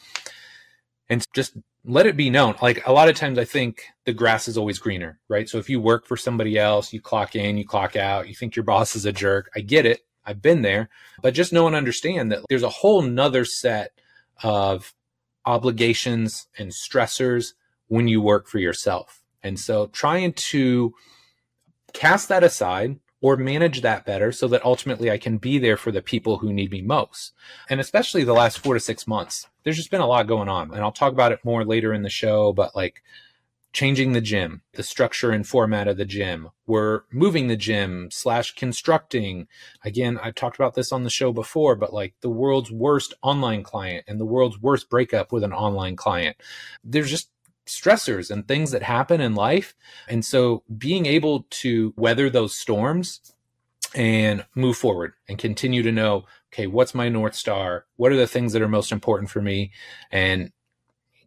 And 1.09 1.25
just 1.35 1.57
let 1.85 2.07
it 2.07 2.17
be 2.17 2.31
known. 2.31 2.55
Like 2.63 2.87
a 2.87 2.93
lot 2.93 3.09
of 3.09 3.17
times, 3.17 3.39
I 3.39 3.45
think 3.45 3.85
the 4.05 4.13
grass 4.13 4.49
is 4.49 4.57
always 4.57 4.79
greener, 4.79 5.19
right? 5.29 5.49
So 5.49 5.59
if 5.59 5.69
you 5.69 5.81
work 5.81 6.07
for 6.07 6.17
somebody 6.17 6.59
else, 6.59 6.93
you 6.93 7.01
clock 7.01 7.35
in, 7.35 7.59
you 7.59 7.67
clock 7.67 7.97
out, 7.97 8.29
you 8.29 8.35
think 8.35 8.55
your 8.55 8.65
boss 8.73 8.95
is 8.95 9.07
a 9.07 9.13
jerk. 9.13 9.51
I 9.57 9.61
get 9.61 9.87
it. 9.87 10.01
I've 10.25 10.43
been 10.43 10.63
there, 10.63 10.91
but 11.23 11.35
just 11.35 11.53
know 11.53 11.67
and 11.67 11.75
understand 11.75 12.31
that 12.31 12.45
there's 12.49 12.63
a 12.63 12.69
whole 12.69 13.03
nother 13.03 13.45
set 13.45 13.93
of 14.43 14.95
obligations 15.47 16.47
and 16.59 16.71
stressors 16.71 17.55
when 17.89 18.07
you 18.07 18.21
work 18.21 18.47
for 18.47 18.59
yourself. 18.59 19.23
And 19.43 19.59
so 19.59 19.87
trying 19.87 20.35
to 20.35 20.95
cast 21.95 22.29
that 22.29 22.45
aside 22.45 22.99
or 23.21 23.37
manage 23.37 23.83
that 23.83 24.07
better 24.07 24.33
so 24.33 24.49
that 24.49 24.65
ultimately 24.65 25.11
I 25.11 25.19
can 25.19 25.39
be 25.39 25.59
there 25.59 25.77
for 25.77 25.93
the 25.93 26.03
people 26.03 26.39
who 26.39 26.53
need 26.53 26.71
me 26.71 26.81
most. 26.81 27.33
And 27.69 27.81
especially 27.81 28.25
the 28.25 28.33
last 28.33 28.59
four 28.59 28.75
to 28.75 28.81
six 28.81 29.07
months, 29.07 29.49
there's 29.63 29.77
just 29.77 29.91
been 29.91 30.01
a 30.01 30.07
lot 30.07 30.27
going 30.27 30.49
on. 30.49 30.73
And 30.73 30.81
I'll 30.81 30.93
talk 30.93 31.13
about 31.13 31.33
it 31.33 31.45
more 31.45 31.65
later 31.65 31.93
in 31.93 32.03
the 32.03 32.11
show, 32.11 32.53
but 32.53 32.75
like 32.75 33.03
changing 33.73 34.13
the 34.13 34.21
gym, 34.21 34.63
the 34.73 34.83
structure 34.83 35.31
and 35.31 35.47
format 35.47 35.87
of 35.87 35.97
the 35.97 36.05
gym. 36.05 36.49
We're 36.67 37.03
moving 37.13 37.47
the 37.47 37.57
gym 37.57 38.09
slash 38.11 38.55
constructing. 38.55 39.47
Again, 39.85 40.19
I've 40.23 40.35
talked 40.35 40.57
about 40.57 40.75
this 40.75 40.91
on 40.91 41.05
the 41.05 41.11
show 41.11 41.33
before, 41.33 41.77
but 41.77 41.93
like 41.93 42.15
the 42.21 42.31
world's 42.31 42.73
worst 42.73 43.15
online 43.23 43.63
client 43.63 44.05
and 44.09 44.19
the 44.19 44.25
world's 44.25 44.61
worst 44.61 44.91
breakup 44.91 45.31
with 45.31 45.45
an 45.45 45.53
online 45.53 45.95
client. 45.95 46.37
There's 46.83 47.11
just 47.11 47.31
stressors 47.71 48.31
and 48.31 48.47
things 48.47 48.71
that 48.71 48.83
happen 48.83 49.21
in 49.21 49.35
life. 49.35 49.75
And 50.09 50.25
so 50.25 50.63
being 50.77 51.07
able 51.07 51.47
to 51.51 51.95
weather 51.97 52.29
those 52.31 52.57
storms 52.57 53.21
and 53.95 54.45
move 54.55 54.77
forward 54.77 55.15
and 55.29 55.39
continue 55.39 55.83
to 55.83 55.93
know, 55.93 56.25
okay, 56.53 56.67
what's 56.67 56.95
my 56.95 57.09
North 57.09 57.35
Star? 57.35 57.87
What 57.97 58.13
are 58.13 58.17
the 58.17 58.27
things 58.27 58.53
that 58.53 58.63
are 58.63 58.69
most 58.69 58.93
important 58.93 59.31
for 59.31 59.43
me? 59.43 59.73
And, 60.11 60.53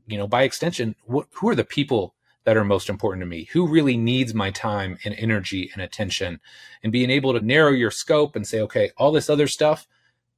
you 0.08 0.18
know, 0.18 0.28
by 0.28 0.44
extension, 0.44 0.96
what, 1.06 1.28
who 1.32 1.50
are 1.50 1.56
the 1.56 1.64
people 1.64 2.16
that 2.46 2.58
are 2.58 2.66
most 2.66 2.90
important 2.90 3.22
to 3.22 3.28
me? 3.28 3.46
Who 3.54 3.68
really 3.68 3.98
needs 3.98 4.34
my 4.34 4.52
time 4.52 4.98
and 5.06 5.16
energy 5.16 5.70
and 5.74 5.82
attention? 5.82 6.40
And 6.84 6.92
being 6.92 7.10
able 7.10 7.34
to 7.34 7.46
narrow 7.46 7.72
your 7.72 7.92
scope 7.92 8.36
and 8.36 8.46
say, 8.46 8.60
okay, 8.62 8.92
all 8.98 9.12
this 9.12 9.30
other 9.30 9.48
stuff, 9.48 9.88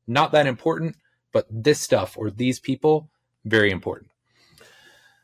not 0.08 0.32
that 0.32 0.48
important, 0.48 0.98
but 1.32 1.48
this 1.50 1.80
stuff 1.80 2.18
or 2.18 2.30
these 2.30 2.60
people, 2.60 3.10
very 3.44 3.72
important. 3.72 4.12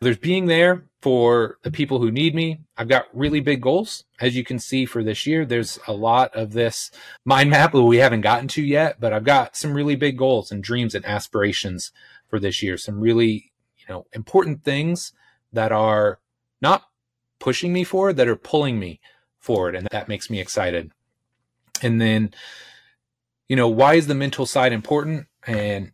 There's 0.01 0.17
being 0.17 0.47
there 0.47 0.83
for 0.99 1.57
the 1.61 1.69
people 1.69 1.99
who 1.99 2.11
need 2.11 2.33
me. 2.33 2.61
I've 2.75 2.87
got 2.87 3.05
really 3.13 3.39
big 3.39 3.61
goals. 3.61 4.03
As 4.19 4.35
you 4.35 4.43
can 4.43 4.57
see 4.57 4.85
for 4.85 5.03
this 5.03 5.27
year, 5.27 5.45
there's 5.45 5.77
a 5.87 5.93
lot 5.93 6.35
of 6.35 6.53
this 6.53 6.89
mind 7.23 7.51
map 7.51 7.71
that 7.71 7.83
we 7.83 7.97
haven't 7.97 8.21
gotten 8.21 8.47
to 8.49 8.63
yet, 8.63 8.99
but 8.99 9.13
I've 9.13 9.23
got 9.23 9.55
some 9.55 9.73
really 9.73 9.95
big 9.95 10.17
goals 10.17 10.51
and 10.51 10.63
dreams 10.63 10.95
and 10.95 11.05
aspirations 11.05 11.91
for 12.27 12.39
this 12.39 12.63
year. 12.63 12.77
Some 12.77 12.99
really, 12.99 13.51
you 13.77 13.85
know, 13.89 14.07
important 14.13 14.63
things 14.63 15.13
that 15.53 15.71
are 15.71 16.19
not 16.61 16.83
pushing 17.37 17.71
me 17.71 17.83
forward, 17.83 18.17
that 18.17 18.27
are 18.27 18.35
pulling 18.35 18.79
me 18.79 18.99
forward. 19.39 19.75
And 19.75 19.87
that 19.91 20.07
makes 20.07 20.31
me 20.31 20.39
excited. 20.39 20.91
And 21.83 22.01
then, 22.01 22.33
you 23.47 23.55
know, 23.55 23.67
why 23.67 23.95
is 23.95 24.07
the 24.07 24.15
mental 24.15 24.47
side 24.47 24.73
important? 24.73 25.27
And 25.45 25.91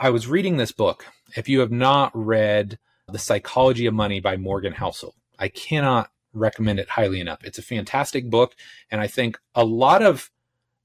I 0.00 0.10
was 0.10 0.26
reading 0.26 0.56
this 0.56 0.72
book. 0.72 1.06
If 1.36 1.48
you 1.48 1.60
have 1.60 1.72
not 1.72 2.10
read 2.12 2.78
the 3.08 3.18
Psychology 3.18 3.86
of 3.86 3.94
Money 3.94 4.18
by 4.18 4.36
Morgan 4.36 4.72
Housel. 4.72 5.14
I 5.38 5.48
cannot 5.48 6.10
recommend 6.32 6.80
it 6.80 6.88
highly 6.88 7.20
enough. 7.20 7.44
It's 7.44 7.58
a 7.58 7.62
fantastic 7.62 8.28
book. 8.28 8.54
And 8.90 9.00
I 9.00 9.06
think 9.06 9.38
a 9.54 9.64
lot 9.64 10.02
of 10.02 10.30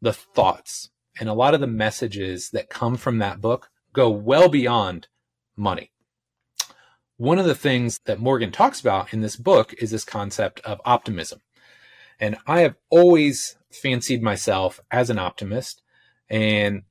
the 0.01 0.13
thoughts 0.13 0.91
and 1.19 1.27
a 1.27 1.33
lot 1.33 1.53
of 1.53 1.61
the 1.61 1.67
messages 1.67 2.51
that 2.51 2.69
come 2.69 2.95
from 2.95 3.17
that 3.17 3.41
book 3.41 3.69
go 3.93 4.09
well 4.09 4.49
beyond 4.49 5.07
money. 5.57 5.91
One 7.17 7.39
of 7.39 7.45
the 7.45 7.55
things 7.55 7.99
that 8.05 8.19
Morgan 8.19 8.51
talks 8.51 8.79
about 8.79 9.13
in 9.13 9.21
this 9.21 9.35
book 9.35 9.73
is 9.79 9.91
this 9.91 10.05
concept 10.05 10.59
of 10.61 10.79
optimism. 10.85 11.41
And 12.19 12.37
I 12.45 12.61
have 12.61 12.75
always 12.91 13.57
fancied 13.71 14.21
myself 14.21 14.79
as 14.91 15.09
an 15.09 15.17
optimist. 15.17 15.81
And 16.29 16.83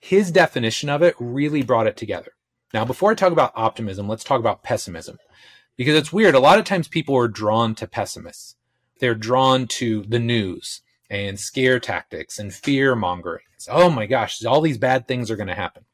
his 0.00 0.32
definition 0.32 0.88
of 0.88 1.02
it 1.02 1.14
really 1.18 1.62
brought 1.62 1.86
it 1.86 1.96
together. 1.96 2.32
Now, 2.72 2.84
before 2.84 3.10
I 3.10 3.14
talk 3.14 3.32
about 3.32 3.52
optimism, 3.54 4.08
let's 4.08 4.24
talk 4.24 4.40
about 4.40 4.62
pessimism 4.62 5.18
because 5.76 5.94
it's 5.94 6.12
weird. 6.12 6.34
A 6.34 6.40
lot 6.40 6.58
of 6.58 6.64
times 6.64 6.88
people 6.88 7.16
are 7.16 7.28
drawn 7.28 7.74
to 7.76 7.86
pessimists. 7.86 8.56
They're 9.00 9.14
drawn 9.14 9.66
to 9.68 10.04
the 10.04 10.18
news 10.18 10.80
and 11.10 11.38
scare 11.38 11.78
tactics 11.78 12.38
and 12.38 12.54
fear 12.54 12.94
mongering. 12.94 13.44
oh 13.68 13.90
my 13.90 14.06
gosh, 14.06 14.44
all 14.44 14.60
these 14.60 14.78
bad 14.78 15.06
things 15.06 15.30
are 15.30 15.36
going 15.36 15.48
to 15.48 15.54
happen. 15.54 15.84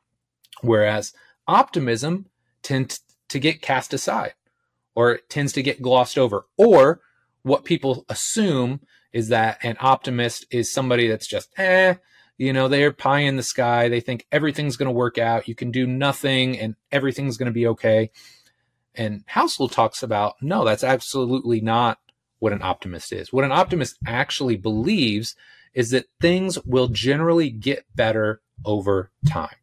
Whereas 0.63 1.13
optimism 1.47 2.27
tends 2.63 3.01
to 3.29 3.39
get 3.39 3.63
cast 3.63 3.93
aside 3.93 4.35
or 4.95 5.13
it 5.13 5.29
tends 5.29 5.53
to 5.53 5.63
get 5.63 5.83
glossed 5.83 6.19
over. 6.19 6.47
Or 6.57 7.01
what 7.43 7.65
people 7.65 8.05
assume 8.09 8.81
is 9.13 9.29
that 9.29 9.59
an 9.63 9.77
optimist 9.81 10.47
is 10.51 10.73
somebody 10.73 11.09
that's 11.09 11.27
just, 11.27 11.51
eh, 11.59 11.95
you 12.39 12.53
know, 12.53 12.69
they're 12.69 12.93
pie 12.93 13.21
in 13.21 13.37
the 13.37 13.43
sky. 13.43 13.89
They 13.89 14.01
think 14.01 14.27
everything's 14.31 14.77
going 14.77 14.87
to 14.87 14.93
work 14.93 15.19
out. 15.19 15.49
You 15.49 15.57
can 15.57 15.73
do 15.73 15.87
nothing 15.87 16.59
and 16.59 16.77
everything's 16.93 17.37
going 17.37 17.47
to 17.47 17.53
be 17.53 17.67
okay. 17.67 18.11
And 18.95 19.25
Housel 19.27 19.71
talks 19.71 20.03
about 20.03 20.37
no, 20.41 20.65
that's 20.65 20.85
absolutely 20.85 21.61
not 21.61 21.99
what 22.39 22.53
an 22.53 22.63
optimist 22.63 23.13
is. 23.13 23.33
What 23.33 23.45
an 23.45 23.53
optimist 23.53 23.99
actually 24.07 24.57
believes 24.57 25.35
is 25.75 25.91
that 25.91 26.07
things 26.21 26.59
will 26.65 26.89
generally 26.89 27.51
get 27.51 27.85
better 27.95 28.41
over 28.65 29.11
time. 29.27 29.57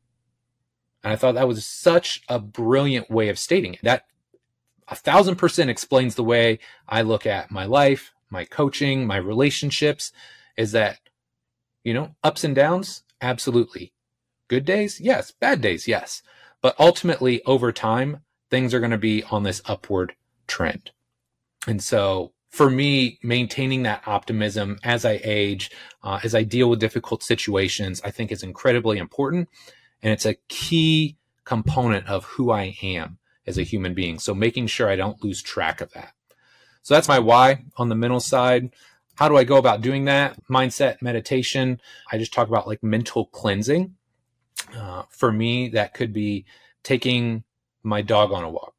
And 1.03 1.13
I 1.13 1.15
thought 1.15 1.35
that 1.35 1.47
was 1.47 1.65
such 1.65 2.23
a 2.27 2.39
brilliant 2.39 3.09
way 3.09 3.29
of 3.29 3.39
stating 3.39 3.75
it. 3.75 3.79
That 3.83 4.05
a 4.87 4.95
thousand 4.95 5.37
percent 5.37 5.69
explains 5.69 6.15
the 6.15 6.23
way 6.23 6.59
I 6.89 7.03
look 7.03 7.25
at 7.25 7.51
my 7.51 7.65
life, 7.65 8.13
my 8.29 8.43
coaching, 8.43 9.07
my 9.07 9.17
relationships, 9.17 10.11
is 10.57 10.73
that 10.73 10.99
you 11.85 11.93
know, 11.93 12.15
ups 12.23 12.43
and 12.43 12.55
downs, 12.55 13.03
absolutely. 13.21 13.93
Good 14.49 14.65
days, 14.65 14.99
yes. 14.99 15.31
Bad 15.31 15.61
days, 15.61 15.87
yes. 15.87 16.21
But 16.61 16.75
ultimately, 16.79 17.41
over 17.43 17.71
time, 17.71 18.21
things 18.49 18.73
are 18.73 18.79
going 18.79 18.91
to 18.91 18.97
be 18.97 19.23
on 19.25 19.43
this 19.43 19.61
upward 19.65 20.15
trend. 20.47 20.91
And 21.67 21.81
so, 21.81 22.33
for 22.49 22.69
me, 22.69 23.19
maintaining 23.21 23.83
that 23.83 24.01
optimism 24.07 24.79
as 24.83 25.05
I 25.05 25.19
age, 25.23 25.69
uh, 26.03 26.19
as 26.23 26.33
I 26.33 26.43
deal 26.43 26.69
with 26.69 26.79
difficult 26.79 27.21
situations, 27.21 28.01
I 28.03 28.11
think 28.11 28.31
is 28.31 28.43
incredibly 28.43 28.97
important. 28.97 29.47
And 30.01 30.11
it's 30.11 30.25
a 30.25 30.37
key 30.47 31.17
component 31.43 32.07
of 32.07 32.25
who 32.25 32.49
I 32.49 32.75
am 32.81 33.19
as 33.45 33.59
a 33.59 33.63
human 33.63 33.93
being. 33.93 34.17
So, 34.17 34.33
making 34.33 34.67
sure 34.67 34.89
I 34.89 34.95
don't 34.95 35.23
lose 35.23 35.43
track 35.43 35.81
of 35.81 35.91
that. 35.93 36.13
So, 36.81 36.95
that's 36.95 37.07
my 37.07 37.19
why 37.19 37.65
on 37.77 37.89
the 37.89 37.95
mental 37.95 38.19
side. 38.19 38.71
How 39.15 39.29
do 39.29 39.37
I 39.37 39.43
go 39.43 39.57
about 39.57 39.81
doing 39.81 40.05
that? 40.05 40.37
Mindset, 40.49 41.01
meditation. 41.01 41.79
I 42.11 42.17
just 42.17 42.33
talk 42.33 42.47
about 42.47 42.67
like 42.67 42.83
mental 42.83 43.27
cleansing. 43.27 43.95
Uh, 44.75 45.03
for 45.09 45.31
me, 45.31 45.69
that 45.69 45.93
could 45.93 46.11
be 46.11 46.45
taking 46.83 47.43
my 47.83 48.01
dog 48.01 48.31
on 48.31 48.43
a 48.43 48.49
walk. 48.49 48.73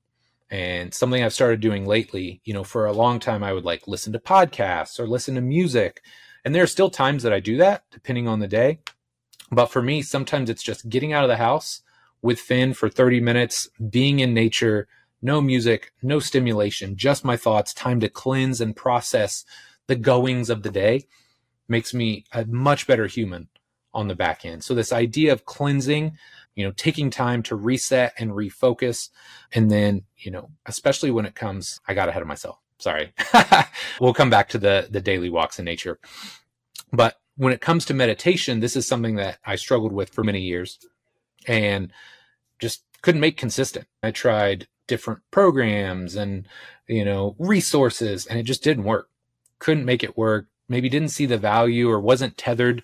And 0.50 0.94
something 0.94 1.22
I've 1.22 1.32
started 1.32 1.60
doing 1.60 1.86
lately, 1.86 2.40
you 2.44 2.54
know, 2.54 2.64
for 2.64 2.86
a 2.86 2.92
long 2.92 3.18
time, 3.18 3.42
I 3.42 3.52
would 3.52 3.64
like 3.64 3.88
listen 3.88 4.12
to 4.12 4.18
podcasts 4.18 5.00
or 5.00 5.06
listen 5.06 5.34
to 5.34 5.40
music. 5.40 6.02
And 6.44 6.54
there 6.54 6.62
are 6.62 6.68
still 6.68 6.90
times 6.90 7.22
that 7.24 7.32
I 7.32 7.40
do 7.40 7.56
that, 7.56 7.84
depending 7.90 8.28
on 8.28 8.38
the 8.38 8.46
day. 8.46 8.78
But 9.50 9.66
for 9.66 9.82
me, 9.82 10.02
sometimes 10.02 10.50
it's 10.50 10.62
just 10.62 10.88
getting 10.88 11.12
out 11.12 11.24
of 11.24 11.28
the 11.28 11.36
house 11.36 11.82
with 12.22 12.40
Finn 12.40 12.74
for 12.74 12.88
30 12.88 13.20
minutes, 13.20 13.68
being 13.90 14.20
in 14.20 14.34
nature, 14.34 14.86
no 15.22 15.40
music, 15.40 15.92
no 16.02 16.18
stimulation, 16.20 16.96
just 16.96 17.24
my 17.24 17.36
thoughts, 17.36 17.74
time 17.74 18.00
to 18.00 18.08
cleanse 18.08 18.60
and 18.60 18.76
process 18.76 19.44
the 19.86 19.96
goings 19.96 20.50
of 20.50 20.62
the 20.62 20.70
day 20.70 21.04
makes 21.68 21.92
me 21.94 22.24
a 22.32 22.44
much 22.46 22.86
better 22.86 23.06
human 23.06 23.48
on 23.92 24.08
the 24.08 24.14
back 24.14 24.44
end. 24.44 24.62
So 24.62 24.74
this 24.74 24.92
idea 24.92 25.32
of 25.32 25.46
cleansing, 25.46 26.16
you 26.54 26.64
know, 26.64 26.72
taking 26.76 27.10
time 27.10 27.42
to 27.44 27.56
reset 27.56 28.12
and 28.18 28.32
refocus 28.32 29.08
and 29.52 29.70
then, 29.70 30.02
you 30.18 30.30
know, 30.30 30.50
especially 30.66 31.10
when 31.10 31.26
it 31.26 31.34
comes 31.34 31.80
I 31.88 31.94
got 31.94 32.08
ahead 32.08 32.22
of 32.22 32.28
myself. 32.28 32.58
Sorry. 32.78 33.14
we'll 34.00 34.14
come 34.14 34.30
back 34.30 34.50
to 34.50 34.58
the 34.58 34.86
the 34.90 35.00
daily 35.00 35.30
walks 35.30 35.58
in 35.58 35.64
nature. 35.64 35.98
But 36.92 37.16
when 37.36 37.52
it 37.52 37.60
comes 37.60 37.84
to 37.86 37.94
meditation, 37.94 38.60
this 38.60 38.76
is 38.76 38.86
something 38.86 39.16
that 39.16 39.38
I 39.44 39.56
struggled 39.56 39.92
with 39.92 40.10
for 40.10 40.22
many 40.22 40.40
years 40.40 40.78
and 41.46 41.92
just 42.58 42.82
couldn't 43.02 43.20
make 43.20 43.36
consistent. 43.36 43.86
I 44.02 44.10
tried 44.10 44.68
different 44.86 45.20
programs 45.30 46.16
and, 46.16 46.46
you 46.86 47.04
know, 47.04 47.34
resources 47.38 48.26
and 48.26 48.38
it 48.38 48.44
just 48.44 48.62
didn't 48.62 48.84
work 48.84 49.08
couldn't 49.58 49.84
make 49.84 50.02
it 50.02 50.16
work, 50.16 50.46
maybe 50.68 50.88
didn't 50.88 51.10
see 51.10 51.26
the 51.26 51.38
value 51.38 51.88
or 51.88 52.00
wasn't 52.00 52.36
tethered 52.36 52.82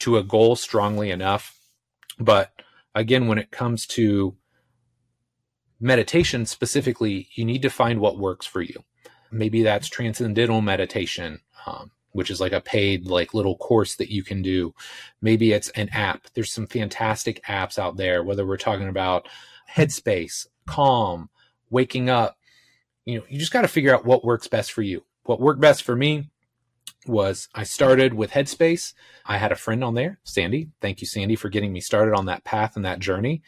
to 0.00 0.16
a 0.16 0.22
goal 0.22 0.56
strongly 0.56 1.10
enough. 1.10 1.56
But 2.18 2.52
again, 2.94 3.26
when 3.26 3.38
it 3.38 3.50
comes 3.50 3.86
to 3.88 4.36
meditation 5.80 6.46
specifically, 6.46 7.28
you 7.34 7.44
need 7.44 7.62
to 7.62 7.70
find 7.70 8.00
what 8.00 8.18
works 8.18 8.46
for 8.46 8.62
you. 8.62 8.84
Maybe 9.30 9.62
that's 9.62 9.88
transcendental 9.88 10.60
meditation, 10.60 11.40
um, 11.66 11.90
which 12.12 12.30
is 12.30 12.40
like 12.40 12.52
a 12.52 12.60
paid 12.60 13.06
like 13.06 13.34
little 13.34 13.56
course 13.56 13.96
that 13.96 14.10
you 14.10 14.22
can 14.22 14.42
do. 14.42 14.74
Maybe 15.20 15.52
it's 15.52 15.70
an 15.70 15.88
app. 15.90 16.28
There's 16.34 16.52
some 16.52 16.66
fantastic 16.66 17.42
apps 17.44 17.78
out 17.78 17.96
there, 17.96 18.22
whether 18.22 18.46
we're 18.46 18.56
talking 18.56 18.88
about 18.88 19.28
Headspace, 19.74 20.46
Calm, 20.66 21.30
Waking 21.70 22.08
Up. 22.08 22.38
You 23.04 23.18
know, 23.18 23.24
you 23.28 23.38
just 23.38 23.52
got 23.52 23.62
to 23.62 23.68
figure 23.68 23.94
out 23.94 24.04
what 24.04 24.24
works 24.24 24.46
best 24.46 24.72
for 24.72 24.82
you 24.82 25.04
what 25.24 25.40
worked 25.40 25.60
best 25.60 25.82
for 25.82 25.96
me 25.96 26.30
was 27.06 27.48
I 27.54 27.64
started 27.64 28.14
with 28.14 28.30
Headspace. 28.30 28.94
I 29.26 29.38
had 29.38 29.52
a 29.52 29.56
friend 29.56 29.84
on 29.84 29.94
there, 29.94 30.18
Sandy. 30.24 30.70
Thank 30.80 31.00
you, 31.00 31.06
Sandy, 31.06 31.36
for 31.36 31.48
getting 31.48 31.72
me 31.72 31.80
started 31.80 32.14
on 32.14 32.26
that 32.26 32.44
path 32.44 32.76
and 32.76 32.84
that 32.84 32.98
journey. 32.98 33.42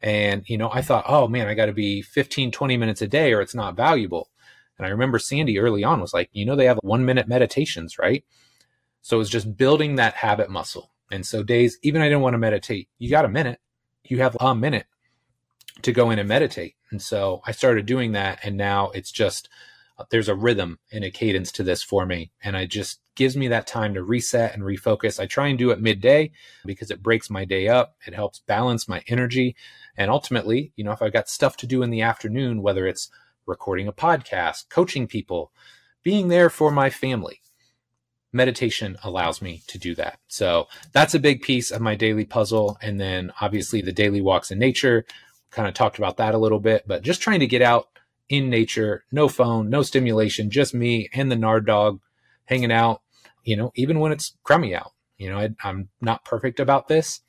And, 0.00 0.42
you 0.48 0.58
know, 0.58 0.70
I 0.72 0.82
thought, 0.82 1.04
oh 1.08 1.28
man, 1.28 1.48
I 1.48 1.54
got 1.54 1.66
to 1.66 1.72
be 1.72 2.02
15, 2.02 2.50
20 2.50 2.76
minutes 2.76 3.02
a 3.02 3.08
day 3.08 3.32
or 3.32 3.40
it's 3.40 3.54
not 3.54 3.76
valuable. 3.76 4.30
And 4.78 4.86
I 4.86 4.90
remember 4.90 5.18
Sandy 5.18 5.58
early 5.58 5.84
on 5.84 6.00
was 6.00 6.14
like, 6.14 6.28
you 6.32 6.44
know, 6.44 6.56
they 6.56 6.66
have 6.66 6.78
one 6.82 7.04
minute 7.04 7.28
meditations, 7.28 7.98
right? 7.98 8.24
So 9.00 9.16
it 9.16 9.18
was 9.18 9.30
just 9.30 9.56
building 9.56 9.96
that 9.96 10.14
habit 10.14 10.50
muscle. 10.50 10.92
And 11.10 11.26
so 11.26 11.42
days, 11.42 11.78
even 11.82 12.02
I 12.02 12.06
didn't 12.06 12.22
want 12.22 12.34
to 12.34 12.38
meditate, 12.38 12.88
you 12.98 13.10
got 13.10 13.24
a 13.24 13.28
minute, 13.28 13.60
you 14.04 14.18
have 14.18 14.36
a 14.40 14.54
minute 14.54 14.86
to 15.82 15.92
go 15.92 16.10
in 16.10 16.18
and 16.18 16.28
meditate. 16.28 16.74
And 16.90 17.00
so 17.00 17.42
I 17.46 17.52
started 17.52 17.86
doing 17.86 18.12
that. 18.12 18.40
And 18.42 18.56
now 18.56 18.90
it's 18.90 19.12
just, 19.12 19.48
Uh, 19.98 20.04
there's 20.10 20.28
a 20.28 20.34
rhythm 20.34 20.78
and 20.90 21.04
a 21.04 21.10
cadence 21.10 21.52
to 21.52 21.62
this 21.62 21.82
for 21.82 22.06
me. 22.06 22.30
And 22.42 22.56
it 22.56 22.68
just 22.68 23.00
gives 23.14 23.36
me 23.36 23.48
that 23.48 23.66
time 23.66 23.94
to 23.94 24.02
reset 24.02 24.54
and 24.54 24.62
refocus. 24.62 25.20
I 25.20 25.26
try 25.26 25.48
and 25.48 25.58
do 25.58 25.70
it 25.70 25.80
midday 25.80 26.30
because 26.64 26.90
it 26.90 27.02
breaks 27.02 27.30
my 27.30 27.44
day 27.44 27.68
up. 27.68 27.96
It 28.06 28.14
helps 28.14 28.40
balance 28.40 28.88
my 28.88 29.02
energy. 29.06 29.54
And 29.96 30.10
ultimately, 30.10 30.72
you 30.76 30.84
know, 30.84 30.92
if 30.92 31.02
I've 31.02 31.12
got 31.12 31.28
stuff 31.28 31.56
to 31.58 31.66
do 31.66 31.82
in 31.82 31.90
the 31.90 32.02
afternoon, 32.02 32.62
whether 32.62 32.86
it's 32.86 33.10
recording 33.46 33.88
a 33.88 33.92
podcast, 33.92 34.68
coaching 34.68 35.06
people, 35.06 35.52
being 36.02 36.28
there 36.28 36.50
for 36.50 36.70
my 36.70 36.90
family. 36.90 37.40
Meditation 38.32 38.96
allows 39.04 39.42
me 39.42 39.62
to 39.66 39.78
do 39.78 39.94
that. 39.94 40.18
So 40.26 40.68
that's 40.92 41.14
a 41.14 41.20
big 41.20 41.42
piece 41.42 41.70
of 41.70 41.82
my 41.82 41.94
daily 41.94 42.24
puzzle. 42.24 42.78
And 42.80 42.98
then 42.98 43.30
obviously 43.40 43.82
the 43.82 43.92
daily 43.92 44.22
walks 44.22 44.50
in 44.50 44.58
nature, 44.58 45.04
kind 45.50 45.68
of 45.68 45.74
talked 45.74 45.98
about 45.98 46.16
that 46.16 46.34
a 46.34 46.38
little 46.38 46.60
bit, 46.60 46.84
but 46.86 47.02
just 47.02 47.20
trying 47.20 47.40
to 47.40 47.46
get 47.46 47.60
out 47.60 47.88
in 48.32 48.48
nature, 48.48 49.04
no 49.12 49.28
phone, 49.28 49.68
no 49.68 49.82
stimulation, 49.82 50.50
just 50.50 50.72
me 50.72 51.06
and 51.12 51.30
the 51.30 51.36
Nard 51.36 51.66
dog 51.66 52.00
hanging 52.46 52.72
out, 52.72 53.02
you 53.44 53.54
know, 53.54 53.70
even 53.74 54.00
when 54.00 54.10
it's 54.10 54.38
crummy 54.42 54.74
out. 54.74 54.92
You 55.18 55.28
know, 55.28 55.38
I, 55.38 55.50
I'm 55.62 55.90
not 56.00 56.24
perfect 56.24 56.58
about 56.58 56.88
this, 56.88 57.20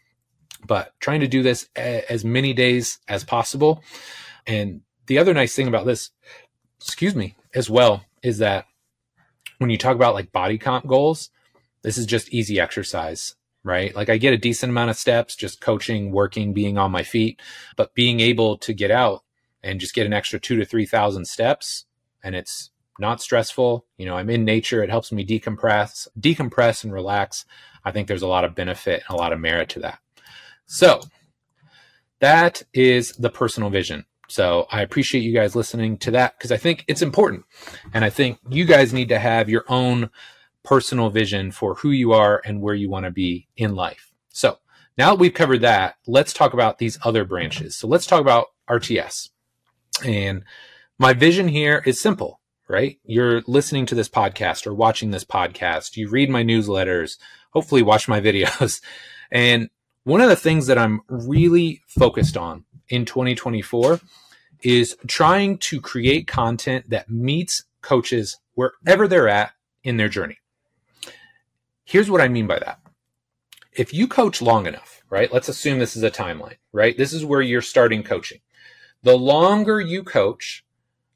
but 0.66 0.94
trying 1.02 1.20
to 1.20 1.28
do 1.28 1.44
this 1.44 1.68
a, 1.78 2.10
as 2.10 2.24
many 2.24 2.54
days 2.54 3.00
as 3.10 3.26
possible. 3.26 3.84
And 4.48 4.80
the 5.08 5.18
other 5.18 5.34
nice 5.34 5.54
thing 5.54 5.68
about 5.68 5.86
this, 5.86 6.12
excuse 6.80 7.16
me, 7.16 7.36
as 7.54 7.70
well, 7.70 8.06
is 8.24 8.38
that 8.38 8.66
when 9.58 9.70
you 9.70 9.78
talk 9.78 9.98
about 9.98 10.14
like 10.14 10.32
body 10.32 10.58
comp 10.58 10.88
goals, 10.88 11.32
this 11.82 11.98
is 11.98 12.06
just 12.06 12.34
easy 12.34 12.62
exercise, 12.62 13.36
right? 13.66 13.94
Like 13.94 14.08
I 14.08 14.16
get 14.16 14.34
a 14.34 14.38
decent 14.38 14.70
amount 14.70 14.90
of 14.90 14.96
steps, 14.96 15.36
just 15.36 15.60
coaching, 15.60 16.14
working, 16.14 16.54
being 16.54 16.78
on 16.78 16.92
my 16.92 17.04
feet, 17.04 17.42
but 17.76 17.94
being 17.94 18.22
able 18.22 18.58
to 18.60 18.74
get 18.74 18.90
out 18.90 19.24
and 19.64 19.80
just 19.80 19.96
get 19.96 20.06
an 20.06 20.14
extra 20.14 20.40
two 20.40 20.58
to 20.58 20.66
3,000 20.66 21.26
steps 21.26 21.86
and 22.24 22.36
it's 22.36 22.72
not 23.00 23.22
stressful. 23.22 23.86
You 23.98 24.06
know, 24.06 24.16
I'm 24.16 24.30
in 24.30 24.46
nature. 24.46 24.84
It 24.84 24.90
helps 24.90 25.12
me 25.12 25.26
decompress, 25.26 26.08
decompress 26.20 26.84
and 26.84 26.94
relax. 26.94 27.46
I 27.84 27.92
think 27.92 28.08
there's 28.08 28.22
a 28.22 28.28
lot 28.28 28.46
of 28.46 28.56
benefit 28.56 29.04
and 29.08 29.18
a 29.18 29.20
lot 29.20 29.34
of 29.34 29.40
merit 29.40 29.70
to 29.70 29.80
that. 29.80 30.00
So 30.66 31.02
that 32.20 32.64
is 32.74 33.14
the 33.14 33.30
personal 33.30 33.70
vision. 33.70 34.06
So 34.30 34.68
I 34.72 34.82
appreciate 34.82 35.22
you 35.22 35.34
guys 35.34 35.56
listening 35.56 35.98
to 36.00 36.12
that 36.12 36.38
because 36.38 36.52
I 36.52 36.58
think 36.58 36.86
it's 36.88 37.02
important. 37.02 37.46
And 37.94 38.06
I 38.06 38.10
think 38.10 38.40
you 38.50 38.66
guys 38.66 38.94
need 38.94 39.10
to 39.10 39.20
have 39.20 39.50
your 39.50 39.66
own 39.68 40.10
personal 40.64 41.10
vision 41.10 41.52
for 41.52 41.76
who 41.76 41.92
you 41.92 42.14
are 42.14 42.42
and 42.46 42.62
where 42.62 42.74
you 42.74 42.90
want 42.90 43.06
to 43.06 43.12
be 43.12 43.50
in 43.58 43.76
life. 43.76 44.14
So 44.30 44.60
now 44.98 45.10
that 45.10 45.20
we've 45.20 45.34
covered 45.34 45.62
that, 45.62 45.96
let's 46.08 46.34
talk 46.34 46.54
about 46.54 46.78
these 46.78 46.98
other 47.04 47.26
branches. 47.26 47.76
So 47.76 47.88
let's 47.88 48.06
talk 48.06 48.22
about 48.22 48.48
RTS. 48.70 49.30
And 50.06 50.44
my 50.98 51.14
vision 51.14 51.48
here 51.48 51.84
is 51.86 52.00
simple, 52.00 52.40
right? 52.68 53.00
You're 53.04 53.42
listening 53.48 53.86
to 53.88 53.96
this 53.96 54.10
podcast 54.10 54.66
or 54.66 54.74
watching 54.74 55.12
this 55.12 55.26
podcast. 55.26 55.98
You 55.98 56.10
read 56.10 56.30
my 56.30 56.44
newsletters, 56.44 57.18
hopefully 57.52 57.82
watch 57.82 58.08
my 58.08 58.22
videos. 58.30 58.82
And 59.32 59.70
one 60.04 60.22
of 60.22 60.30
the 60.30 60.36
things 60.36 60.68
that 60.68 60.78
I'm 60.78 61.02
really 61.08 61.82
focused 61.88 62.38
on 62.38 62.66
in 62.90 63.06
2024 63.06 64.00
is 64.62 64.96
trying 65.08 65.58
to 65.58 65.82
create 65.82 66.28
content 66.28 66.90
that 66.90 67.10
meets 67.10 67.64
coaches 67.82 68.40
wherever 68.56 69.08
they're 69.08 69.28
at 69.28 69.54
in 69.84 69.98
their 69.98 70.10
journey. 70.10 70.40
Here's 71.86 72.10
what 72.10 72.22
I 72.22 72.28
mean 72.28 72.48
by 72.48 72.60
that. 72.60 72.80
If 73.74 73.94
you 73.94 74.08
coach 74.08 74.42
long 74.42 74.68
enough, 74.68 75.04
right? 75.10 75.32
Let's 75.34 75.50
assume 75.50 75.80
this 75.80 75.96
is 75.96 76.04
a 76.04 76.12
timeline, 76.12 76.58
right? 76.72 76.98
This 76.98 77.12
is 77.12 77.26
where 77.26 77.42
you're 77.42 77.62
starting 77.62 78.04
coaching. 78.04 78.40
The 79.04 79.18
longer 79.18 79.80
you 79.80 80.04
coach, 80.04 80.64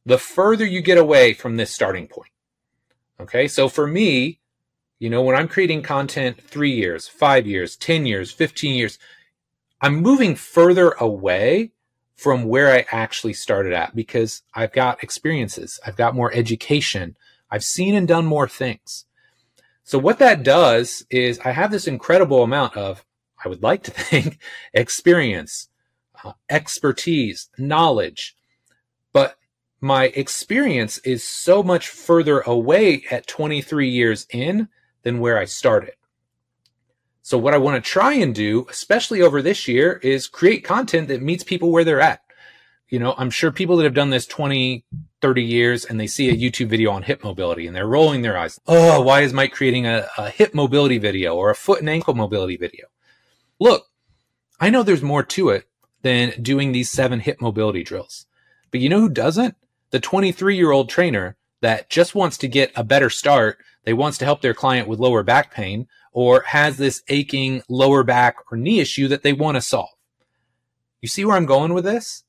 the 0.05 0.17
further 0.17 0.65
you 0.65 0.81
get 0.81 0.97
away 0.97 1.33
from 1.33 1.57
this 1.57 1.73
starting 1.73 2.07
point. 2.07 2.31
Okay. 3.19 3.47
So 3.47 3.67
for 3.67 3.87
me, 3.87 4.39
you 4.99 5.09
know, 5.09 5.21
when 5.21 5.35
I'm 5.35 5.47
creating 5.47 5.83
content 5.83 6.41
three 6.41 6.71
years, 6.71 7.07
five 7.07 7.45
years, 7.45 7.75
10 7.75 8.05
years, 8.05 8.31
15 8.31 8.75
years, 8.75 8.99
I'm 9.81 10.01
moving 10.01 10.35
further 10.35 10.91
away 10.91 11.71
from 12.15 12.45
where 12.45 12.73
I 12.73 12.85
actually 12.91 13.33
started 13.33 13.73
at 13.73 13.95
because 13.95 14.41
I've 14.53 14.73
got 14.73 15.03
experiences, 15.03 15.79
I've 15.85 15.95
got 15.95 16.15
more 16.15 16.33
education, 16.33 17.15
I've 17.51 17.63
seen 17.63 17.93
and 17.93 18.07
done 18.07 18.25
more 18.25 18.47
things. 18.47 19.05
So 19.83 19.99
what 19.99 20.19
that 20.19 20.43
does 20.43 21.05
is 21.11 21.39
I 21.39 21.51
have 21.51 21.71
this 21.71 21.87
incredible 21.87 22.43
amount 22.43 22.75
of, 22.75 23.05
I 23.43 23.49
would 23.49 23.61
like 23.61 23.83
to 23.83 23.91
think, 24.09 24.39
experience, 24.73 25.69
expertise, 26.49 27.49
knowledge, 27.57 28.35
but 29.13 29.35
my 29.79 30.05
experience 30.05 30.97
is 30.99 31.23
so 31.23 31.61
much 31.61 31.89
further 31.89 32.39
away 32.41 33.03
at 33.11 33.27
23 33.27 33.89
years 33.89 34.25
in 34.31 34.69
than 35.03 35.19
where 35.19 35.37
I 35.37 35.45
started. 35.45 35.93
So 37.21 37.37
what 37.37 37.53
I 37.53 37.57
want 37.57 37.83
to 37.83 37.91
try 37.91 38.13
and 38.13 38.33
do, 38.33 38.65
especially 38.69 39.21
over 39.21 39.41
this 39.41 39.67
year, 39.67 39.99
is 40.01 40.27
create 40.27 40.63
content 40.63 41.09
that 41.09 41.21
meets 41.21 41.43
people 41.43 41.71
where 41.71 41.83
they're 41.83 42.01
at. 42.01 42.21
You 42.87 42.99
know, 42.99 43.15
I'm 43.17 43.29
sure 43.29 43.51
people 43.51 43.75
that 43.77 43.83
have 43.83 43.93
done 43.93 44.11
this 44.11 44.25
20, 44.25 44.85
30 45.21 45.43
years 45.43 45.83
and 45.83 45.99
they 45.99 46.07
see 46.07 46.29
a 46.29 46.33
YouTube 46.33 46.69
video 46.69 46.91
on 46.91 47.03
hip 47.03 47.23
mobility 47.23 47.67
and 47.67 47.75
they're 47.75 47.85
rolling 47.85 48.21
their 48.21 48.37
eyes. 48.37 48.59
Oh, 48.65 49.01
why 49.01 49.21
is 49.21 49.33
Mike 49.33 49.51
creating 49.51 49.85
a, 49.85 50.07
a 50.17 50.29
hip 50.29 50.53
mobility 50.53 50.97
video 50.97 51.35
or 51.35 51.49
a 51.49 51.55
foot 51.55 51.81
and 51.81 51.89
ankle 51.89 52.13
mobility 52.13 52.55
video? 52.55 52.87
Look, 53.59 53.87
I 54.59 54.69
know 54.69 54.83
there's 54.83 55.01
more 55.01 55.23
to 55.23 55.49
it 55.49 55.66
than 56.01 56.41
doing 56.41 56.71
these 56.71 56.89
seven 56.89 57.19
hip 57.19 57.41
mobility 57.41 57.83
drills. 57.83 58.25
But 58.71 58.79
you 58.79 58.89
know 58.89 59.01
who 59.01 59.09
doesn't? 59.09 59.55
The 59.91 59.99
23 59.99 60.55
year 60.55 60.71
old 60.71 60.89
trainer 60.89 61.37
that 61.61 61.89
just 61.89 62.15
wants 62.15 62.37
to 62.39 62.47
get 62.47 62.71
a 62.75 62.83
better 62.83 63.09
start. 63.09 63.57
They 63.83 63.93
wants 63.93 64.17
to 64.19 64.25
help 64.25 64.41
their 64.41 64.53
client 64.53 64.87
with 64.87 64.99
lower 64.99 65.23
back 65.23 65.53
pain 65.53 65.87
or 66.11 66.41
has 66.47 66.77
this 66.77 67.01
aching 67.07 67.61
lower 67.69 68.03
back 68.03 68.37
or 68.51 68.57
knee 68.57 68.79
issue 68.79 69.07
that 69.07 69.23
they 69.23 69.33
want 69.33 69.55
to 69.55 69.61
solve. 69.61 69.89
You 71.01 71.07
see 71.07 71.23
where 71.25 71.35
I'm 71.35 71.45
going 71.45 71.73
with 71.73 71.85
this? 71.85 72.23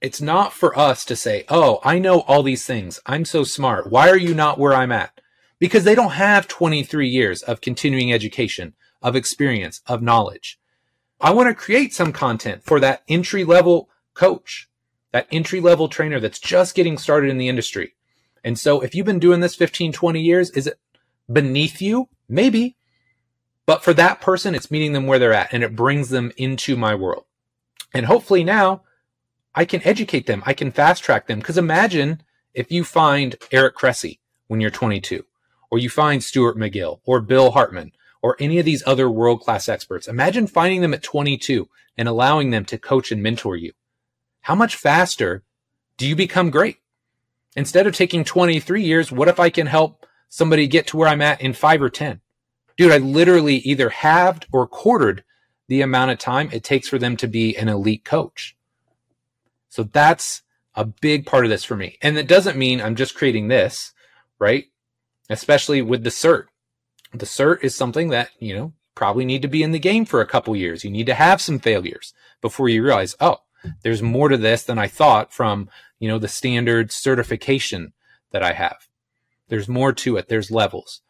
It's 0.00 0.20
not 0.20 0.52
for 0.52 0.76
us 0.78 1.04
to 1.06 1.16
say, 1.16 1.44
Oh, 1.48 1.80
I 1.84 1.98
know 1.98 2.20
all 2.22 2.42
these 2.42 2.66
things. 2.66 3.00
I'm 3.06 3.24
so 3.24 3.44
smart. 3.44 3.90
Why 3.90 4.08
are 4.08 4.18
you 4.18 4.34
not 4.34 4.58
where 4.58 4.74
I'm 4.74 4.92
at? 4.92 5.20
Because 5.58 5.84
they 5.84 5.94
don't 5.94 6.12
have 6.12 6.48
23 6.48 7.08
years 7.08 7.42
of 7.42 7.60
continuing 7.60 8.12
education, 8.12 8.74
of 9.00 9.14
experience, 9.14 9.80
of 9.86 10.02
knowledge. 10.02 10.58
I 11.22 11.30
want 11.30 11.48
to 11.48 11.54
create 11.54 11.94
some 11.94 12.12
content 12.12 12.64
for 12.64 12.80
that 12.80 13.04
entry 13.06 13.44
level 13.44 13.88
coach, 14.12 14.68
that 15.12 15.28
entry 15.30 15.60
level 15.60 15.88
trainer 15.88 16.18
that's 16.18 16.40
just 16.40 16.74
getting 16.74 16.98
started 16.98 17.30
in 17.30 17.38
the 17.38 17.48
industry. 17.48 17.94
And 18.42 18.58
so 18.58 18.80
if 18.80 18.92
you've 18.92 19.06
been 19.06 19.20
doing 19.20 19.38
this 19.38 19.54
15, 19.54 19.92
20 19.92 20.20
years, 20.20 20.50
is 20.50 20.66
it 20.66 20.80
beneath 21.32 21.80
you? 21.80 22.08
Maybe. 22.28 22.76
But 23.66 23.84
for 23.84 23.94
that 23.94 24.20
person, 24.20 24.56
it's 24.56 24.72
meeting 24.72 24.94
them 24.94 25.06
where 25.06 25.20
they're 25.20 25.32
at 25.32 25.52
and 25.52 25.62
it 25.62 25.76
brings 25.76 26.08
them 26.08 26.32
into 26.36 26.76
my 26.76 26.96
world. 26.96 27.24
And 27.94 28.06
hopefully 28.06 28.42
now 28.42 28.82
I 29.54 29.64
can 29.64 29.80
educate 29.86 30.26
them. 30.26 30.42
I 30.44 30.54
can 30.54 30.72
fast 30.72 31.04
track 31.04 31.28
them. 31.28 31.40
Cause 31.40 31.56
imagine 31.56 32.22
if 32.52 32.72
you 32.72 32.82
find 32.82 33.36
Eric 33.52 33.76
Cressey 33.76 34.18
when 34.48 34.60
you're 34.60 34.70
22 34.70 35.24
or 35.70 35.78
you 35.78 35.88
find 35.88 36.24
Stuart 36.24 36.56
McGill 36.56 36.98
or 37.04 37.20
Bill 37.20 37.52
Hartman 37.52 37.92
or 38.22 38.36
any 38.38 38.58
of 38.58 38.64
these 38.64 38.82
other 38.86 39.10
world 39.10 39.40
class 39.40 39.68
experts. 39.68 40.08
Imagine 40.08 40.46
finding 40.46 40.80
them 40.80 40.94
at 40.94 41.02
22 41.02 41.68
and 41.98 42.08
allowing 42.08 42.50
them 42.50 42.64
to 42.66 42.78
coach 42.78 43.12
and 43.12 43.22
mentor 43.22 43.56
you. 43.56 43.72
How 44.42 44.54
much 44.54 44.76
faster 44.76 45.42
do 45.96 46.06
you 46.06 46.16
become 46.16 46.50
great? 46.50 46.78
Instead 47.56 47.86
of 47.86 47.94
taking 47.94 48.24
23 48.24 48.82
years, 48.82 49.12
what 49.12 49.28
if 49.28 49.38
I 49.38 49.50
can 49.50 49.66
help 49.66 50.06
somebody 50.28 50.66
get 50.66 50.86
to 50.88 50.96
where 50.96 51.08
I'm 51.08 51.20
at 51.20 51.42
in 51.42 51.52
five 51.52 51.82
or 51.82 51.90
10? 51.90 52.20
dude, 52.76 52.92
I 52.92 52.98
literally 52.98 53.56
either 53.56 53.88
halved 53.90 54.46
or 54.52 54.66
quartered 54.66 55.24
the 55.68 55.82
amount 55.82 56.10
of 56.10 56.18
time 56.18 56.50
it 56.52 56.64
takes 56.64 56.88
for 56.88 56.98
them 56.98 57.16
to 57.18 57.28
be 57.28 57.56
an 57.56 57.68
elite 57.68 58.04
coach. 58.04 58.56
So 59.68 59.84
that's 59.84 60.42
a 60.74 60.84
big 60.84 61.26
part 61.26 61.44
of 61.44 61.50
this 61.50 61.64
for 61.64 61.76
me. 61.76 61.98
And 62.02 62.18
it 62.18 62.28
doesn't 62.28 62.58
mean 62.58 62.80
I'm 62.80 62.96
just 62.96 63.14
creating 63.14 63.48
this, 63.48 63.92
right? 64.38 64.66
Especially 65.30 65.82
with 65.82 66.04
the 66.04 66.10
cert. 66.10 66.46
The 67.12 67.26
cert 67.26 67.62
is 67.62 67.74
something 67.74 68.08
that, 68.08 68.30
you 68.38 68.54
know, 68.54 68.72
probably 68.94 69.24
need 69.24 69.42
to 69.42 69.48
be 69.48 69.62
in 69.62 69.72
the 69.72 69.78
game 69.78 70.04
for 70.04 70.20
a 70.20 70.26
couple 70.26 70.54
years. 70.56 70.84
You 70.84 70.90
need 70.90 71.06
to 71.06 71.14
have 71.14 71.40
some 71.40 71.58
failures 71.58 72.14
before 72.40 72.68
you 72.68 72.82
realize, 72.82 73.16
oh, 73.20 73.38
there's 73.82 74.02
more 74.02 74.28
to 74.28 74.36
this 74.36 74.64
than 74.64 74.78
I 74.78 74.88
thought 74.88 75.32
from, 75.32 75.68
you 75.98 76.08
know, 76.08 76.18
the 76.18 76.28
standard 76.28 76.90
certification 76.90 77.92
that 78.32 78.42
I 78.42 78.52
have. 78.52 78.88
There's 79.48 79.68
more 79.68 79.92
to 79.92 80.16
it. 80.16 80.28
There's 80.28 80.50
levels 80.50 81.02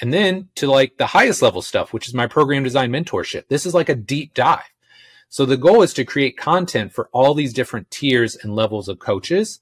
and 0.00 0.12
then 0.12 0.48
to 0.56 0.70
like 0.70 0.98
the 0.98 1.06
highest 1.06 1.42
level 1.42 1.62
stuff, 1.62 1.92
which 1.92 2.08
is 2.08 2.14
my 2.14 2.26
program 2.26 2.64
design 2.64 2.90
mentorship. 2.90 3.48
This 3.48 3.66
is 3.66 3.74
like 3.74 3.88
a 3.88 3.94
deep 3.94 4.34
dive. 4.34 4.62
So 5.28 5.44
the 5.44 5.56
goal 5.56 5.82
is 5.82 5.92
to 5.94 6.04
create 6.04 6.36
content 6.36 6.92
for 6.92 7.08
all 7.12 7.34
these 7.34 7.52
different 7.52 7.90
tiers 7.90 8.36
and 8.36 8.54
levels 8.54 8.88
of 8.88 8.98
coaches 8.98 9.60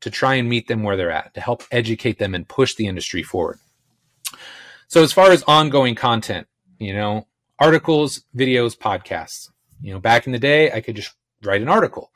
to 0.00 0.10
try 0.10 0.34
and 0.34 0.48
meet 0.48 0.68
them 0.68 0.82
where 0.82 0.96
they're 0.96 1.10
at, 1.10 1.34
to 1.34 1.40
help 1.40 1.64
educate 1.70 2.18
them 2.18 2.34
and 2.34 2.48
push 2.48 2.74
the 2.74 2.86
industry 2.86 3.22
forward. 3.22 3.58
So 4.88 5.02
as 5.02 5.12
far 5.12 5.30
as 5.30 5.44
ongoing 5.46 5.94
content, 5.94 6.46
you 6.78 6.94
know, 6.94 7.26
articles, 7.58 8.24
videos, 8.34 8.76
podcasts, 8.76 9.50
you 9.82 9.92
know, 9.92 10.00
back 10.00 10.26
in 10.26 10.32
the 10.32 10.38
day, 10.38 10.72
I 10.72 10.80
could 10.80 10.96
just 10.96 11.14
write 11.42 11.60
an 11.60 11.68
article. 11.68 12.10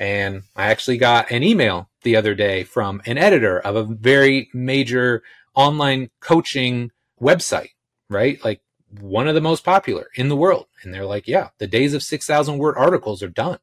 And 0.00 0.42
I 0.56 0.66
actually 0.66 0.98
got 0.98 1.30
an 1.30 1.44
email 1.44 1.90
the 2.02 2.16
other 2.16 2.34
day 2.34 2.64
from 2.64 3.00
an 3.06 3.18
editor 3.18 3.60
of 3.60 3.76
a 3.76 3.84
very 3.84 4.50
major 4.52 5.22
online 5.54 6.10
coaching 6.20 6.90
website, 7.20 7.70
right? 8.10 8.42
Like 8.44 8.62
one 9.00 9.28
of 9.28 9.34
the 9.34 9.40
most 9.40 9.64
popular 9.64 10.08
in 10.14 10.28
the 10.28 10.36
world. 10.36 10.66
And 10.82 10.92
they're 10.92 11.06
like, 11.06 11.28
yeah, 11.28 11.48
the 11.58 11.66
days 11.66 11.94
of 11.94 12.02
6,000 12.02 12.58
word 12.58 12.76
articles 12.76 13.22
are 13.22 13.28
done. 13.28 13.58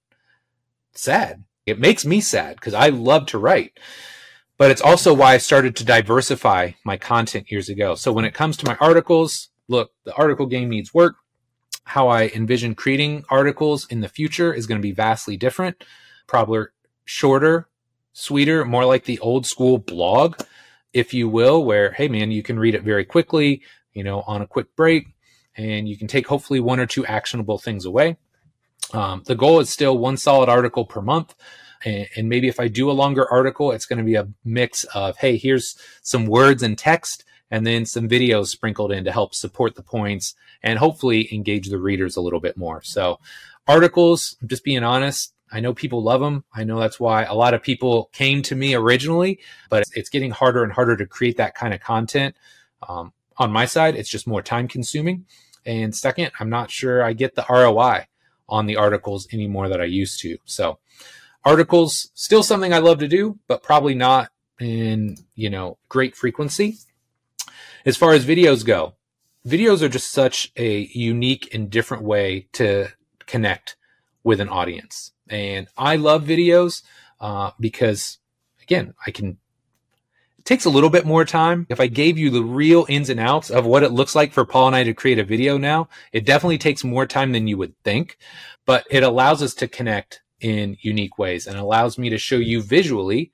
Sad. 0.94 1.44
It 1.66 1.80
makes 1.80 2.06
me 2.06 2.22
sad 2.22 2.56
because 2.56 2.74
I 2.74 2.90
love 2.90 3.26
to 3.28 3.38
write. 3.38 3.78
But 4.58 4.72
it's 4.72 4.82
also 4.82 5.14
why 5.14 5.34
I 5.34 5.38
started 5.38 5.76
to 5.76 5.86
diversify 5.86 6.72
my 6.86 6.98
content 6.98 7.52
years 7.52 7.68
ago. 7.68 7.96
So 7.96 8.14
when 8.14 8.26
it 8.26 8.34
comes 8.34 8.56
to 8.58 8.66
my 8.66 8.78
articles, 8.80 9.50
look, 9.68 9.92
the 10.06 10.14
article 10.16 10.46
game 10.46 10.70
needs 10.70 10.94
work. 10.94 11.16
How 11.84 12.08
I 12.08 12.28
envision 12.34 12.74
creating 12.74 13.26
articles 13.30 13.86
in 13.88 14.00
the 14.00 14.10
future 14.10 14.54
is 14.54 14.66
going 14.66 14.80
to 14.80 14.88
be 14.88 14.94
vastly 14.94 15.38
different, 15.38 15.84
probably 16.26 16.66
shorter, 17.04 17.68
sweeter, 18.14 18.66
more 18.66 18.86
like 18.86 19.04
the 19.04 19.20
old 19.20 19.46
school 19.46 19.78
blog, 19.78 20.40
if 20.94 21.14
you 21.14 21.28
will, 21.28 21.64
where, 21.64 21.92
hey 21.92 22.08
man, 22.08 22.32
you 22.32 22.42
can 22.42 22.58
read 22.58 22.76
it 22.76 22.84
very 22.84 23.06
quickly, 23.06 23.62
you 23.94 24.04
know, 24.04 24.22
on 24.22 24.42
a 24.42 24.48
quick 24.48 24.74
break, 24.76 25.08
and 25.58 25.88
you 25.88 25.98
can 25.98 26.08
take 26.08 26.28
hopefully 26.28 26.60
one 26.60 26.80
or 26.80 26.86
two 26.86 27.06
actionable 27.06 27.58
things 27.58 27.86
away. 27.86 28.18
Um, 28.94 29.24
the 29.26 29.36
goal 29.36 29.60
is 29.60 29.70
still 29.70 29.98
one 29.98 30.18
solid 30.18 30.50
article 30.50 30.86
per 30.86 31.02
month. 31.02 31.36
And, 31.86 32.08
and 32.18 32.30
maybe 32.30 32.48
if 32.48 32.60
I 32.60 32.68
do 32.68 32.90
a 32.90 32.94
longer 32.94 33.32
article, 33.32 33.72
it's 33.72 33.86
going 33.86 34.00
to 34.00 34.04
be 34.04 34.16
a 34.16 34.28
mix 34.44 34.84
of, 34.96 35.18
hey, 35.18 35.38
here's 35.38 35.78
some 36.02 36.26
words 36.26 36.64
and 36.64 36.78
text, 36.78 37.24
and 37.52 37.66
then 37.66 37.86
some 37.86 38.10
videos 38.10 38.48
sprinkled 38.48 38.92
in 38.92 39.06
to 39.06 39.12
help 39.12 39.34
support 39.34 39.76
the 39.76 39.84
points 39.84 40.36
and 40.64 40.80
hopefully 40.80 41.34
engage 41.34 41.70
the 41.70 41.80
readers 41.80 42.18
a 42.18 42.22
little 42.22 42.40
bit 42.40 42.58
more. 42.58 42.82
So, 42.82 43.20
articles, 43.68 44.36
just 44.46 44.64
being 44.64 44.84
honest, 44.84 45.34
I 45.52 45.60
know 45.60 45.74
people 45.74 46.04
love 46.04 46.22
them. 46.22 46.44
I 46.54 46.64
know 46.64 46.80
that's 46.80 47.00
why 47.00 47.24
a 47.24 47.36
lot 47.36 47.54
of 47.54 47.62
people 47.62 48.10
came 48.14 48.42
to 48.44 48.56
me 48.56 48.74
originally, 48.74 49.40
but 49.70 49.86
it's 49.96 50.10
getting 50.10 50.32
harder 50.32 50.64
and 50.64 50.74
harder 50.74 50.98
to 50.98 51.06
create 51.06 51.38
that 51.38 51.56
kind 51.56 51.74
of 51.74 51.80
content. 51.80 52.36
Um, 52.88 53.14
on 53.38 53.52
my 53.52 53.66
side, 53.66 53.96
it's 53.96 54.10
just 54.10 54.28
more 54.28 54.42
time 54.42 54.68
consuming. 54.68 55.26
And 55.66 55.96
second, 55.96 56.32
I'm 56.40 56.50
not 56.50 56.72
sure 56.72 57.04
I 57.04 57.14
get 57.14 57.36
the 57.36 57.46
ROI 57.50 58.08
on 58.48 58.66
the 58.66 58.76
articles 58.76 59.28
anymore 59.34 59.70
that 59.70 59.82
I 59.82 59.86
used 59.86 60.20
to. 60.22 60.38
So 60.46 60.80
articles 61.46 62.10
still 62.16 62.44
something 62.44 62.74
I 62.74 62.80
love 62.80 63.00
to 63.00 63.08
do, 63.08 63.40
but 63.48 63.64
probably 63.64 63.94
not 63.94 64.32
in, 64.60 65.18
you 65.36 65.50
know, 65.50 65.78
great 65.88 66.16
frequency. 66.16 66.78
As 67.86 67.96
far 67.96 68.14
as 68.14 68.26
videos 68.26 68.66
go, 68.66 68.96
videos 69.48 69.82
are 69.82 69.90
just 69.90 70.12
such 70.12 70.52
a 70.58 70.90
unique 70.94 71.54
and 71.54 71.70
different 71.70 72.04
way 72.04 72.48
to 72.54 72.88
connect 73.28 73.78
with 74.24 74.40
an 74.42 74.50
audience. 74.50 75.12
And 75.30 75.68
I 75.78 75.96
love 75.98 76.24
videos 76.24 76.82
uh, 77.20 77.52
because, 77.60 78.18
again, 78.62 78.94
I 79.06 79.12
can 79.12 79.38
it 80.40 80.46
takes 80.46 80.66
a 80.66 80.70
little 80.70 80.92
bit 80.92 81.06
more 81.06 81.26
time. 81.26 81.66
If 81.70 81.80
I 81.80 81.88
gave 81.88 82.20
you 82.20 82.30
the 82.30 82.44
real 82.44 82.86
ins 82.88 83.10
and 83.10 83.20
outs 83.20 83.50
of 83.50 83.66
what 83.66 83.84
it 83.84 83.92
looks 83.92 84.14
like 84.14 84.32
for 84.32 84.46
Paul 84.46 84.68
and 84.68 84.76
I 84.76 84.84
to 84.84 84.94
create 84.94 85.18
a 85.18 85.24
video 85.24 85.58
now, 85.58 85.90
it 86.12 86.26
definitely 86.26 86.60
takes 86.60 86.84
more 86.84 87.08
time 87.08 87.32
than 87.32 87.48
you 87.48 87.58
would 87.58 87.74
think, 87.84 88.18
but 88.66 88.86
it 88.92 89.02
allows 89.02 89.42
us 89.42 89.56
to 89.56 89.68
connect 89.68 90.22
in 90.46 90.78
unique 90.82 91.18
ways 91.18 91.48
and 91.48 91.58
allows 91.58 91.98
me 91.98 92.08
to 92.08 92.20
show 92.20 92.36
you 92.36 92.62
visually 92.62 93.32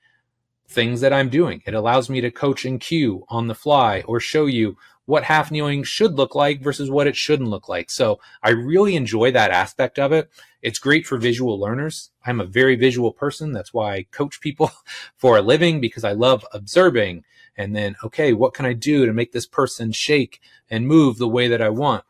things 0.69 1.01
that 1.01 1.11
I'm 1.11 1.27
doing. 1.27 1.61
It 1.65 1.73
allows 1.73 2.09
me 2.09 2.21
to 2.21 2.31
coach 2.31 2.63
and 2.63 2.79
cue 2.79 3.25
on 3.27 3.47
the 3.47 3.53
fly 3.53 4.01
or 4.07 4.21
show 4.21 4.45
you 4.45 4.77
what 5.07 5.25
half 5.25 5.51
kneeling 5.51 5.83
should 5.83 6.13
look 6.13 6.35
like 6.35 6.61
versus 6.61 6.89
what 6.89 7.07
it 7.07 7.17
shouldn't 7.17 7.49
look 7.49 7.67
like. 7.67 7.91
So 7.91 8.21
I 8.41 8.51
really 8.51 8.95
enjoy 8.95 9.29
that 9.31 9.51
aspect 9.51 9.99
of 9.99 10.13
it. 10.13 10.29
It's 10.61 10.79
great 10.79 11.05
for 11.05 11.17
visual 11.17 11.59
learners. 11.59 12.11
I'm 12.25 12.39
a 12.39 12.45
very 12.45 12.77
visual 12.77 13.11
person. 13.11 13.51
That's 13.51 13.73
why 13.73 13.93
I 13.93 14.03
coach 14.11 14.39
people 14.39 14.71
for 15.17 15.35
a 15.35 15.41
living 15.41 15.81
because 15.81 16.05
I 16.05 16.13
love 16.13 16.45
observing 16.53 17.25
and 17.57 17.75
then, 17.75 17.97
okay, 18.05 18.31
what 18.31 18.53
can 18.53 18.65
I 18.65 18.71
do 18.71 19.05
to 19.05 19.11
make 19.11 19.33
this 19.33 19.45
person 19.45 19.91
shake 19.91 20.39
and 20.69 20.87
move 20.87 21.17
the 21.17 21.27
way 21.27 21.49
that 21.49 21.61
I 21.61 21.71
want? 21.71 22.05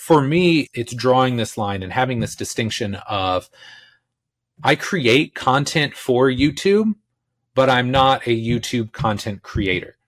For 0.00 0.22
me, 0.22 0.70
it's 0.72 0.94
drawing 0.94 1.36
this 1.36 1.58
line 1.58 1.82
and 1.82 1.92
having 1.92 2.20
this 2.20 2.34
distinction 2.34 2.94
of 3.06 3.50
I 4.64 4.74
create 4.74 5.34
content 5.34 5.94
for 5.94 6.30
YouTube, 6.30 6.94
but 7.54 7.68
I'm 7.68 7.90
not 7.90 8.26
a 8.26 8.30
YouTube 8.30 8.92
content 8.92 9.42
creator. 9.42 9.98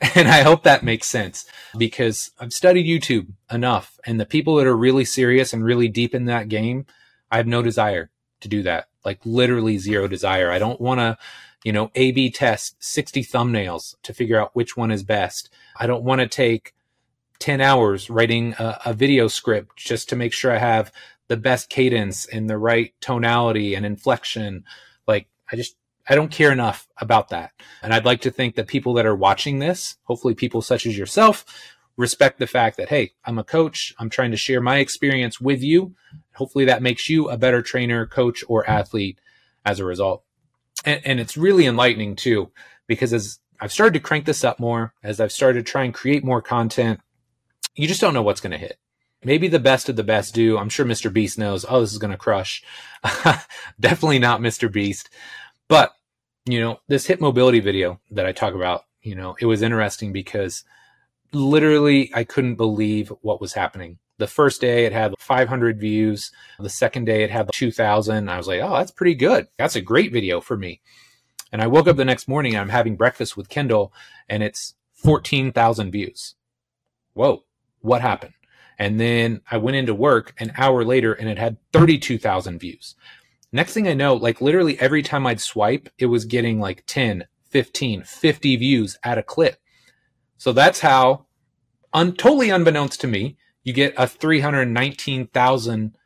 And 0.14 0.28
I 0.28 0.42
hope 0.42 0.62
that 0.62 0.84
makes 0.84 1.08
sense 1.08 1.46
because 1.76 2.30
I've 2.38 2.52
studied 2.52 2.86
YouTube 2.86 3.26
enough 3.50 3.98
and 4.06 4.20
the 4.20 4.24
people 4.24 4.54
that 4.54 4.68
are 4.68 4.76
really 4.76 5.04
serious 5.04 5.52
and 5.52 5.64
really 5.64 5.88
deep 5.88 6.14
in 6.14 6.26
that 6.26 6.48
game, 6.48 6.86
I 7.28 7.36
have 7.36 7.48
no 7.48 7.60
desire 7.60 8.08
to 8.42 8.48
do 8.48 8.62
that. 8.62 8.86
Like 9.04 9.18
literally 9.26 9.78
zero 9.78 10.06
desire. 10.06 10.52
I 10.52 10.60
don't 10.60 10.80
want 10.80 11.00
to, 11.00 11.18
you 11.64 11.72
know, 11.72 11.90
A 11.96 12.12
B 12.12 12.30
test 12.30 12.76
60 12.78 13.24
thumbnails 13.24 13.96
to 14.04 14.14
figure 14.14 14.40
out 14.40 14.54
which 14.54 14.76
one 14.76 14.92
is 14.92 15.02
best. 15.02 15.50
I 15.76 15.88
don't 15.88 16.04
want 16.04 16.20
to 16.20 16.28
take 16.28 16.72
10 17.40 17.60
hours 17.60 18.08
writing 18.08 18.54
a, 18.58 18.80
a 18.86 18.94
video 18.94 19.26
script 19.26 19.76
just 19.76 20.08
to 20.10 20.16
make 20.16 20.32
sure 20.32 20.52
I 20.52 20.58
have 20.58 20.92
the 21.28 21.36
best 21.36 21.68
cadence 21.68 22.26
and 22.26 22.48
the 22.48 22.58
right 22.58 22.94
tonality 23.00 23.74
and 23.74 23.84
inflection. 23.84 24.64
Like 25.06 25.26
I 25.50 25.56
just 25.56 25.76
I 26.08 26.14
don't 26.14 26.30
care 26.30 26.50
enough 26.50 26.88
about 26.96 27.28
that. 27.28 27.52
And 27.82 27.92
I'd 27.92 28.04
like 28.04 28.22
to 28.22 28.30
think 28.30 28.56
that 28.56 28.66
people 28.66 28.94
that 28.94 29.06
are 29.06 29.14
watching 29.14 29.58
this, 29.58 29.96
hopefully 30.04 30.34
people 30.34 30.60
such 30.60 30.86
as 30.86 30.98
yourself, 30.98 31.44
respect 31.96 32.38
the 32.38 32.46
fact 32.46 32.78
that, 32.78 32.88
hey, 32.88 33.12
I'm 33.24 33.38
a 33.38 33.44
coach. 33.44 33.94
I'm 33.98 34.10
trying 34.10 34.32
to 34.32 34.36
share 34.36 34.60
my 34.60 34.78
experience 34.78 35.40
with 35.40 35.62
you. 35.62 35.94
Hopefully 36.34 36.64
that 36.64 36.82
makes 36.82 37.08
you 37.08 37.28
a 37.28 37.36
better 37.36 37.62
trainer, 37.62 38.06
coach, 38.06 38.42
or 38.48 38.68
athlete 38.68 39.20
as 39.64 39.78
a 39.78 39.84
result. 39.84 40.24
And, 40.84 41.00
and 41.04 41.20
it's 41.20 41.36
really 41.36 41.66
enlightening 41.66 42.16
too, 42.16 42.50
because 42.86 43.12
as 43.12 43.38
I've 43.60 43.72
started 43.72 43.94
to 43.94 44.00
crank 44.00 44.24
this 44.24 44.42
up 44.42 44.58
more, 44.58 44.94
as 45.02 45.20
I've 45.20 45.32
started 45.32 45.64
to 45.64 45.70
try 45.70 45.84
and 45.84 45.94
create 45.94 46.24
more 46.24 46.42
content, 46.42 47.00
you 47.80 47.88
just 47.88 48.00
don't 48.00 48.14
know 48.14 48.22
what's 48.22 48.40
going 48.40 48.52
to 48.52 48.58
hit. 48.58 48.78
Maybe 49.22 49.48
the 49.48 49.58
best 49.58 49.88
of 49.88 49.96
the 49.96 50.04
best 50.04 50.34
do. 50.34 50.58
I'm 50.58 50.68
sure 50.68 50.86
Mr. 50.86 51.12
Beast 51.12 51.38
knows, 51.38 51.66
oh, 51.68 51.80
this 51.80 51.92
is 51.92 51.98
going 51.98 52.10
to 52.10 52.16
crush. 52.16 52.62
Definitely 53.80 54.18
not 54.18 54.40
Mr. 54.40 54.72
Beast. 54.72 55.10
But 55.68 55.94
you 56.46 56.60
know, 56.60 56.80
this 56.88 57.06
hip 57.06 57.20
mobility 57.20 57.60
video 57.60 58.00
that 58.10 58.26
I 58.26 58.32
talk 58.32 58.54
about, 58.54 58.84
you 59.02 59.14
know, 59.14 59.36
it 59.40 59.46
was 59.46 59.62
interesting 59.62 60.12
because 60.12 60.64
literally 61.32 62.10
I 62.14 62.24
couldn't 62.24 62.56
believe 62.56 63.12
what 63.20 63.40
was 63.40 63.52
happening. 63.52 63.98
The 64.18 64.26
first 64.26 64.60
day 64.60 64.84
it 64.84 64.92
had 64.92 65.14
500 65.18 65.78
views. 65.78 66.32
The 66.58 66.68
second 66.68 67.04
day 67.04 67.22
it 67.22 67.30
had 67.30 67.50
2000. 67.52 68.28
I 68.28 68.36
was 68.36 68.48
like, 68.48 68.60
oh, 68.60 68.76
that's 68.76 68.90
pretty 68.90 69.14
good. 69.14 69.48
That's 69.58 69.76
a 69.76 69.80
great 69.80 70.12
video 70.12 70.40
for 70.40 70.56
me. 70.56 70.80
And 71.52 71.62
I 71.62 71.66
woke 71.66 71.88
up 71.88 71.96
the 71.96 72.04
next 72.04 72.28
morning 72.28 72.56
I'm 72.56 72.68
having 72.68 72.96
breakfast 72.96 73.36
with 73.36 73.48
Kendall 73.48 73.92
and 74.28 74.42
it's 74.42 74.74
14,000 74.94 75.90
views. 75.90 76.34
Whoa, 77.14 77.44
what 77.80 78.00
happened? 78.00 78.34
And 78.78 78.98
then 78.98 79.42
I 79.50 79.58
went 79.58 79.76
into 79.76 79.94
work 79.94 80.34
an 80.38 80.52
hour 80.56 80.84
later 80.84 81.12
and 81.12 81.28
it 81.28 81.38
had 81.38 81.58
32,000 81.72 82.58
views. 82.58 82.94
Next 83.52 83.74
thing 83.74 83.88
I 83.88 83.94
know, 83.94 84.14
like 84.14 84.40
literally 84.40 84.78
every 84.80 85.02
time 85.02 85.26
I'd 85.26 85.40
swipe, 85.40 85.88
it 85.98 86.06
was 86.06 86.24
getting 86.24 86.60
like 86.60 86.84
10, 86.86 87.26
15, 87.50 88.04
50 88.04 88.56
views 88.56 88.96
at 89.02 89.18
a 89.18 89.22
clip. 89.22 89.60
So 90.38 90.52
that's 90.52 90.80
how, 90.80 91.26
un- 91.92 92.14
totally 92.14 92.50
unbeknownst 92.50 93.00
to 93.02 93.06
me, 93.06 93.36
you 93.62 93.72
get 93.72 93.92
a 93.96 94.06
319,000 94.06 95.96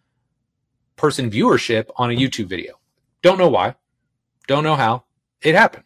person 0.97 1.31
viewership 1.31 1.87
on 1.97 2.11
a 2.11 2.17
YouTube 2.17 2.47
video. 2.47 2.81
Don't 3.23 3.39
know 3.39 3.49
why. 3.49 3.77
Don't 4.47 4.65
know 4.65 4.77
how. 4.77 5.05
It 5.43 5.55
happened. 5.55 5.85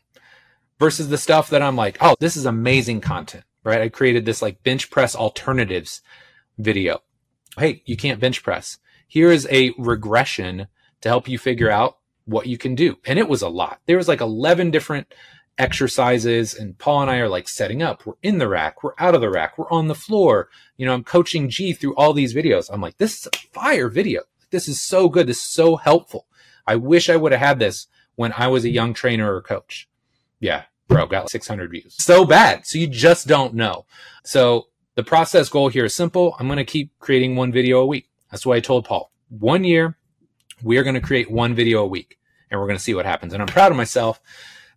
Versus 0.78 1.08
the 1.08 1.18
stuff 1.18 1.50
that 1.50 1.62
I'm 1.62 1.76
like, 1.76 1.98
oh, 2.00 2.14
this 2.20 2.36
is 2.36 2.46
amazing 2.46 3.00
content, 3.00 3.44
right? 3.68 3.82
I 3.82 3.88
created 3.90 4.24
this 4.24 4.40
like 4.40 4.62
bench 4.62 4.90
press 4.90 5.14
alternatives 5.14 6.00
video. 6.56 7.02
Hey, 7.56 7.82
you 7.84 7.96
can't 7.96 8.20
bench 8.20 8.42
press. 8.42 8.78
Here 9.06 9.30
is 9.30 9.46
a 9.50 9.72
regression 9.78 10.68
to 11.02 11.08
help 11.08 11.28
you 11.28 11.38
figure 11.38 11.70
out 11.70 11.98
what 12.24 12.46
you 12.46 12.56
can 12.56 12.74
do. 12.74 12.96
And 13.04 13.18
it 13.18 13.28
was 13.28 13.42
a 13.42 13.48
lot. 13.48 13.80
There 13.86 13.98
was 13.98 14.08
like 14.08 14.20
11 14.20 14.70
different 14.70 15.12
exercises 15.58 16.54
and 16.54 16.78
Paul 16.78 17.02
and 17.02 17.10
I 17.10 17.18
are 17.18 17.28
like 17.28 17.48
setting 17.48 17.82
up. 17.82 18.06
We're 18.06 18.14
in 18.22 18.38
the 18.38 18.48
rack. 18.48 18.82
We're 18.82 18.94
out 18.98 19.14
of 19.14 19.20
the 19.20 19.30
rack. 19.30 19.58
We're 19.58 19.70
on 19.70 19.88
the 19.88 19.94
floor. 19.94 20.48
You 20.76 20.86
know, 20.86 20.94
I'm 20.94 21.04
coaching 21.04 21.50
G 21.50 21.74
through 21.74 21.94
all 21.96 22.14
these 22.14 22.34
videos. 22.34 22.70
I'm 22.72 22.80
like, 22.80 22.96
this 22.96 23.20
is 23.20 23.26
a 23.26 23.36
fire 23.52 23.88
video. 23.88 24.22
This 24.50 24.66
is 24.66 24.80
so 24.80 25.08
good. 25.08 25.26
This 25.26 25.38
is 25.38 25.48
so 25.48 25.76
helpful. 25.76 26.26
I 26.66 26.76
wish 26.76 27.10
I 27.10 27.16
would 27.16 27.32
have 27.32 27.40
had 27.40 27.58
this 27.58 27.86
when 28.14 28.32
I 28.32 28.46
was 28.46 28.64
a 28.64 28.70
young 28.70 28.94
trainer 28.94 29.34
or 29.34 29.42
coach. 29.42 29.88
Yeah, 30.40 30.64
bro, 30.88 31.06
got 31.06 31.24
like 31.24 31.30
600 31.30 31.70
views. 31.70 31.94
So 31.98 32.24
bad. 32.24 32.66
So 32.66 32.78
you 32.78 32.86
just 32.86 33.26
don't 33.26 33.54
know. 33.54 33.86
So 34.24 34.68
the 34.94 35.04
process 35.04 35.48
goal 35.48 35.68
here 35.68 35.84
is 35.84 35.94
simple. 35.94 36.34
I'm 36.38 36.48
going 36.48 36.56
to 36.56 36.64
keep 36.64 36.90
creating 36.98 37.36
one 37.36 37.52
video 37.52 37.80
a 37.80 37.86
week. 37.86 38.08
That's 38.30 38.44
what 38.44 38.56
I 38.56 38.60
told 38.60 38.84
Paul. 38.84 39.12
One 39.28 39.64
year, 39.64 39.96
we 40.62 40.76
are 40.78 40.82
going 40.82 40.94
to 40.94 41.00
create 41.00 41.30
one 41.30 41.54
video 41.54 41.82
a 41.82 41.86
week 41.86 42.18
and 42.50 42.58
we're 42.58 42.66
going 42.66 42.78
to 42.78 42.82
see 42.82 42.94
what 42.94 43.06
happens. 43.06 43.32
And 43.32 43.42
I'm 43.42 43.48
proud 43.48 43.70
of 43.70 43.76
myself 43.76 44.20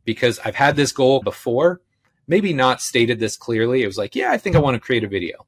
because 0.05 0.39
I've 0.39 0.55
had 0.55 0.75
this 0.75 0.91
goal 0.91 1.21
before, 1.21 1.81
maybe 2.27 2.53
not 2.53 2.81
stated 2.81 3.19
this 3.19 3.37
clearly. 3.37 3.83
It 3.83 3.87
was 3.87 3.97
like, 3.97 4.15
yeah, 4.15 4.31
I 4.31 4.37
think 4.37 4.55
I 4.55 4.59
want 4.59 4.75
to 4.75 4.79
create 4.79 5.03
a 5.03 5.07
video, 5.07 5.45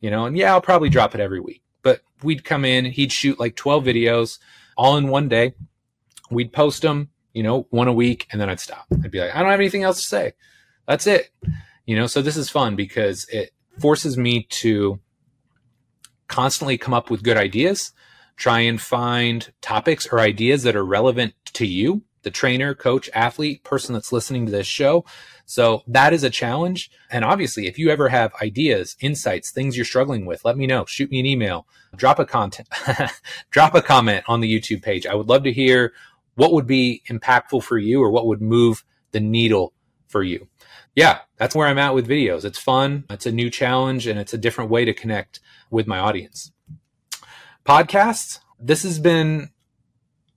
you 0.00 0.10
know, 0.10 0.26
and 0.26 0.36
yeah, 0.36 0.52
I'll 0.52 0.60
probably 0.60 0.88
drop 0.88 1.14
it 1.14 1.20
every 1.20 1.40
week. 1.40 1.62
But 1.82 2.00
we'd 2.22 2.44
come 2.44 2.64
in, 2.64 2.86
he'd 2.86 3.12
shoot 3.12 3.38
like 3.40 3.56
12 3.56 3.84
videos 3.84 4.38
all 4.76 4.96
in 4.96 5.08
one 5.08 5.28
day. 5.28 5.54
We'd 6.30 6.52
post 6.52 6.82
them, 6.82 7.10
you 7.34 7.42
know, 7.42 7.66
one 7.70 7.88
a 7.88 7.92
week, 7.92 8.26
and 8.32 8.40
then 8.40 8.48
I'd 8.48 8.60
stop. 8.60 8.86
I'd 8.92 9.10
be 9.10 9.20
like, 9.20 9.34
I 9.34 9.40
don't 9.40 9.50
have 9.50 9.60
anything 9.60 9.82
else 9.82 10.00
to 10.00 10.06
say. 10.06 10.32
That's 10.88 11.06
it. 11.06 11.30
You 11.84 11.96
know, 11.96 12.06
so 12.06 12.22
this 12.22 12.36
is 12.36 12.48
fun 12.48 12.76
because 12.76 13.26
it 13.28 13.50
forces 13.78 14.16
me 14.16 14.46
to 14.48 15.00
constantly 16.28 16.78
come 16.78 16.94
up 16.94 17.10
with 17.10 17.22
good 17.22 17.36
ideas 17.36 17.92
try 18.36 18.60
and 18.60 18.80
find 18.80 19.52
topics 19.60 20.06
or 20.06 20.20
ideas 20.20 20.62
that 20.64 20.76
are 20.76 20.84
relevant 20.84 21.34
to 21.44 21.66
you, 21.66 22.02
the 22.22 22.30
trainer, 22.30 22.74
coach, 22.74 23.08
athlete, 23.14 23.62
person 23.64 23.92
that's 23.92 24.12
listening 24.12 24.46
to 24.46 24.52
this 24.52 24.66
show. 24.66 25.04
So 25.46 25.82
that 25.86 26.12
is 26.12 26.24
a 26.24 26.30
challenge. 26.30 26.90
And 27.10 27.24
obviously, 27.24 27.66
if 27.66 27.78
you 27.78 27.90
ever 27.90 28.08
have 28.08 28.32
ideas, 28.42 28.96
insights, 29.00 29.50
things 29.50 29.76
you're 29.76 29.84
struggling 29.84 30.24
with, 30.24 30.44
let 30.44 30.56
me 30.56 30.66
know. 30.66 30.84
Shoot 30.86 31.10
me 31.10 31.20
an 31.20 31.26
email, 31.26 31.66
drop 31.96 32.18
a 32.18 32.24
content, 32.24 32.68
drop 33.50 33.74
a 33.74 33.82
comment 33.82 34.24
on 34.26 34.40
the 34.40 34.52
YouTube 34.52 34.82
page. 34.82 35.06
I 35.06 35.14
would 35.14 35.28
love 35.28 35.44
to 35.44 35.52
hear 35.52 35.92
what 36.34 36.52
would 36.52 36.66
be 36.66 37.02
impactful 37.08 37.62
for 37.62 37.78
you 37.78 38.02
or 38.02 38.10
what 38.10 38.26
would 38.26 38.42
move 38.42 38.84
the 39.12 39.20
needle 39.20 39.72
for 40.08 40.22
you. 40.22 40.48
Yeah, 40.94 41.20
that's 41.36 41.54
where 41.54 41.66
I'm 41.66 41.78
at 41.78 41.94
with 41.94 42.08
videos. 42.08 42.44
It's 42.44 42.58
fun. 42.58 43.04
It's 43.10 43.26
a 43.26 43.32
new 43.32 43.50
challenge 43.50 44.06
and 44.06 44.18
it's 44.18 44.34
a 44.34 44.38
different 44.38 44.70
way 44.70 44.84
to 44.84 44.94
connect 44.94 45.40
with 45.70 45.86
my 45.86 45.98
audience. 45.98 46.52
Podcasts. 47.66 48.40
This 48.60 48.82
has 48.84 48.98
been 48.98 49.50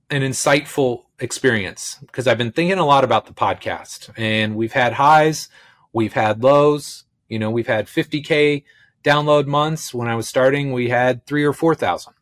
an 0.09 0.21
insightful 0.21 1.03
experience 1.19 1.97
because 2.01 2.27
I've 2.27 2.37
been 2.37 2.51
thinking 2.51 2.77
a 2.77 2.85
lot 2.85 3.03
about 3.03 3.25
the 3.25 3.33
podcast 3.33 4.09
and 4.17 4.55
we've 4.55 4.73
had 4.73 4.93
highs, 4.93 5.49
we've 5.93 6.13
had 6.13 6.43
lows, 6.43 7.03
you 7.27 7.37
know, 7.37 7.51
we've 7.51 7.67
had 7.67 7.87
50K 7.87 8.63
download 9.03 9.45
months. 9.45 9.93
When 9.93 10.07
I 10.07 10.15
was 10.15 10.27
starting, 10.27 10.71
we 10.71 10.89
had 10.89 11.25
three 11.25 11.43
or 11.43 11.53
4,000. 11.53 12.13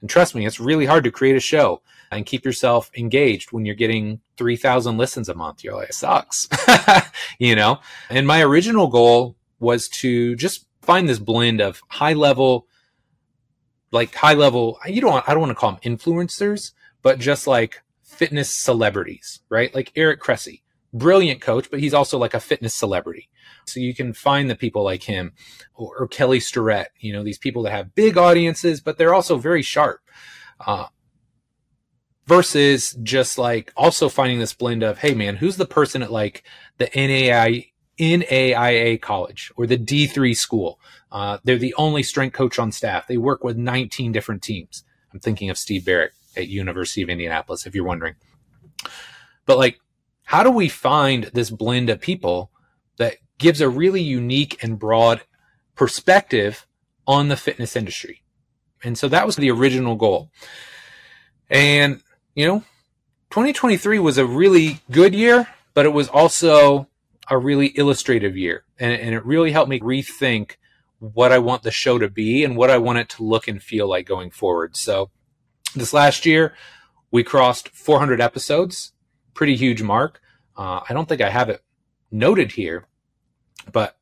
And 0.00 0.08
trust 0.08 0.34
me, 0.34 0.46
it's 0.46 0.60
really 0.60 0.86
hard 0.86 1.04
to 1.04 1.10
create 1.10 1.36
a 1.36 1.40
show 1.40 1.82
and 2.14 2.26
keep 2.26 2.44
yourself 2.44 2.90
engaged 2.96 3.52
when 3.52 3.64
you're 3.64 3.74
getting 3.74 4.20
3,000 4.36 4.96
listens 4.96 5.28
a 5.28 5.34
month. 5.34 5.64
You're 5.64 5.74
like, 5.74 5.90
it 5.90 5.94
sucks, 5.94 6.48
you 7.38 7.54
know? 7.54 7.80
And 8.10 8.26
my 8.26 8.42
original 8.42 8.88
goal 8.88 9.36
was 9.58 9.88
to 9.88 10.36
just 10.36 10.66
find 10.82 11.08
this 11.08 11.18
blend 11.18 11.60
of 11.60 11.82
high 11.88 12.12
level, 12.12 12.66
like 13.90 14.14
high 14.14 14.34
level, 14.34 14.78
you 14.86 15.00
don't, 15.00 15.12
want, 15.12 15.28
I 15.28 15.32
don't 15.32 15.40
want 15.40 15.50
to 15.50 15.56
call 15.56 15.72
them 15.72 15.80
influencers, 15.82 16.72
but 17.02 17.18
just 17.18 17.46
like 17.46 17.82
fitness 18.02 18.50
celebrities, 18.50 19.40
right? 19.48 19.74
Like 19.74 19.92
Eric 19.96 20.20
Cressey, 20.20 20.62
brilliant 20.92 21.40
coach, 21.40 21.70
but 21.70 21.80
he's 21.80 21.94
also 21.94 22.18
like 22.18 22.34
a 22.34 22.40
fitness 22.40 22.74
celebrity. 22.74 23.28
So 23.66 23.80
you 23.80 23.94
can 23.94 24.12
find 24.12 24.48
the 24.48 24.56
people 24.56 24.84
like 24.84 25.02
him 25.02 25.32
or, 25.74 25.96
or 25.98 26.08
Kelly 26.08 26.40
Starrett, 26.40 26.88
you 26.98 27.12
know, 27.12 27.24
these 27.24 27.38
people 27.38 27.62
that 27.62 27.72
have 27.72 27.94
big 27.94 28.16
audiences, 28.16 28.80
but 28.80 28.98
they're 28.98 29.14
also 29.14 29.36
very 29.36 29.62
sharp. 29.62 30.00
Uh, 30.64 30.86
versus 32.26 32.96
just 33.02 33.38
like 33.38 33.72
also 33.76 34.08
finding 34.08 34.38
this 34.38 34.54
blend 34.54 34.82
of, 34.82 34.98
hey 34.98 35.14
man, 35.14 35.36
who's 35.36 35.56
the 35.56 35.66
person 35.66 36.02
at 36.02 36.12
like 36.12 36.44
the 36.78 36.90
NAI 36.94 37.70
NAIA 37.98 39.00
college 39.00 39.52
or 39.56 39.66
the 39.66 39.78
D3 39.78 40.36
school? 40.36 40.78
Uh, 41.12 41.38
they're 41.44 41.58
the 41.58 41.74
only 41.74 42.02
strength 42.02 42.34
coach 42.34 42.58
on 42.58 42.72
staff. 42.72 43.06
They 43.06 43.16
work 43.16 43.44
with 43.44 43.56
19 43.56 44.12
different 44.12 44.42
teams. 44.42 44.84
I'm 45.12 45.20
thinking 45.20 45.48
of 45.48 45.58
Steve 45.58 45.84
Barrett 45.84 46.12
at 46.36 46.48
University 46.48 47.02
of 47.02 47.08
Indianapolis, 47.08 47.66
if 47.66 47.74
you're 47.74 47.84
wondering. 47.84 48.16
But 49.46 49.58
like, 49.58 49.78
how 50.24 50.42
do 50.42 50.50
we 50.50 50.68
find 50.68 51.24
this 51.34 51.50
blend 51.50 51.90
of 51.90 52.00
people 52.00 52.50
that 52.96 53.16
gives 53.38 53.60
a 53.60 53.68
really 53.68 54.02
unique 54.02 54.62
and 54.62 54.78
broad 54.78 55.22
perspective 55.76 56.66
on 57.06 57.28
the 57.28 57.36
fitness 57.36 57.76
industry? 57.76 58.22
And 58.82 58.98
so 58.98 59.08
that 59.08 59.26
was 59.26 59.36
the 59.36 59.50
original 59.50 59.96
goal. 59.96 60.30
And, 61.48 62.02
you 62.34 62.46
know, 62.46 62.60
2023 63.30 63.98
was 63.98 64.18
a 64.18 64.26
really 64.26 64.80
good 64.90 65.14
year, 65.14 65.48
but 65.72 65.86
it 65.86 65.92
was 65.92 66.08
also 66.08 66.88
a 67.28 67.38
really 67.38 67.68
illustrative 67.68 68.36
year. 68.36 68.64
And, 68.78 68.92
and 68.92 69.14
it 69.14 69.24
really 69.24 69.52
helped 69.52 69.70
me 69.70 69.80
rethink 69.80 70.52
what 70.98 71.32
I 71.32 71.38
want 71.38 71.62
the 71.62 71.70
show 71.70 71.98
to 71.98 72.08
be 72.08 72.44
and 72.44 72.56
what 72.56 72.70
I 72.70 72.78
want 72.78 72.98
it 72.98 73.08
to 73.10 73.24
look 73.24 73.48
and 73.48 73.62
feel 73.62 73.88
like 73.88 74.06
going 74.06 74.30
forward. 74.30 74.76
So 74.76 75.10
this 75.74 75.92
last 75.92 76.26
year, 76.26 76.54
we 77.10 77.22
crossed 77.22 77.68
400 77.68 78.20
episodes, 78.20 78.92
pretty 79.34 79.56
huge 79.56 79.82
mark. 79.82 80.20
Uh, 80.56 80.80
I 80.88 80.92
don't 80.92 81.08
think 81.08 81.20
I 81.20 81.30
have 81.30 81.48
it 81.48 81.62
noted 82.10 82.52
here, 82.52 82.86
but 83.72 83.96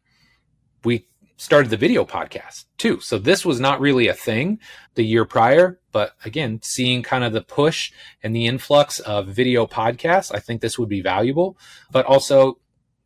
we 0.85 1.07
started 1.37 1.71
the 1.71 1.77
video 1.77 2.05
podcast 2.05 2.67
too. 2.79 3.01
So 3.01 3.19
this 3.19 3.45
was 3.45 3.61
not 3.61 3.81
really 3.81 4.09
a 4.09 4.15
thing 4.15 4.61
the 4.95 5.05
year 5.05 5.25
prior, 5.25 5.81
but 5.93 6.17
again, 6.25 6.61
seeing 6.63 7.03
kind 7.03 7.23
of 7.23 7.33
the 7.33 7.43
push 7.43 7.93
and 8.23 8.35
the 8.35 8.47
influx 8.47 8.99
of 9.01 9.29
video 9.29 9.67
podcasts, 9.67 10.35
I 10.35 10.41
think 10.41 10.61
this 10.61 10.79
would 10.79 10.89
be 10.89 11.03
valuable, 11.03 11.57
but 11.91 12.07
also 12.07 12.59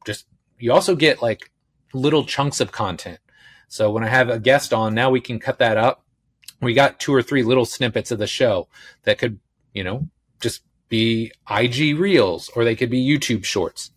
just, 0.06 0.26
you 0.58 0.72
also 0.72 0.96
get 0.96 1.20
like 1.20 1.50
little 1.92 2.24
chunks 2.24 2.60
of 2.60 2.72
content. 2.72 3.18
So 3.68 3.90
when 3.90 4.04
I 4.04 4.08
have 4.08 4.28
a 4.28 4.38
guest 4.38 4.72
on, 4.72 4.94
now 4.94 5.10
we 5.10 5.20
can 5.20 5.40
cut 5.40 5.58
that 5.58 5.76
up 5.76 6.06
we 6.60 6.74
got 6.74 6.98
two 6.98 7.14
or 7.14 7.22
three 7.22 7.42
little 7.42 7.64
snippets 7.64 8.10
of 8.10 8.18
the 8.18 8.26
show 8.26 8.68
that 9.04 9.18
could, 9.18 9.38
you 9.72 9.84
know, 9.84 10.08
just 10.40 10.62
be 10.88 11.32
IG 11.50 11.98
reels 11.98 12.50
or 12.54 12.64
they 12.64 12.76
could 12.76 12.90
be 12.90 13.06
YouTube 13.06 13.44
shorts. 13.44 13.90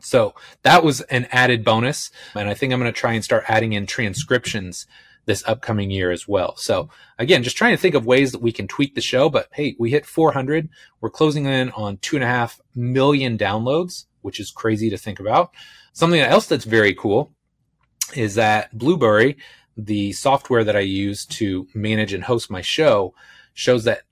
So 0.00 0.34
that 0.62 0.84
was 0.84 1.00
an 1.02 1.26
added 1.30 1.64
bonus. 1.64 2.10
And 2.34 2.48
I 2.48 2.54
think 2.54 2.72
I'm 2.72 2.80
going 2.80 2.92
to 2.92 2.98
try 2.98 3.12
and 3.12 3.24
start 3.24 3.44
adding 3.48 3.72
in 3.72 3.86
transcriptions 3.86 4.86
this 5.26 5.44
upcoming 5.46 5.90
year 5.90 6.10
as 6.10 6.26
well. 6.26 6.56
So 6.56 6.88
again, 7.18 7.42
just 7.42 7.56
trying 7.56 7.74
to 7.74 7.80
think 7.80 7.94
of 7.94 8.06
ways 8.06 8.32
that 8.32 8.40
we 8.40 8.52
can 8.52 8.66
tweak 8.66 8.94
the 8.94 9.00
show. 9.00 9.28
But 9.28 9.48
hey, 9.52 9.76
we 9.78 9.90
hit 9.90 10.06
400. 10.06 10.68
We're 11.00 11.10
closing 11.10 11.44
in 11.44 11.70
on 11.72 11.98
two 11.98 12.16
and 12.16 12.24
a 12.24 12.28
half 12.28 12.60
million 12.74 13.36
downloads, 13.36 14.06
which 14.22 14.40
is 14.40 14.50
crazy 14.50 14.88
to 14.90 14.96
think 14.96 15.20
about. 15.20 15.52
Something 15.92 16.20
else 16.20 16.46
that's 16.46 16.64
very 16.64 16.94
cool 16.94 17.32
is 18.14 18.36
that 18.36 18.76
Blubrry, 18.76 19.36
the 19.76 20.12
software 20.12 20.64
that 20.64 20.76
I 20.76 20.80
use 20.80 21.26
to 21.26 21.66
manage 21.74 22.12
and 22.12 22.24
host 22.24 22.50
my 22.50 22.60
show 22.60 23.14
shows 23.52 23.84
that 23.84 24.02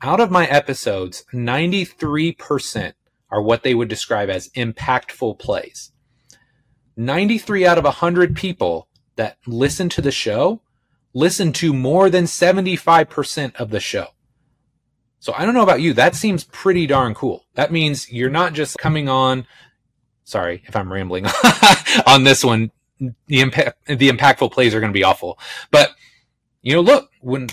out 0.00 0.20
of 0.20 0.30
my 0.30 0.46
episodes, 0.46 1.24
93% 1.34 2.92
are 3.30 3.42
what 3.42 3.62
they 3.62 3.74
would 3.74 3.88
describe 3.88 4.30
as 4.30 4.48
impactful 4.50 5.38
plays. 5.38 5.92
93 6.96 7.66
out 7.66 7.78
of 7.78 7.84
100 7.84 8.34
people 8.34 8.87
that 9.18 9.36
listen 9.46 9.90
to 9.90 10.00
the 10.00 10.10
show 10.10 10.62
listen 11.14 11.52
to 11.52 11.72
more 11.72 12.08
than 12.10 12.24
75% 12.24 13.56
of 13.56 13.70
the 13.70 13.80
show. 13.80 14.08
So 15.20 15.34
I 15.36 15.44
don't 15.44 15.54
know 15.54 15.62
about 15.62 15.80
you. 15.80 15.92
That 15.92 16.14
seems 16.14 16.44
pretty 16.44 16.86
darn 16.86 17.14
cool. 17.14 17.44
That 17.54 17.72
means 17.72 18.10
you're 18.12 18.30
not 18.30 18.52
just 18.52 18.78
coming 18.78 19.08
on. 19.08 19.46
Sorry 20.24 20.62
if 20.66 20.76
I'm 20.76 20.92
rambling 20.92 21.26
on 22.06 22.24
this 22.24 22.44
one 22.44 22.70
the 23.00 23.40
impact 23.40 23.78
the 23.86 24.10
impactful 24.10 24.50
plays 24.52 24.74
are 24.74 24.80
going 24.80 24.92
to 24.92 24.98
be 24.98 25.04
awful. 25.04 25.38
But 25.70 25.92
you 26.62 26.72
know, 26.74 26.80
look, 26.80 27.10
when 27.20 27.48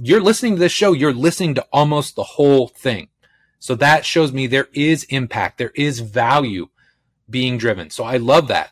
you're 0.00 0.20
listening 0.20 0.54
to 0.54 0.60
this 0.60 0.72
show, 0.72 0.92
you're 0.92 1.12
listening 1.12 1.54
to 1.56 1.66
almost 1.72 2.16
the 2.16 2.22
whole 2.22 2.68
thing. 2.68 3.08
So 3.58 3.74
that 3.76 4.04
shows 4.04 4.32
me 4.32 4.46
there 4.46 4.68
is 4.72 5.04
impact, 5.04 5.58
there 5.58 5.72
is 5.74 6.00
value 6.00 6.68
being 7.28 7.58
driven. 7.58 7.90
So 7.90 8.04
I 8.04 8.16
love 8.16 8.48
that. 8.48 8.71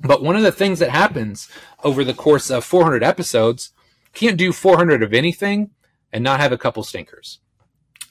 But 0.00 0.22
one 0.22 0.36
of 0.36 0.42
the 0.42 0.52
things 0.52 0.78
that 0.78 0.90
happens 0.90 1.48
over 1.84 2.04
the 2.04 2.14
course 2.14 2.50
of 2.50 2.64
400 2.64 3.02
episodes, 3.02 3.72
can't 4.12 4.38
do 4.38 4.52
400 4.52 5.02
of 5.02 5.12
anything 5.12 5.70
and 6.12 6.24
not 6.24 6.40
have 6.40 6.52
a 6.52 6.58
couple 6.58 6.82
stinkers. 6.82 7.40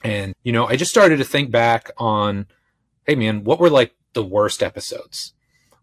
And, 0.04 0.34
you 0.44 0.54
know, 0.54 0.66
I 0.66 0.76
just 0.76 0.92
started 0.92 1.18
to 1.18 1.26
think 1.26 1.52
back 1.52 1.92
on, 1.98 2.48
hey 3.06 3.16
man, 3.16 3.44
what 3.44 3.60
were 3.60 3.70
like 3.70 3.96
the 4.14 4.24
worst 4.24 4.64
episodes? 4.64 5.34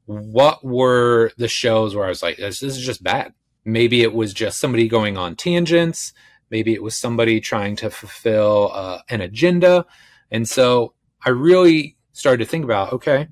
what 0.07 0.65
were 0.65 1.33
the 1.37 1.49
shows 1.49 1.95
where 1.95 2.07
I 2.07 2.09
was 2.09 2.23
like, 2.23 2.39
this, 2.39 2.61
this 2.61 2.77
is 2.77 2.85
just 2.85 3.03
bad? 3.03 3.35
Maybe 3.65 4.03
it 4.03 4.15
was 4.15 4.33
just 4.33 4.59
somebody 4.59 4.89
going 4.89 5.17
on 5.17 5.35
tangents. 5.35 6.13
Maybe 6.51 6.73
it 6.73 6.83
was 6.83 6.97
somebody 6.97 7.41
trying 7.41 7.75
to 7.77 7.91
fulfill 7.91 8.71
uh, 8.73 9.01
an 9.09 9.21
agenda. 9.21 9.85
And 10.31 10.49
so 10.49 10.95
I 11.25 11.31
really 11.31 11.97
started 12.13 12.45
to 12.45 12.51
think 12.51 12.65
about, 12.65 12.93
okay, 12.93 13.29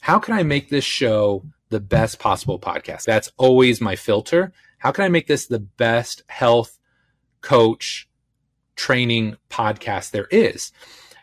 how 0.00 0.20
can 0.20 0.34
I 0.34 0.44
make 0.44 0.68
this 0.68 0.84
show 0.84 1.44
the 1.74 1.80
best 1.80 2.20
possible 2.20 2.60
podcast? 2.60 3.04
That's 3.04 3.32
always 3.36 3.80
my 3.80 3.96
filter. 3.96 4.52
How 4.78 4.92
can 4.92 5.02
I 5.02 5.08
make 5.08 5.26
this 5.26 5.46
the 5.46 5.58
best 5.58 6.22
health 6.28 6.78
coach 7.40 8.08
training 8.76 9.36
podcast 9.50 10.12
there 10.12 10.28
is? 10.30 10.70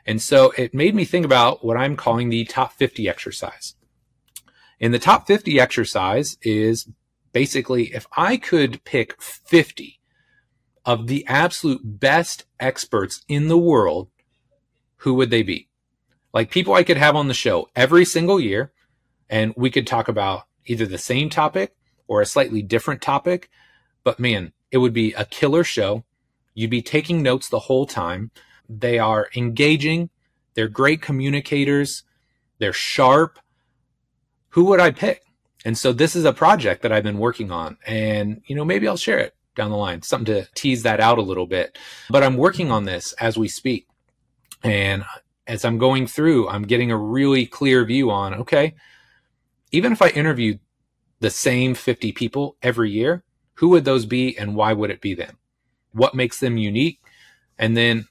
And 0.06 0.22
so 0.22 0.52
it 0.58 0.74
made 0.74 0.94
me 0.94 1.06
think 1.06 1.26
about 1.26 1.64
what 1.64 1.78
I'm 1.78 1.96
calling 1.96 2.28
the 2.28 2.44
top 2.44 2.74
50 2.74 3.08
exercise. 3.08 3.76
And 4.82 4.94
the 4.94 5.00
top 5.00 5.26
50 5.26 5.58
exercise 5.58 6.38
is 6.42 6.90
basically 7.32 7.94
if 7.94 8.06
I 8.18 8.36
could 8.36 8.84
pick 8.84 9.22
50 9.22 10.02
of 10.84 11.08
the 11.08 11.26
absolute 11.28 11.82
best 11.84 12.44
experts 12.60 13.24
in 13.30 13.48
the 13.48 13.58
world, 13.58 14.10
who 14.98 15.14
would 15.14 15.30
they 15.30 15.44
be? 15.44 15.70
Like 16.34 16.52
people 16.52 16.74
I 16.74 16.84
could 16.84 16.98
have 16.98 17.16
on 17.16 17.30
the 17.30 17.34
show 17.34 17.70
every 17.74 18.04
single 18.04 18.40
year, 18.40 18.74
and 19.32 19.54
we 19.58 19.72
could 19.72 19.88
talk 19.88 20.08
about 20.08 20.44
either 20.68 20.86
the 20.86 21.00
same 21.00 21.32
topic 21.32 21.76
or 22.08 22.22
a 22.22 22.28
slightly 22.28 22.62
different 22.62 23.02
topic. 23.02 23.50
But 24.04 24.20
man, 24.20 24.54
it 24.70 24.78
would 24.78 24.94
be 24.94 25.14
a 25.14 25.26
killer 25.26 25.64
show. 25.64 26.04
You'd 26.54 26.70
be 26.70 26.84
taking 26.84 27.24
notes 27.24 27.50
the 27.50 27.60
whole 27.60 27.88
time. 27.88 28.30
They 28.70 29.00
are 29.00 29.30
engaging. 29.36 30.12
They're 30.54 30.68
great 30.68 31.02
communicators. 31.02 32.04
They're 32.60 32.74
sharp 32.74 33.40
who 34.52 34.66
would 34.66 34.80
I 34.80 34.92
pick? 34.92 35.24
And 35.66 35.78
so 35.78 35.94
this 35.94 36.16
is 36.16 36.26
a 36.26 36.34
project 36.34 36.82
that 36.82 36.92
I've 36.92 37.04
been 37.04 37.18
working 37.18 37.52
on 37.52 37.78
and, 37.86 38.42
you 38.46 38.56
know, 38.56 38.66
maybe 38.66 38.88
I'll 38.88 38.98
share 38.98 39.20
it 39.20 39.36
down 39.56 39.72
the 39.72 39.78
line, 39.78 40.02
something 40.02 40.34
to 40.34 40.48
tease 40.56 40.84
that 40.84 41.00
out 41.00 41.18
a 41.18 41.24
little 41.24 41.46
bit. 41.46 41.78
But 42.10 42.24
I'm 42.24 42.38
working 42.38 42.72
on 42.72 42.86
this 42.86 43.14
as 43.14 43.38
we 43.38 43.48
speak. 43.48 43.88
And 44.64 45.04
as 45.48 45.66
I'm 45.66 45.78
going 45.78 46.08
through, 46.08 46.50
I'm 46.50 46.64
getting 46.64 46.92
a 46.92 46.98
really 46.98 47.46
clear 47.46 47.84
view 47.86 48.12
on 48.12 48.34
okay, 48.36 48.76
even 49.72 49.92
if 49.92 50.02
I 50.02 50.10
interviewed 50.10 50.60
the 51.20 51.30
same 51.30 51.76
50 51.76 52.12
people 52.12 52.58
every 52.62 52.92
year, 52.92 53.24
who 53.56 53.70
would 53.70 53.86
those 53.86 54.06
be 54.06 54.38
and 54.38 54.56
why 54.56 54.74
would 54.74 54.90
it 54.90 55.02
be 55.02 55.14
them? 55.14 55.38
What 55.94 56.16
makes 56.16 56.40
them 56.40 56.58
unique? 56.58 57.02
And 57.58 57.78
then 57.78 58.08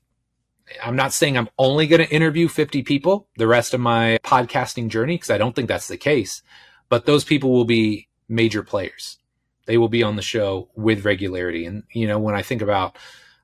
I'm 0.82 0.96
not 0.96 1.12
saying 1.12 1.36
I'm 1.36 1.48
only 1.58 1.86
going 1.86 2.06
to 2.06 2.14
interview 2.14 2.46
50 2.46 2.82
people 2.82 3.28
the 3.36 3.46
rest 3.46 3.74
of 3.74 3.80
my 3.80 4.18
podcasting 4.22 4.88
journey 4.88 5.14
because 5.14 5.30
I 5.30 5.38
don't 5.38 5.56
think 5.56 5.68
that's 5.68 5.88
the 5.88 5.96
case, 5.96 6.42
but 6.88 7.06
those 7.06 7.24
people 7.24 7.50
will 7.50 7.64
be 7.64 8.08
major 8.28 8.62
players. 8.62 9.18
They 9.66 9.76
will 9.76 9.88
be 9.88 10.02
on 10.02 10.16
the 10.16 10.22
show 10.22 10.68
with 10.74 11.04
regularity. 11.04 11.66
And, 11.66 11.82
you 11.92 12.06
know, 12.06 12.18
when 12.18 12.34
I 12.34 12.42
think 12.42 12.62
about 12.62 12.96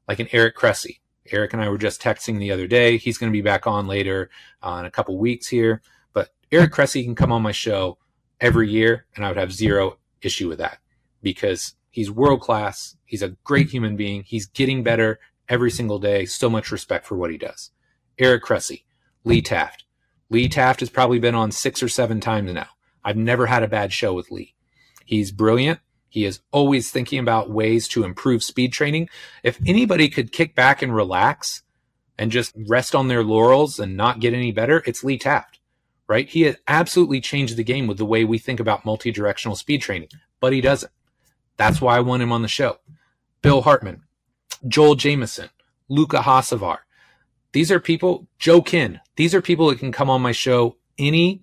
like 0.06 0.20
an 0.20 0.28
Eric 0.32 0.56
Cressey, 0.56 1.00
Eric 1.32 1.52
and 1.52 1.62
I 1.62 1.68
were 1.68 1.78
just 1.78 2.00
texting 2.00 2.38
the 2.38 2.52
other 2.52 2.66
day. 2.66 2.96
He's 2.96 3.18
going 3.18 3.30
to 3.30 3.36
be 3.36 3.42
back 3.42 3.66
on 3.66 3.86
later 3.86 4.30
uh, 4.62 4.76
in 4.80 4.86
a 4.86 4.90
couple 4.90 5.18
weeks 5.18 5.48
here. 5.48 5.82
But 6.12 6.30
Eric 6.52 6.72
Cressey 6.72 7.04
can 7.04 7.14
come 7.14 7.32
on 7.32 7.42
my 7.42 7.52
show 7.52 7.98
every 8.41 8.70
year, 8.70 9.07
and 9.14 9.24
I 9.24 9.28
would 9.28 9.37
have 9.37 9.53
zero 9.53 9.99
issue 10.22 10.49
with 10.49 10.59
that 10.59 10.78
because 11.22 11.74
he's 11.91 12.11
world 12.11 12.41
class. 12.41 12.97
He's 13.05 13.22
a 13.22 13.37
great 13.45 13.70
human 13.70 13.97
being. 13.97 14.22
He's 14.24 14.47
getting 14.47 14.82
better 14.82 15.18
every 15.49 15.70
single 15.70 15.99
day. 15.99 16.26
So 16.26 16.51
much 16.51 16.70
respect 16.70 17.07
for 17.07 17.16
what 17.16 17.30
he 17.30 17.39
does. 17.39 17.70
Eric 18.18 18.45
Cressey, 18.45 18.84
Lee 19.24 19.43
Taft. 19.43 19.84
Lee 20.28 20.49
Taft 20.49 20.80
has 20.80 20.91
probably 20.91 21.18
been 21.18 21.34
on 21.34 21.53
six 21.53 21.82
or 21.82 21.89
seven 21.89 22.20
times 22.20 22.53
now. 22.53 22.68
I've 23.05 23.16
never 23.16 23.47
had 23.47 23.62
a 23.62 23.68
bad 23.68 23.93
show 23.93 24.12
with 24.12 24.30
Lee. 24.30 24.55
He's 25.05 25.30
brilliant. 25.30 25.78
He 26.09 26.24
is 26.24 26.41
always 26.51 26.91
thinking 26.91 27.18
about 27.18 27.51
ways 27.51 27.87
to 27.89 28.03
improve 28.03 28.43
speed 28.43 28.72
training. 28.72 29.09
If 29.43 29.61
anybody 29.66 30.09
could 30.09 30.32
kick 30.32 30.55
back 30.55 30.82
and 30.82 30.95
relax 30.95 31.62
and 32.18 32.32
just 32.32 32.55
rest 32.66 32.95
on 32.95 33.09
their 33.09 33.22
laurels 33.22 33.78
and 33.78 33.97
not 33.97 34.20
get 34.20 34.34
any 34.34 34.51
better, 34.51 34.82
it's 34.87 35.05
Lee 35.05 35.18
Taft, 35.18 35.55
right? 36.09 36.28
He 36.28 36.54
absolutely 36.68 37.20
changed 37.20 37.57
the 37.57 37.64
game 37.64 37.86
with 37.86 37.98
the 37.98 38.04
way 38.04 38.24
we 38.24 38.38
think 38.38 38.61
about 38.61 38.84
multi 38.84 39.11
directional 39.11 39.57
speed 39.57 39.82
training, 39.82 40.09
but 40.40 40.52
he 40.52 40.61
doesn't. 40.61 40.92
That's 41.57 41.80
why 41.80 41.96
I 41.96 42.00
want 42.00 42.22
him 42.22 42.32
on 42.32 42.42
the 42.42 42.48
show. 42.48 42.78
Bill 43.42 43.62
Hartman, 43.62 44.02
Joel 44.66 44.94
Jamieson, 44.94 45.50
Luka 45.88 46.18
Hocevar. 46.18 46.78
These 47.52 47.70
are 47.70 47.80
people, 47.80 48.28
Joe 48.38 48.61
Kenn, 48.61 49.00
these 49.16 49.34
are 49.34 49.40
people 49.40 49.68
that 49.68 49.78
can 49.78 49.92
come 49.92 50.11
on 50.11 50.20
my 50.20 50.32
show 50.32 50.76
any 50.98 51.42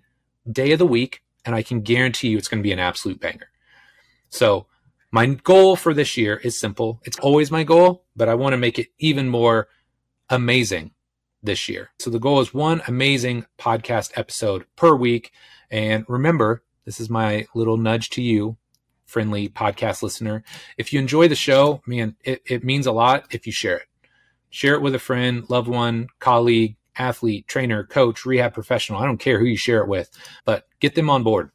day 0.49 0.71
of 0.71 0.79
the 0.79 0.85
week, 0.85 1.23
and 1.45 1.55
I 1.55 1.63
can 1.63 1.81
guarantee 1.81 2.29
you 2.29 2.37
it's 2.37 2.47
going 2.47 2.61
to 2.61 2.67
be 2.67 2.71
an 2.71 2.79
absolute 2.79 3.19
banger. 3.19 3.49
So 4.29 4.67
my 5.11 5.27
goal 5.27 5.75
for 5.75 5.93
this 5.93 6.17
year 6.17 6.37
is 6.37 6.59
simple. 6.59 7.01
It's 7.03 7.19
always 7.19 7.51
my 7.51 7.63
goal, 7.63 8.03
but 8.15 8.29
I 8.29 8.35
want 8.35 8.53
to 8.53 8.57
make 8.57 8.79
it 8.79 8.87
even 8.99 9.29
more 9.29 9.67
amazing 10.29 10.91
this 11.43 11.67
year. 11.67 11.91
So 11.99 12.09
the 12.09 12.19
goal 12.19 12.39
is 12.39 12.53
one 12.53 12.81
amazing 12.87 13.45
podcast 13.59 14.11
episode 14.15 14.65
per 14.75 14.95
week. 14.95 15.31
And 15.69 16.05
remember, 16.07 16.63
this 16.85 16.99
is 16.99 17.09
my 17.09 17.45
little 17.53 17.77
nudge 17.77 18.09
to 18.11 18.21
you, 18.21 18.57
friendly 19.05 19.49
podcast 19.49 20.01
listener. 20.01 20.43
If 20.77 20.93
you 20.93 20.99
enjoy 20.99 21.27
the 21.27 21.35
show, 21.35 21.81
man, 21.85 22.15
it, 22.23 22.41
it 22.45 22.63
means 22.63 22.87
a 22.87 22.91
lot 22.91 23.25
if 23.31 23.45
you 23.45 23.51
share 23.51 23.77
it. 23.77 23.87
Share 24.49 24.75
it 24.75 24.81
with 24.81 24.95
a 24.95 24.99
friend, 24.99 25.43
loved 25.49 25.67
one, 25.67 26.07
colleague, 26.19 26.77
athlete, 26.95 27.47
trainer, 27.47 27.83
coach, 27.83 28.25
rehab 28.25 28.53
professional. 28.53 29.01
I 29.01 29.05
don't 29.05 29.17
care 29.17 29.39
who 29.39 29.45
you 29.45 29.57
share 29.57 29.81
it 29.81 29.87
with, 29.87 30.09
but 30.45 30.67
get 30.79 30.95
them 30.95 31.09
on 31.09 31.23
board. 31.23 31.51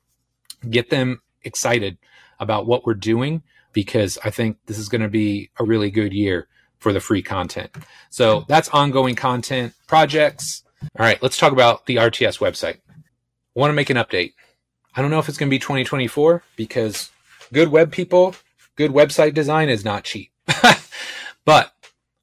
Get 0.68 0.91
them 0.91 1.22
excited 1.43 1.99
about 2.41 2.66
what 2.66 2.84
we're 2.84 2.95
doing 2.95 3.43
because 3.72 4.18
I 4.24 4.30
think 4.30 4.59
this 4.66 4.78
is 4.78 4.89
going 4.89 5.03
to 5.03 5.09
be 5.09 5.51
a 5.59 5.64
really 5.64 5.91
good 5.91 6.12
year 6.12 6.49
for 6.79 6.93
the 6.93 7.01
free 7.01 7.22
content. 7.22 7.70
So 8.11 8.45
that's 8.49 8.68
ongoing 8.70 9.14
content 9.14 9.74
projects. 9.87 10.64
All 10.99 11.05
right, 11.05 11.22
let's 11.22 11.37
talk 11.37 11.53
about 11.53 11.87
the 11.87 11.97
RTS 11.97 12.39
website. 12.39 12.79
I 12.89 13.61
want 13.61 13.70
to 13.70 13.74
make 13.74 13.91
an 13.91 13.97
update. 13.97 14.35
I 14.95 15.03
don't 15.03 15.11
know 15.11 15.18
if 15.18 15.29
it's 15.29 15.39
going 15.39 15.49
to 15.49 15.55
be 15.55 15.59
2024 15.59 16.43
because 16.57 17.11
good 17.53 17.68
web 17.68 17.93
people, 17.93 18.35
good 18.76 18.93
website 18.93 19.35
design 19.35 19.68
is 19.68 19.85
not 19.85 20.05
cheap. 20.05 20.31
but 21.45 21.72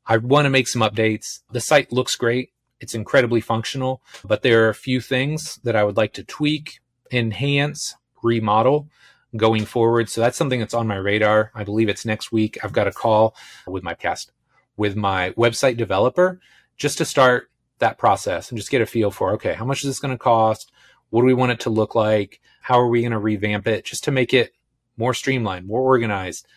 I 0.05 0.17
want 0.17 0.45
to 0.45 0.49
make 0.49 0.67
some 0.67 0.81
updates. 0.81 1.39
The 1.51 1.61
site 1.61 1.91
looks 1.91 2.15
great. 2.15 2.51
It's 2.79 2.93
incredibly 2.93 3.41
functional, 3.41 4.01
but 4.23 4.41
there 4.41 4.65
are 4.65 4.69
a 4.69 4.75
few 4.75 4.99
things 4.99 5.59
that 5.63 5.75
I 5.75 5.83
would 5.83 5.97
like 5.97 6.13
to 6.13 6.23
tweak, 6.23 6.79
enhance, 7.11 7.95
remodel 8.21 8.89
going 9.35 9.65
forward. 9.65 10.09
So 10.09 10.21
that's 10.21 10.37
something 10.37 10.59
that's 10.59 10.73
on 10.73 10.87
my 10.87 10.95
radar. 10.95 11.51
I 11.55 11.63
believe 11.63 11.89
it's 11.89 12.05
next 12.05 12.31
week. 12.31 12.57
I've 12.63 12.73
got 12.73 12.87
a 12.87 12.91
call 12.91 13.35
with 13.65 13.83
my 13.83 13.93
cast 13.93 14.31
with 14.77 14.95
my 14.95 15.31
website 15.31 15.77
developer 15.77 16.39
just 16.77 16.97
to 16.97 17.05
start 17.05 17.49
that 17.79 17.97
process 17.97 18.49
and 18.49 18.57
just 18.57 18.71
get 18.71 18.81
a 18.81 18.85
feel 18.85 19.11
for 19.11 19.33
okay, 19.33 19.53
how 19.53 19.65
much 19.65 19.83
is 19.83 19.89
this 19.89 19.99
going 19.99 20.13
to 20.13 20.17
cost? 20.17 20.71
What 21.09 21.21
do 21.21 21.27
we 21.27 21.33
want 21.33 21.51
it 21.51 21.59
to 21.61 21.69
look 21.69 21.95
like? 21.95 22.41
How 22.61 22.79
are 22.79 22.87
we 22.87 23.01
going 23.01 23.11
to 23.11 23.19
revamp 23.19 23.67
it 23.67 23.85
just 23.85 24.03
to 24.05 24.11
make 24.11 24.33
it 24.33 24.53
more 24.97 25.13
streamlined, 25.13 25.67
more 25.67 25.81
organized? 25.81 26.47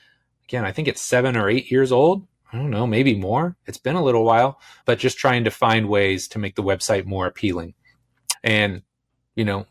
Again, 0.45 0.64
I 0.64 0.73
think 0.73 0.89
it's 0.89 1.03
seven 1.03 1.37
or 1.37 1.51
eight 1.51 1.71
years 1.71 1.93
old. 1.93 2.27
I 2.53 2.57
don't 2.57 2.71
know, 2.71 2.87
maybe 2.87 3.14
more. 3.14 3.57
It's 3.66 3.79
been 3.79 3.97
a 3.97 4.03
little 4.03 4.25
while, 4.25 4.59
but 4.87 4.99
just 4.99 5.19
trying 5.19 5.45
to 5.45 5.51
find 5.51 5.89
ways 5.89 6.27
to 6.29 6.39
make 6.39 6.57
the 6.57 6.62
website 6.62 7.05
more 7.05 7.27
appealing. 7.27 7.75
And, 8.43 8.83
you 9.35 9.45
know, 9.45 9.66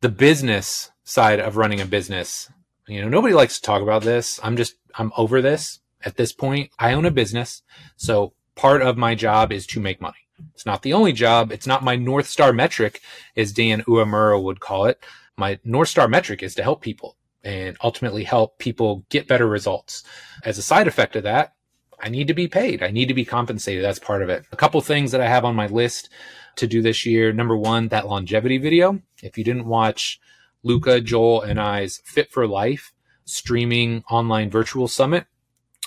the 0.00 0.08
business 0.08 0.90
side 1.04 1.38
of 1.38 1.56
running 1.56 1.80
a 1.80 1.86
business. 1.86 2.50
You 2.88 3.02
know, 3.02 3.08
nobody 3.08 3.32
likes 3.32 3.56
to 3.56 3.62
talk 3.62 3.80
about 3.80 4.02
this. 4.02 4.40
I'm 4.42 4.56
just, 4.56 4.74
I'm 4.96 5.12
over 5.16 5.40
this 5.40 5.80
at 6.06 6.16
this 6.16 6.32
point. 6.32 6.70
I 6.78 6.94
own 6.94 7.04
a 7.04 7.10
business. 7.10 7.62
So 7.96 8.32
part 8.54 8.80
of 8.80 8.96
my 8.96 9.14
job 9.14 9.52
is 9.52 9.66
to 9.68 9.80
make 9.80 10.00
money. 10.00 10.16
It's 10.54 10.64
not 10.64 10.82
the 10.82 10.92
only 10.92 11.12
job. 11.12 11.52
It's 11.52 11.66
not 11.66 11.84
my 11.84 11.96
North 11.96 12.28
Star 12.28 12.52
metric, 12.52 13.02
as 13.36 13.52
Dan 13.52 13.82
Uemura 13.82 14.42
would 14.42 14.60
call 14.60 14.86
it. 14.86 15.04
My 15.36 15.58
North 15.64 15.88
Star 15.88 16.08
metric 16.08 16.42
is 16.42 16.54
to 16.54 16.62
help 16.62 16.80
people 16.80 17.16
and 17.42 17.76
ultimately 17.82 18.24
help 18.24 18.58
people 18.58 19.04
get 19.08 19.28
better 19.28 19.46
results. 19.46 20.04
As 20.44 20.58
a 20.58 20.62
side 20.62 20.86
effect 20.86 21.16
of 21.16 21.24
that, 21.24 21.54
I 22.00 22.08
need 22.08 22.26
to 22.28 22.34
be 22.34 22.48
paid. 22.48 22.82
I 22.82 22.90
need 22.90 23.08
to 23.08 23.14
be 23.14 23.24
compensated. 23.24 23.82
That's 23.84 23.98
part 23.98 24.22
of 24.22 24.28
it. 24.28 24.44
A 24.52 24.56
couple 24.56 24.80
things 24.80 25.12
that 25.12 25.20
I 25.20 25.28
have 25.28 25.44
on 25.44 25.54
my 25.54 25.66
list 25.66 26.10
to 26.56 26.66
do 26.66 26.82
this 26.82 27.06
year. 27.06 27.32
Number 27.32 27.56
one, 27.56 27.88
that 27.88 28.06
longevity 28.06 28.58
video. 28.58 29.00
If 29.22 29.38
you 29.38 29.44
didn't 29.44 29.66
watch 29.66 30.20
Luka, 30.62 31.00
Joel, 31.00 31.42
and 31.42 31.60
I's 31.60 32.00
Fit 32.04 32.30
for 32.30 32.46
Life 32.46 32.92
streaming 33.24 34.04
online 34.10 34.50
virtual 34.50 34.88
summit. 34.88 35.26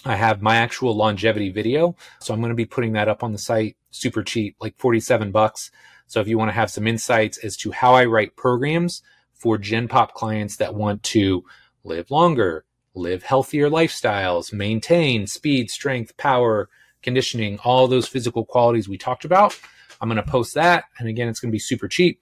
I 0.05 0.15
have 0.15 0.41
my 0.41 0.55
actual 0.55 0.95
longevity 0.95 1.49
video. 1.49 1.95
So 2.21 2.33
I'm 2.33 2.39
going 2.39 2.51
to 2.51 2.55
be 2.55 2.65
putting 2.65 2.93
that 2.93 3.07
up 3.07 3.23
on 3.23 3.31
the 3.31 3.37
site 3.37 3.75
super 3.91 4.23
cheap, 4.23 4.55
like 4.61 4.77
47 4.77 5.31
bucks. 5.31 5.71
So 6.07 6.19
if 6.21 6.27
you 6.27 6.37
want 6.37 6.49
to 6.49 6.55
have 6.55 6.71
some 6.71 6.87
insights 6.87 7.37
as 7.39 7.57
to 7.57 7.71
how 7.71 7.93
I 7.93 8.05
write 8.05 8.35
programs 8.35 9.03
for 9.33 9.57
Gen 9.57 9.87
Pop 9.87 10.13
clients 10.13 10.57
that 10.57 10.75
want 10.75 11.03
to 11.03 11.43
live 11.83 12.11
longer, 12.11 12.65
live 12.93 13.23
healthier 13.23 13.69
lifestyles, 13.69 14.51
maintain 14.51 15.27
speed, 15.27 15.69
strength, 15.69 16.15
power, 16.17 16.69
conditioning, 17.01 17.59
all 17.63 17.87
those 17.87 18.07
physical 18.07 18.45
qualities 18.45 18.89
we 18.89 18.97
talked 18.97 19.25
about, 19.25 19.57
I'm 20.01 20.09
going 20.09 20.23
to 20.23 20.29
post 20.29 20.55
that. 20.55 20.85
And 20.97 21.07
again, 21.07 21.27
it's 21.27 21.39
going 21.39 21.51
to 21.51 21.55
be 21.55 21.59
super 21.59 21.87
cheap. 21.87 22.21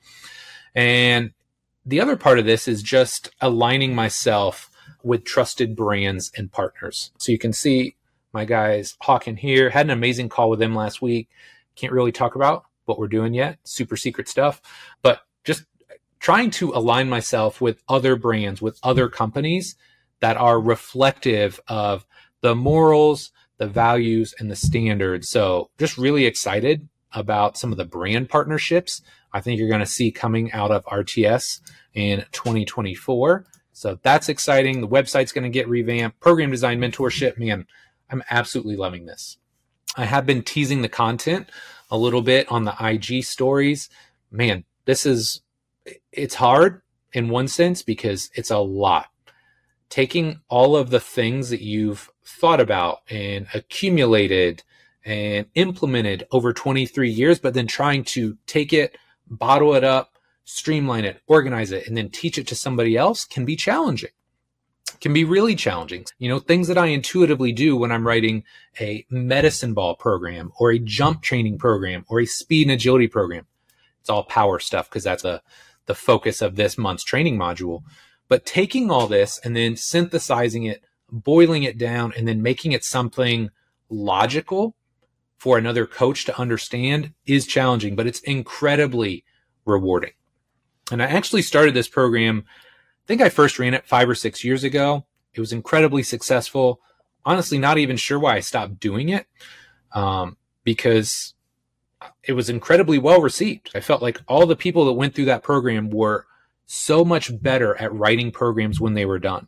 And 0.75 1.31
the 1.85 2.01
other 2.01 2.17
part 2.17 2.39
of 2.39 2.45
this 2.45 2.67
is 2.67 2.83
just 2.83 3.29
aligning 3.41 3.95
myself 3.95 4.66
with 5.03 5.23
trusted 5.23 5.75
brands 5.75 6.31
and 6.37 6.51
partners. 6.51 7.11
So 7.17 7.31
you 7.31 7.37
can 7.37 7.53
see 7.53 7.95
my 8.33 8.45
guys 8.45 8.97
Hawkin 9.03 9.37
here 9.37 9.69
had 9.69 9.85
an 9.85 9.91
amazing 9.91 10.29
call 10.29 10.49
with 10.49 10.59
them 10.59 10.75
last 10.75 11.01
week. 11.01 11.29
Can't 11.75 11.93
really 11.93 12.11
talk 12.11 12.35
about 12.35 12.65
what 12.85 12.99
we're 12.99 13.07
doing 13.07 13.33
yet, 13.33 13.59
super 13.63 13.97
secret 13.97 14.27
stuff, 14.27 14.61
but 15.01 15.21
just 15.43 15.65
trying 16.19 16.51
to 16.51 16.71
align 16.71 17.09
myself 17.09 17.61
with 17.61 17.81
other 17.87 18.15
brands, 18.15 18.61
with 18.61 18.79
other 18.83 19.09
companies 19.09 19.75
that 20.19 20.37
are 20.37 20.59
reflective 20.59 21.59
of 21.67 22.05
the 22.41 22.55
morals, 22.55 23.31
the 23.57 23.67
values, 23.67 24.33
and 24.39 24.49
the 24.49 24.55
standards. 24.55 25.29
So 25.29 25.69
just 25.77 25.97
really 25.97 26.25
excited 26.25 26.87
about 27.11 27.57
some 27.57 27.71
of 27.71 27.77
the 27.77 27.85
brand 27.85 28.29
partnerships 28.29 29.01
I 29.33 29.41
think 29.41 29.59
you're 29.59 29.69
going 29.69 29.81
to 29.81 29.85
see 29.85 30.11
coming 30.11 30.51
out 30.51 30.71
of 30.71 30.85
RTS 30.85 31.61
in 31.93 32.25
2024. 32.31 33.45
So 33.77 33.99
that's 34.01 34.27
exciting. 34.27 34.81
The 34.81 34.87
website's 34.87 35.31
going 35.31 35.43
to 35.43 35.51
get 35.51 35.69
revamped. 35.69 36.19
Program 36.19 36.49
design 36.49 36.79
mentorship, 36.79 37.37
man, 37.37 37.67
I'm 38.09 38.23
absolutely 38.31 38.75
loving 38.75 39.05
this. 39.05 39.37
I 39.95 40.05
have 40.05 40.25
been 40.25 40.41
teasing 40.41 40.81
the 40.81 40.89
content 40.89 41.51
a 41.91 41.97
little 41.97 42.23
bit 42.23 42.51
on 42.51 42.63
the 42.63 42.73
IG 42.79 43.23
stories. 43.23 43.87
Man, 44.31 44.63
this 44.85 45.05
is 45.05 45.41
it's 46.11 46.33
hard 46.33 46.81
in 47.13 47.29
one 47.29 47.47
sense 47.47 47.83
because 47.83 48.31
it's 48.33 48.49
a 48.49 48.57
lot. 48.57 49.09
Taking 49.89 50.41
all 50.49 50.75
of 50.75 50.89
the 50.89 50.99
things 50.99 51.51
that 51.51 51.61
you've 51.61 52.09
thought 52.25 52.59
about 52.59 53.01
and 53.11 53.45
accumulated 53.53 54.63
and 55.05 55.45
implemented 55.53 56.25
over 56.31 56.51
23 56.51 57.11
years, 57.11 57.37
but 57.37 57.53
then 57.53 57.67
trying 57.67 58.05
to 58.05 58.39
take 58.47 58.73
it 58.73 58.97
bottle 59.29 59.75
it 59.75 59.83
up, 59.83 60.16
streamline 60.49 61.03
it, 61.03 61.21
organize 61.27 61.73
it, 61.73 61.85
and 61.87 61.97
then 61.97 62.09
teach 62.09 62.37
it 62.37 62.47
to 62.47 62.55
somebody 62.55 62.95
else 62.95 63.25
can 63.25 63.43
be 63.43 63.55
challenging. 63.57 64.11
can 65.01 65.11
be 65.11 65.25
really 65.25 65.55
challenging. 65.55 66.05
You 66.17 66.29
know, 66.29 66.39
things 66.39 66.69
that 66.69 66.77
I 66.77 66.87
intuitively 66.87 67.51
do 67.51 67.75
when 67.75 67.91
I'm 67.91 68.07
writing 68.07 68.43
a 68.79 69.05
medicine 69.09 69.73
ball 69.73 69.95
program 69.95 70.53
or 70.57 70.71
a 70.71 70.79
jump 70.79 71.21
training 71.21 71.57
program 71.57 72.05
or 72.07 72.21
a 72.21 72.25
speed 72.25 72.67
and 72.67 72.71
agility 72.71 73.07
program. 73.09 73.45
It's 73.99 74.09
all 74.09 74.23
power 74.23 74.57
stuff 74.57 74.89
because 74.89 75.03
that's 75.03 75.25
a, 75.25 75.41
the 75.85 75.93
focus 75.93 76.41
of 76.41 76.55
this 76.55 76.77
month's 76.77 77.03
training 77.03 77.37
module. 77.37 77.83
But 78.29 78.45
taking 78.45 78.89
all 78.89 79.07
this 79.07 79.39
and 79.43 79.53
then 79.55 79.75
synthesizing 79.75 80.63
it, 80.63 80.81
boiling 81.11 81.63
it 81.63 81.77
down, 81.77 82.13
and 82.15 82.25
then 82.25 82.41
making 82.41 82.71
it 82.71 82.85
something 82.85 83.49
logical 83.89 84.75
for 85.37 85.57
another 85.57 85.85
coach 85.85 86.23
to 86.25 86.39
understand 86.39 87.13
is 87.25 87.45
challenging, 87.45 87.97
but 87.97 88.07
it's 88.07 88.21
incredibly 88.21 89.25
rewarding. 89.65 90.11
And 90.91 91.01
I 91.01 91.07
actually 91.07 91.41
started 91.41 91.73
this 91.73 91.87
program 91.87 92.45
I 92.47 93.07
think 93.07 93.21
I 93.21 93.29
first 93.29 93.57
ran 93.57 93.73
it 93.73 93.87
five 93.87 94.09
or 94.09 94.15
six 94.15 94.43
years 94.43 94.65
ago. 94.65 95.05
It 95.33 95.39
was 95.39 95.53
incredibly 95.53 96.03
successful. 96.03 96.81
Honestly, 97.23 97.57
not 97.57 97.77
even 97.77 97.95
sure 97.95 98.19
why 98.19 98.35
I 98.35 98.41
stopped 98.41 98.81
doing 98.81 99.07
it 99.07 99.27
um, 99.93 100.35
because 100.65 101.33
it 102.23 102.33
was 102.33 102.49
incredibly 102.49 102.97
well 102.99 103.21
received. 103.21 103.71
I 103.73 103.79
felt 103.79 104.01
like 104.01 104.19
all 104.27 104.45
the 104.45 104.57
people 104.57 104.83
that 104.85 104.93
went 104.93 105.15
through 105.15 105.25
that 105.25 105.41
program 105.41 105.89
were 105.89 106.25
so 106.65 107.05
much 107.05 107.31
better 107.41 107.77
at 107.77 107.93
writing 107.93 108.29
programs 108.29 108.81
when 108.81 108.93
they 108.93 109.05
were 109.05 109.19
done. 109.19 109.47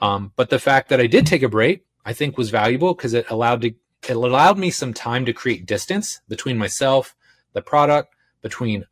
Um, 0.00 0.32
but 0.34 0.50
the 0.50 0.58
fact 0.58 0.88
that 0.88 1.00
I 1.00 1.06
did 1.06 1.24
take 1.24 1.44
a 1.44 1.48
break, 1.48 1.84
I 2.04 2.12
think, 2.12 2.36
was 2.36 2.50
valuable 2.50 2.94
because 2.94 3.14
it 3.14 3.30
allowed 3.30 3.60
to 3.60 3.74
it 4.08 4.16
allowed 4.16 4.58
me 4.58 4.70
some 4.70 4.92
time 4.92 5.24
to 5.26 5.32
create 5.32 5.66
distance 5.66 6.20
between 6.28 6.58
myself, 6.58 7.14
the 7.52 7.62
product, 7.62 8.12
between 8.42 8.86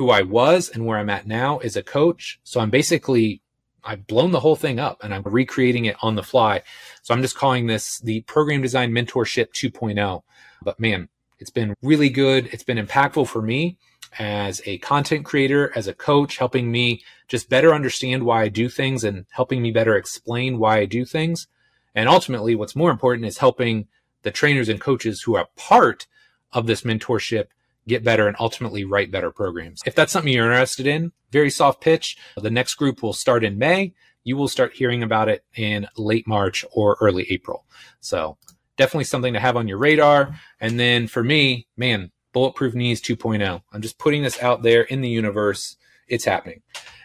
who 0.00 0.08
I 0.08 0.22
was 0.22 0.70
and 0.70 0.86
where 0.86 0.96
I'm 0.96 1.10
at 1.10 1.26
now 1.26 1.58
as 1.58 1.76
a 1.76 1.82
coach. 1.82 2.40
So 2.42 2.58
I'm 2.58 2.70
basically, 2.70 3.42
I've 3.84 4.06
blown 4.06 4.30
the 4.30 4.40
whole 4.40 4.56
thing 4.56 4.80
up 4.80 5.04
and 5.04 5.12
I'm 5.12 5.22
recreating 5.24 5.84
it 5.84 5.96
on 6.00 6.14
the 6.14 6.22
fly. 6.22 6.62
So 7.02 7.12
I'm 7.12 7.20
just 7.20 7.36
calling 7.36 7.66
this 7.66 7.98
the 7.98 8.22
program 8.22 8.62
design 8.62 8.92
mentorship 8.92 9.52
2.0. 9.52 10.22
But 10.62 10.80
man, 10.80 11.10
it's 11.38 11.50
been 11.50 11.74
really 11.82 12.08
good. 12.08 12.48
It's 12.50 12.62
been 12.62 12.78
impactful 12.78 13.28
for 13.28 13.42
me 13.42 13.76
as 14.18 14.62
a 14.64 14.78
content 14.78 15.26
creator, 15.26 15.70
as 15.76 15.86
a 15.86 15.92
coach, 15.92 16.38
helping 16.38 16.72
me 16.72 17.02
just 17.28 17.50
better 17.50 17.74
understand 17.74 18.22
why 18.22 18.44
I 18.44 18.48
do 18.48 18.70
things 18.70 19.04
and 19.04 19.26
helping 19.28 19.60
me 19.60 19.70
better 19.70 19.96
explain 19.96 20.58
why 20.58 20.78
I 20.78 20.86
do 20.86 21.04
things. 21.04 21.46
And 21.94 22.08
ultimately, 22.08 22.54
what's 22.54 22.74
more 22.74 22.90
important 22.90 23.26
is 23.26 23.36
helping 23.36 23.86
the 24.22 24.30
trainers 24.30 24.70
and 24.70 24.80
coaches 24.80 25.20
who 25.20 25.36
are 25.36 25.48
part 25.56 26.06
of 26.54 26.66
this 26.66 26.84
mentorship 26.84 27.48
get 27.86 28.04
better 28.04 28.28
and 28.28 28.36
ultimately 28.38 28.84
write 28.84 29.10
better 29.10 29.30
programs. 29.30 29.82
If 29.86 29.94
that's 29.94 30.12
something 30.12 30.32
you're 30.32 30.46
interested 30.46 30.86
in, 30.86 31.12
very 31.30 31.50
soft 31.50 31.80
pitch. 31.80 32.16
The 32.36 32.50
next 32.50 32.74
group 32.74 33.02
will 33.02 33.12
start 33.12 33.44
in 33.44 33.58
May. 33.58 33.94
You 34.22 34.36
will 34.36 34.48
start 34.48 34.74
hearing 34.74 35.02
about 35.02 35.28
it 35.28 35.44
in 35.56 35.88
late 35.96 36.26
March 36.26 36.64
or 36.72 36.96
early 37.00 37.26
April. 37.30 37.64
So 38.00 38.36
definitely 38.76 39.04
something 39.04 39.32
to 39.32 39.40
have 39.40 39.56
on 39.56 39.68
your 39.68 39.78
radar. 39.78 40.38
And 40.60 40.78
then 40.78 41.06
for 41.06 41.24
me, 41.24 41.66
man, 41.76 42.10
Bulletproof 42.32 42.74
Knees 42.74 43.00
2.0. 43.00 43.62
I'm 43.72 43.82
just 43.82 43.98
putting 43.98 44.22
this 44.22 44.40
out 44.42 44.62
there 44.62 44.82
in 44.82 45.00
the 45.00 45.08
universe. 45.08 45.76
It's 46.06 46.24
happening. 46.24 46.62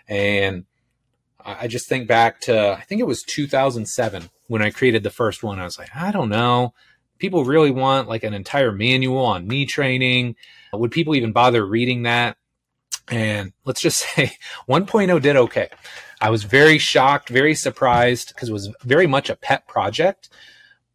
And 0.08 0.66
I 1.44 1.68
just 1.68 1.88
think 1.88 2.08
back 2.08 2.42
to, 2.42 2.72
I 2.74 2.82
think 2.82 3.02
it 3.02 3.08
was 3.08 3.24
2007 3.24 4.30
when 4.48 4.62
I 4.62 4.70
created 4.72 5.04
the 5.04 5.10
first 5.10 5.44
one. 5.44 5.60
I 5.60 5.64
was 5.64 5.78
like, 5.80 5.96
I 5.96 6.12
don't 6.12 6.30
know. 6.30 6.74
People 7.18 7.46
really 7.46 7.72
want 7.72 8.10
like 8.10 8.24
an 8.24 8.34
entire 8.34 8.72
manual 8.72 9.26
on 9.26 9.48
knee 9.48 9.66
training 9.66 10.36
Uh, 10.76 10.78
would 10.78 10.92
people 10.92 11.16
even 11.16 11.32
bother 11.32 11.66
reading 11.66 12.04
that? 12.04 12.38
And 13.08 13.54
let's 13.66 13.82
just 13.82 13.98
say 14.16 14.38
1.0 14.70 15.22
did 15.22 15.36
okay. 15.36 15.70
I 16.22 16.30
was 16.30 16.44
very 16.44 16.78
shocked, 16.78 17.30
very 17.30 17.56
surprised 17.56 18.30
because 18.30 18.50
it 18.50 18.54
was 18.54 18.74
very 18.84 19.08
much 19.08 19.30
a 19.30 19.36
pet 19.36 19.68
project, 19.68 20.30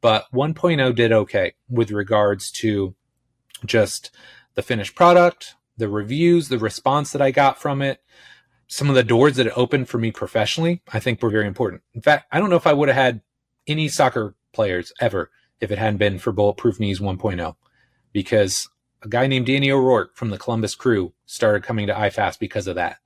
but 0.00 0.26
1.0 0.32 0.94
did 0.94 1.12
okay 1.12 1.54
with 1.68 1.90
regards 1.90 2.50
to 2.52 2.94
just 3.66 4.10
the 4.54 4.62
finished 4.62 4.94
product, 4.94 5.54
the 5.76 5.88
reviews, 5.88 6.48
the 6.48 6.58
response 6.58 7.12
that 7.12 7.22
I 7.22 7.30
got 7.30 7.60
from 7.60 7.82
it, 7.82 8.02
some 8.66 8.88
of 8.88 8.94
the 8.94 9.02
doors 9.02 9.36
that 9.36 9.46
it 9.46 9.52
opened 9.56 9.88
for 9.88 9.98
me 9.98 10.10
professionally, 10.10 10.80
I 10.92 11.00
think 11.00 11.22
were 11.22 11.30
very 11.30 11.46
important. 11.46 11.82
In 11.92 12.00
fact, 12.00 12.26
I 12.32 12.38
don't 12.38 12.50
know 12.50 12.56
if 12.56 12.66
I 12.66 12.72
would 12.72 12.88
have 12.88 12.96
had 12.96 13.20
any 13.66 13.88
soccer 13.88 14.34
players 14.52 14.92
ever 15.00 15.30
if 15.60 15.70
it 15.70 15.78
hadn't 15.78 15.98
been 15.98 16.18
for 16.18 16.32
Bulletproof 16.32 16.80
Knees 16.80 17.00
1.0 17.00 17.56
because 18.12 18.68
a 19.02 19.08
guy 19.08 19.26
named 19.26 19.46
Danny 19.46 19.70
O'Rourke 19.70 20.14
from 20.16 20.30
the 20.30 20.38
Columbus 20.38 20.74
crew 20.74 21.12
started 21.26 21.62
coming 21.62 21.86
to 21.86 21.94
iFast 21.94 22.38
because 22.38 22.66
of 22.66 22.74
that. 22.76 22.98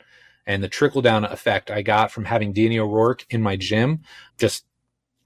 And 0.47 0.63
the 0.63 0.69
trickle 0.69 1.03
down 1.03 1.25
effect 1.25 1.71
I 1.71 1.83
got 1.83 2.11
from 2.11 2.25
having 2.25 2.53
Danny 2.53 2.79
O'Rourke 2.79 3.25
in 3.31 3.43
my 3.43 3.57
gym 3.57 4.01
just 4.37 4.65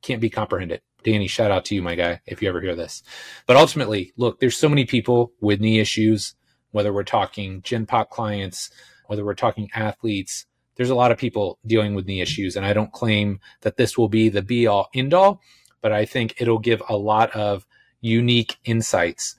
can't 0.03 0.21
be 0.21 0.31
comprehended. 0.31 0.83
Danny, 1.03 1.27
shout 1.27 1.51
out 1.51 1.65
to 1.67 1.75
you, 1.75 1.83
my 1.83 1.95
guy, 1.95 2.21
if 2.27 2.43
you 2.43 2.49
ever 2.49 2.61
hear 2.61 2.77
this. 2.77 3.03
But 3.47 3.57
ultimately, 3.57 4.13
look, 4.17 4.41
there's 4.41 4.57
so 4.57 4.69
many 4.69 4.85
people 4.85 5.33
with 5.41 5.61
knee 5.61 5.79
issues, 5.79 6.35
whether 6.71 6.93
we're 6.93 7.05
talking 7.05 7.63
Gen 7.63 7.87
Pop 7.87 8.11
clients, 8.11 8.71
whether 9.07 9.25
we're 9.25 9.35
talking 9.35 9.71
athletes, 9.75 10.47
there's 10.77 10.91
a 10.91 10.95
lot 10.95 11.11
of 11.11 11.19
people 11.19 11.59
dealing 11.67 11.95
with 11.95 12.07
knee 12.07 12.21
issues. 12.21 12.57
And 12.57 12.65
I 12.65 12.73
don't 12.73 12.93
claim 12.93 13.41
that 13.63 13.77
this 13.77 13.97
will 13.99 14.09
be 14.09 14.29
the 14.29 14.43
be 14.43 14.67
all 14.67 14.89
end 14.95 15.15
all, 15.15 15.41
but 15.81 15.93
I 15.93 16.05
think 16.05 16.35
it'll 16.39 16.59
give 16.59 16.83
a 16.89 16.97
lot 16.97 17.31
of 17.31 17.67
unique 18.01 18.57
insights 18.65 19.35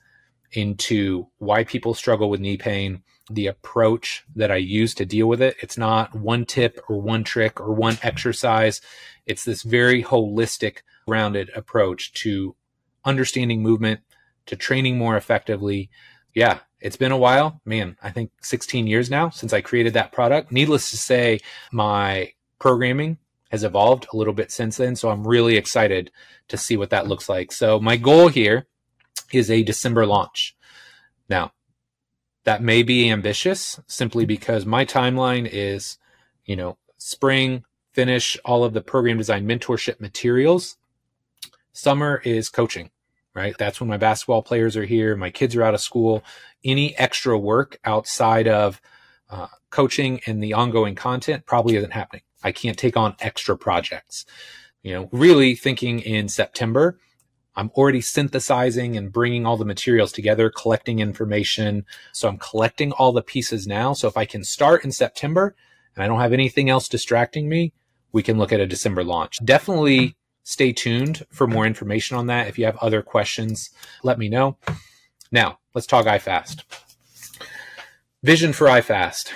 into 0.52 1.28
why 1.38 1.64
people 1.64 1.94
struggle 1.94 2.30
with 2.30 2.40
knee 2.40 2.56
pain, 2.56 3.02
the 3.30 3.46
approach 3.46 4.24
that 4.34 4.50
I 4.50 4.56
use 4.56 4.94
to 4.94 5.06
deal 5.06 5.26
with 5.28 5.40
it. 5.40 5.56
It's 5.60 5.78
not 5.78 6.14
one 6.14 6.44
tip 6.44 6.80
or 6.88 7.00
one 7.00 7.24
trick 7.24 7.60
or 7.60 7.72
one 7.72 7.98
exercise. 8.02 8.80
It's 9.26 9.44
this 9.44 9.62
very 9.62 10.02
holistic, 10.02 10.78
rounded 11.06 11.50
approach 11.54 12.12
to 12.14 12.56
understanding 13.04 13.62
movement, 13.62 14.00
to 14.46 14.56
training 14.56 14.98
more 14.98 15.16
effectively. 15.16 15.90
Yeah, 16.34 16.58
it's 16.80 16.96
been 16.96 17.12
a 17.12 17.18
while. 17.18 17.60
Man, 17.64 17.96
I 18.02 18.10
think 18.10 18.30
16 18.42 18.86
years 18.86 19.10
now 19.10 19.30
since 19.30 19.52
I 19.52 19.60
created 19.60 19.94
that 19.94 20.12
product. 20.12 20.50
Needless 20.50 20.90
to 20.90 20.96
say, 20.96 21.40
my 21.72 22.32
programming 22.58 23.18
has 23.50 23.64
evolved 23.64 24.06
a 24.12 24.16
little 24.16 24.32
bit 24.32 24.50
since 24.50 24.76
then. 24.76 24.96
So 24.96 25.10
I'm 25.10 25.26
really 25.26 25.56
excited 25.56 26.10
to 26.48 26.56
see 26.56 26.76
what 26.76 26.90
that 26.90 27.08
looks 27.08 27.28
like. 27.28 27.52
So 27.52 27.80
my 27.80 27.96
goal 27.96 28.28
here 28.28 28.66
is 29.34 29.50
a 29.50 29.62
December 29.62 30.06
launch. 30.06 30.56
Now, 31.28 31.52
that 32.44 32.62
may 32.62 32.82
be 32.82 33.10
ambitious 33.10 33.80
simply 33.86 34.24
because 34.24 34.64
my 34.64 34.84
timeline 34.84 35.48
is, 35.50 35.98
you 36.44 36.56
know, 36.56 36.78
spring, 36.96 37.64
finish 37.92 38.38
all 38.44 38.64
of 38.64 38.72
the 38.72 38.80
program 38.80 39.18
design 39.18 39.46
mentorship 39.46 40.00
materials. 40.00 40.76
Summer 41.72 42.20
is 42.24 42.48
coaching, 42.48 42.90
right? 43.34 43.54
That's 43.58 43.80
when 43.80 43.88
my 43.88 43.96
basketball 43.96 44.42
players 44.42 44.76
are 44.76 44.84
here, 44.84 45.16
my 45.16 45.30
kids 45.30 45.54
are 45.54 45.62
out 45.62 45.74
of 45.74 45.80
school. 45.80 46.24
Any 46.64 46.96
extra 46.98 47.38
work 47.38 47.78
outside 47.84 48.48
of 48.48 48.80
uh, 49.28 49.48
coaching 49.70 50.20
and 50.26 50.42
the 50.42 50.54
ongoing 50.54 50.94
content 50.94 51.46
probably 51.46 51.76
isn't 51.76 51.92
happening. 51.92 52.22
I 52.42 52.52
can't 52.52 52.78
take 52.78 52.96
on 52.96 53.16
extra 53.20 53.56
projects. 53.56 54.26
You 54.82 54.94
know, 54.94 55.08
really 55.12 55.54
thinking 55.54 56.00
in 56.00 56.28
September, 56.28 56.98
I'm 57.56 57.70
already 57.70 58.00
synthesizing 58.00 58.96
and 58.96 59.12
bringing 59.12 59.44
all 59.46 59.56
the 59.56 59.64
materials 59.64 60.12
together, 60.12 60.50
collecting 60.50 61.00
information. 61.00 61.84
So 62.12 62.28
I'm 62.28 62.38
collecting 62.38 62.92
all 62.92 63.12
the 63.12 63.22
pieces 63.22 63.66
now. 63.66 63.92
So 63.92 64.08
if 64.08 64.16
I 64.16 64.24
can 64.24 64.44
start 64.44 64.84
in 64.84 64.92
September 64.92 65.54
and 65.94 66.04
I 66.04 66.06
don't 66.06 66.20
have 66.20 66.32
anything 66.32 66.70
else 66.70 66.88
distracting 66.88 67.48
me, 67.48 67.72
we 68.12 68.22
can 68.22 68.38
look 68.38 68.52
at 68.52 68.60
a 68.60 68.66
December 68.66 69.04
launch. 69.04 69.38
Definitely 69.44 70.16
stay 70.42 70.72
tuned 70.72 71.24
for 71.30 71.46
more 71.46 71.66
information 71.66 72.16
on 72.16 72.26
that. 72.26 72.48
If 72.48 72.58
you 72.58 72.64
have 72.64 72.76
other 72.78 73.02
questions, 73.02 73.70
let 74.02 74.18
me 74.18 74.28
know. 74.28 74.56
Now, 75.30 75.58
let's 75.74 75.86
talk 75.86 76.06
iFast. 76.06 76.62
Vision 78.22 78.52
for 78.52 78.66
iFast 78.66 79.32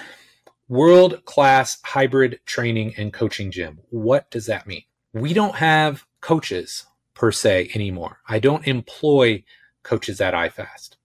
world 0.69 1.25
class 1.25 1.79
hybrid 1.85 2.41
training 2.47 2.95
and 2.97 3.13
coaching 3.13 3.51
gym. 3.51 3.81
What 3.91 4.31
does 4.31 4.47
that 4.47 4.67
mean? 4.67 4.83
We 5.13 5.33
don't 5.33 5.57
have 5.57 6.07
coaches 6.21 6.87
per 7.15 7.33
se 7.33 7.71
anymore. 7.75 8.21
I 8.29 8.39
don't 8.39 8.67
employ 8.67 9.45
coaches 9.83 10.21
at 10.21 10.35
iFast. 10.35 10.97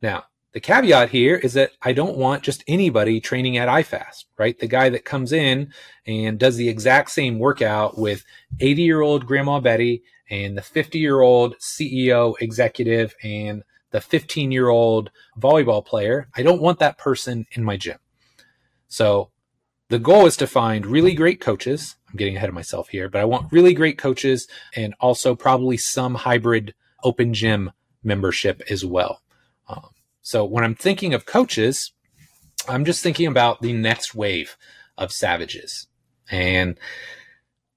Now, 0.00 0.24
the 0.52 0.60
caveat 0.60 1.10
here 1.10 1.34
is 1.34 1.54
that 1.54 1.72
I 1.82 1.92
don't 1.92 2.16
want 2.16 2.44
just 2.44 2.62
anybody 2.68 3.20
training 3.20 3.56
at 3.56 3.68
iFast, 3.68 4.26
right? 4.38 4.56
The 4.56 4.68
guy 4.68 4.88
that 4.88 5.04
comes 5.04 5.32
in 5.32 5.72
and 6.06 6.38
does 6.38 6.56
the 6.56 6.68
exact 6.68 7.10
same 7.10 7.40
workout 7.40 7.98
with 7.98 8.24
80 8.60 8.82
year 8.82 9.00
old 9.00 9.26
Grandma 9.26 9.58
Betty 9.58 10.04
and 10.30 10.56
the 10.56 10.62
50 10.62 10.98
year 11.00 11.20
old 11.20 11.56
CEO 11.58 12.34
executive 12.40 13.16
and 13.24 13.64
the 13.90 14.00
15 14.00 14.52
year 14.52 14.68
old 14.68 15.10
volleyball 15.38 15.84
player. 15.84 16.28
I 16.36 16.42
don't 16.42 16.62
want 16.62 16.78
that 16.78 16.98
person 16.98 17.46
in 17.52 17.64
my 17.64 17.76
gym. 17.76 17.98
So 18.86 19.30
the 19.88 19.98
goal 19.98 20.26
is 20.26 20.36
to 20.38 20.46
find 20.46 20.86
really 20.86 21.14
great 21.14 21.40
coaches 21.40 21.96
I'm 22.14 22.18
getting 22.18 22.36
ahead 22.36 22.48
of 22.48 22.54
myself 22.54 22.90
here, 22.90 23.08
but 23.08 23.20
I 23.20 23.24
want 23.24 23.50
really 23.50 23.74
great 23.74 23.98
coaches 23.98 24.46
and 24.76 24.94
also 25.00 25.34
probably 25.34 25.76
some 25.76 26.14
hybrid 26.14 26.72
open 27.02 27.34
gym 27.34 27.72
membership 28.04 28.62
as 28.70 28.84
well. 28.84 29.20
Um, 29.68 29.88
so 30.22 30.44
when 30.44 30.62
I'm 30.62 30.76
thinking 30.76 31.12
of 31.12 31.26
coaches, 31.26 31.92
I'm 32.68 32.84
just 32.84 33.02
thinking 33.02 33.26
about 33.26 33.62
the 33.62 33.72
next 33.72 34.14
wave 34.14 34.56
of 34.96 35.10
savages. 35.10 35.88
And 36.30 36.78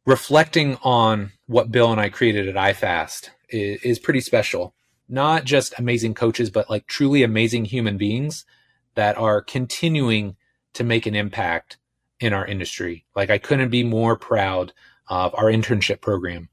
reflecting 0.06 0.78
on 0.84 1.32
what 1.48 1.72
Bill 1.72 1.92
and 1.92 2.00
I 2.00 2.10
created 2.10 2.48
at 2.48 2.76
iFast 2.76 3.32
is, 3.50 3.82
is 3.82 4.00
pretty 4.00 4.22
special. 4.22 4.76
Not 5.10 5.46
just 5.46 5.80
amazing 5.80 6.14
coaches, 6.14 6.52
but 6.52 6.70
like 6.70 6.86
truly 6.86 7.24
amazing 7.24 7.66
human 7.66 7.98
beings 7.98 8.46
that 8.94 9.18
are 9.18 9.42
continuing 9.42 10.36
to 10.74 10.84
make 10.84 11.08
an 11.08 11.16
impact 11.16 11.78
in 12.20 12.34
our 12.34 12.46
industry. 12.46 13.06
Like 13.16 13.30
I 13.30 13.38
couldn't 13.38 13.70
be 13.70 13.84
more 13.84 14.16
proud 14.16 14.74
of 15.08 15.34
our 15.36 15.46
internship 15.46 16.02
program, 16.02 16.50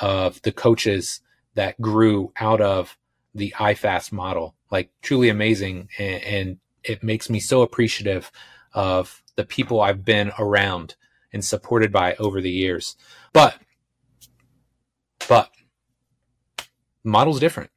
of 0.00 0.40
the 0.42 0.52
coaches 0.52 1.20
that 1.54 1.80
grew 1.80 2.32
out 2.38 2.60
of 2.60 2.96
the 3.34 3.54
iFast 3.58 4.12
model. 4.12 4.54
Like 4.70 4.90
truly 5.02 5.28
amazing. 5.28 5.88
And, 5.98 6.22
and 6.22 6.58
it 6.84 7.02
makes 7.02 7.28
me 7.28 7.40
so 7.40 7.62
appreciative 7.62 8.30
of 8.72 9.22
the 9.36 9.44
people 9.44 9.80
I've 9.80 10.04
been 10.04 10.32
around 10.38 10.94
and 11.32 11.44
supported 11.44 11.92
by 11.92 12.14
over 12.16 12.40
the 12.40 12.50
years. 12.50 12.96
But, 13.32 13.56
but 15.28 15.50
model's 17.04 17.40
different. 17.40 17.70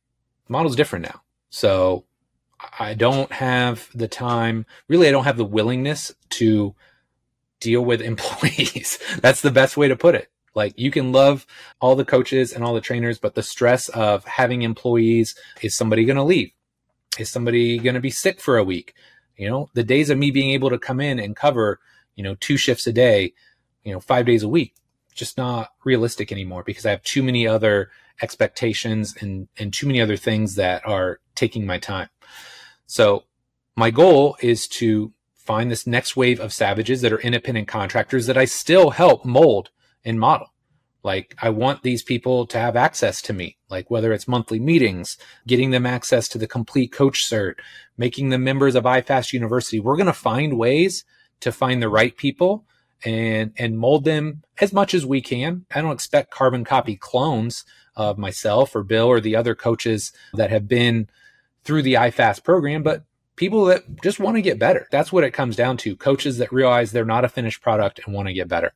Model's 0.47 0.76
different 0.76 1.05
now. 1.05 1.21
So 1.49 2.05
I 2.80 2.93
don't 2.93 3.32
have 3.32 3.89
the 3.93 4.07
time. 4.07 4.65
Really, 4.88 5.07
I 5.07 5.11
don't 5.11 5.26
have 5.26 5.38
the 5.38 5.45
willingness 5.45 6.13
to 6.32 6.76
deal 7.64 7.84
with 7.84 8.01
employees. 8.01 8.99
That's 9.22 9.41
the 9.41 9.51
best 9.51 9.78
way 9.78 9.88
to 9.88 9.95
put 9.95 10.16
it. 10.16 10.30
Like 10.55 10.74
you 10.78 10.91
can 10.91 11.11
love 11.11 11.47
all 11.80 11.95
the 11.95 12.05
coaches 12.05 12.53
and 12.53 12.64
all 12.64 12.74
the 12.74 12.82
trainers, 12.82 13.18
but 13.18 13.36
the 13.36 13.43
stress 13.43 13.89
of 13.89 14.24
having 14.26 14.61
employees 14.61 15.36
is 15.61 15.76
somebody 15.76 16.05
going 16.05 16.18
to 16.18 16.24
leave? 16.24 16.51
Is 17.18 17.30
somebody 17.30 17.80
going 17.80 17.95
to 17.95 18.01
be 18.01 18.09
sick 18.09 18.39
for 18.39 18.57
a 18.57 18.64
week? 18.64 18.93
You 19.38 19.49
know, 19.49 19.70
the 19.74 19.84
days 19.84 20.09
of 20.09 20.18
me 20.18 20.30
being 20.30 20.51
able 20.51 20.70
to 20.70 20.78
come 20.78 20.99
in 20.99 21.20
and 21.20 21.36
cover, 21.36 21.80
you 22.16 22.24
know, 22.24 22.36
two 22.36 22.57
shifts 22.57 22.86
a 22.86 22.93
day, 22.93 23.34
you 23.84 23.91
know, 23.91 23.99
five 23.99 24.26
days 24.26 24.43
a 24.43 24.47
week, 24.47 24.76
just 25.16 25.38
not 25.38 25.72
realistic 25.84 26.32
anymore 26.32 26.64
because 26.64 26.86
I 26.86 26.91
have 26.91 27.03
too 27.03 27.24
many 27.24 27.47
other 27.47 27.89
expectations 28.22 29.16
and, 29.20 29.47
and 29.57 29.74
too 29.74 29.88
many 29.88 30.01
other 30.01 30.18
things 30.18 30.55
that 30.55 30.86
are 30.86 31.20
taking 31.34 31.66
my 31.66 31.80
time. 31.80 32.09
So 32.86 33.24
my 33.76 33.89
goal 33.89 34.38
is 34.39 34.68
to 34.68 35.14
find 35.46 35.70
this 35.70 35.86
next 35.86 36.16
wave 36.16 36.39
of 36.39 36.54
savages 36.54 37.02
that 37.02 37.14
are 37.14 37.20
independent 37.20 37.68
contractors 37.68 38.28
that 38.28 38.38
I 38.38 38.46
still 38.46 38.91
help 38.91 39.26
mold 39.26 39.70
and 40.06 40.20
model. 40.20 40.54
Like 41.04 41.36
I 41.41 41.50
want 41.50 41.84
these 41.84 42.02
people 42.02 42.48
to 42.48 42.58
have 42.58 42.78
access 42.78 43.22
to 43.24 43.34
me, 43.34 43.58
like 43.70 43.91
whether 43.91 44.14
it's 44.14 44.28
monthly 44.28 44.60
meetings, 44.60 45.18
getting 45.46 45.72
them 45.72 45.86
access 45.86 46.30
to 46.30 46.38
the 46.38 46.48
complete 46.48 46.94
coach 46.94 47.30
cert, 47.30 47.56
making 47.98 48.30
them 48.30 48.44
members 48.44 48.74
of 48.76 48.86
iFast 48.86 49.34
University. 49.34 49.82
We're 49.82 49.98
going 49.98 50.06
to 50.06 50.14
find 50.14 50.58
ways 50.58 51.04
to 51.41 51.52
find 51.52 51.82
the 51.82 51.89
right 51.89 52.16
people 52.16 52.64
and 53.04 53.52
and 53.58 53.78
mold 53.78 54.06
them 54.06 54.44
as 54.62 54.72
much 54.72 54.94
as 54.94 55.06
we 55.06 55.22
can. 55.22 55.66
I 55.76 55.82
don't 55.82 55.91
expect 55.91 56.32
carbon 56.32 56.64
copy 56.64 56.96
clones 56.96 57.66
of 57.98 58.18
myself 58.18 58.74
or 58.74 58.84
Bill 58.84 59.08
or 59.08 59.20
the 59.20 59.36
other 59.36 59.56
coaches 59.56 60.14
that 60.34 60.52
have 60.52 60.70
been 60.70 61.10
through 61.66 61.82
the 61.82 61.96
iFast 61.96 62.46
program, 62.46 62.82
but 62.82 63.04
people 63.36 63.66
that 63.66 64.02
just 64.02 64.20
want 64.20 64.36
to 64.36 64.42
get 64.42 64.60
better. 64.60 64.88
That's 64.92 65.12
what 65.12 65.24
it 65.24 65.32
comes 65.32 65.56
down 65.56 65.78
to. 65.78 65.96
Coaches 65.96 66.38
that 66.38 66.52
realize 66.52 66.92
they're 66.92 67.06
not 67.06 67.26
a 67.26 67.30
finished 67.30 67.62
product 67.62 68.00
and 68.06 68.14
want 68.14 68.28
to 68.28 68.34
get 68.34 68.48
better. 68.48 68.74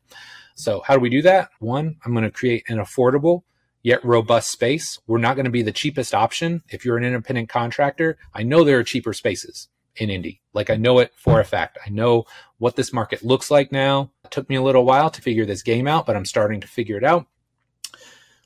So 0.55 0.81
how 0.85 0.95
do 0.95 0.99
we 0.99 1.09
do 1.09 1.21
that? 1.21 1.49
One, 1.59 1.97
I'm 2.03 2.13
going 2.13 2.23
to 2.23 2.31
create 2.31 2.63
an 2.67 2.77
affordable 2.77 3.43
yet 3.83 4.03
robust 4.03 4.51
space. 4.51 4.99
We're 5.07 5.19
not 5.19 5.35
going 5.35 5.45
to 5.45 5.51
be 5.51 5.61
the 5.61 5.71
cheapest 5.71 6.13
option. 6.13 6.63
If 6.69 6.83
you're 6.83 6.97
an 6.97 7.03
independent 7.03 7.49
contractor, 7.49 8.17
I 8.33 8.43
know 8.43 8.63
there 8.63 8.79
are 8.79 8.83
cheaper 8.83 9.13
spaces 9.13 9.69
in 9.95 10.09
Indy. 10.09 10.41
Like 10.53 10.69
I 10.69 10.75
know 10.75 10.99
it 10.99 11.11
for 11.15 11.39
a 11.39 11.45
fact. 11.45 11.77
I 11.85 11.89
know 11.89 12.25
what 12.57 12.75
this 12.75 12.91
market 12.91 13.23
looks 13.23 13.51
like 13.51 13.71
now. 13.71 14.11
It 14.25 14.31
took 14.31 14.49
me 14.49 14.55
a 14.55 14.61
little 14.61 14.85
while 14.85 15.09
to 15.09 15.21
figure 15.21 15.45
this 15.45 15.63
game 15.63 15.87
out, 15.87 16.05
but 16.05 16.15
I'm 16.15 16.25
starting 16.25 16.61
to 16.61 16.67
figure 16.67 16.97
it 16.97 17.03
out. 17.03 17.27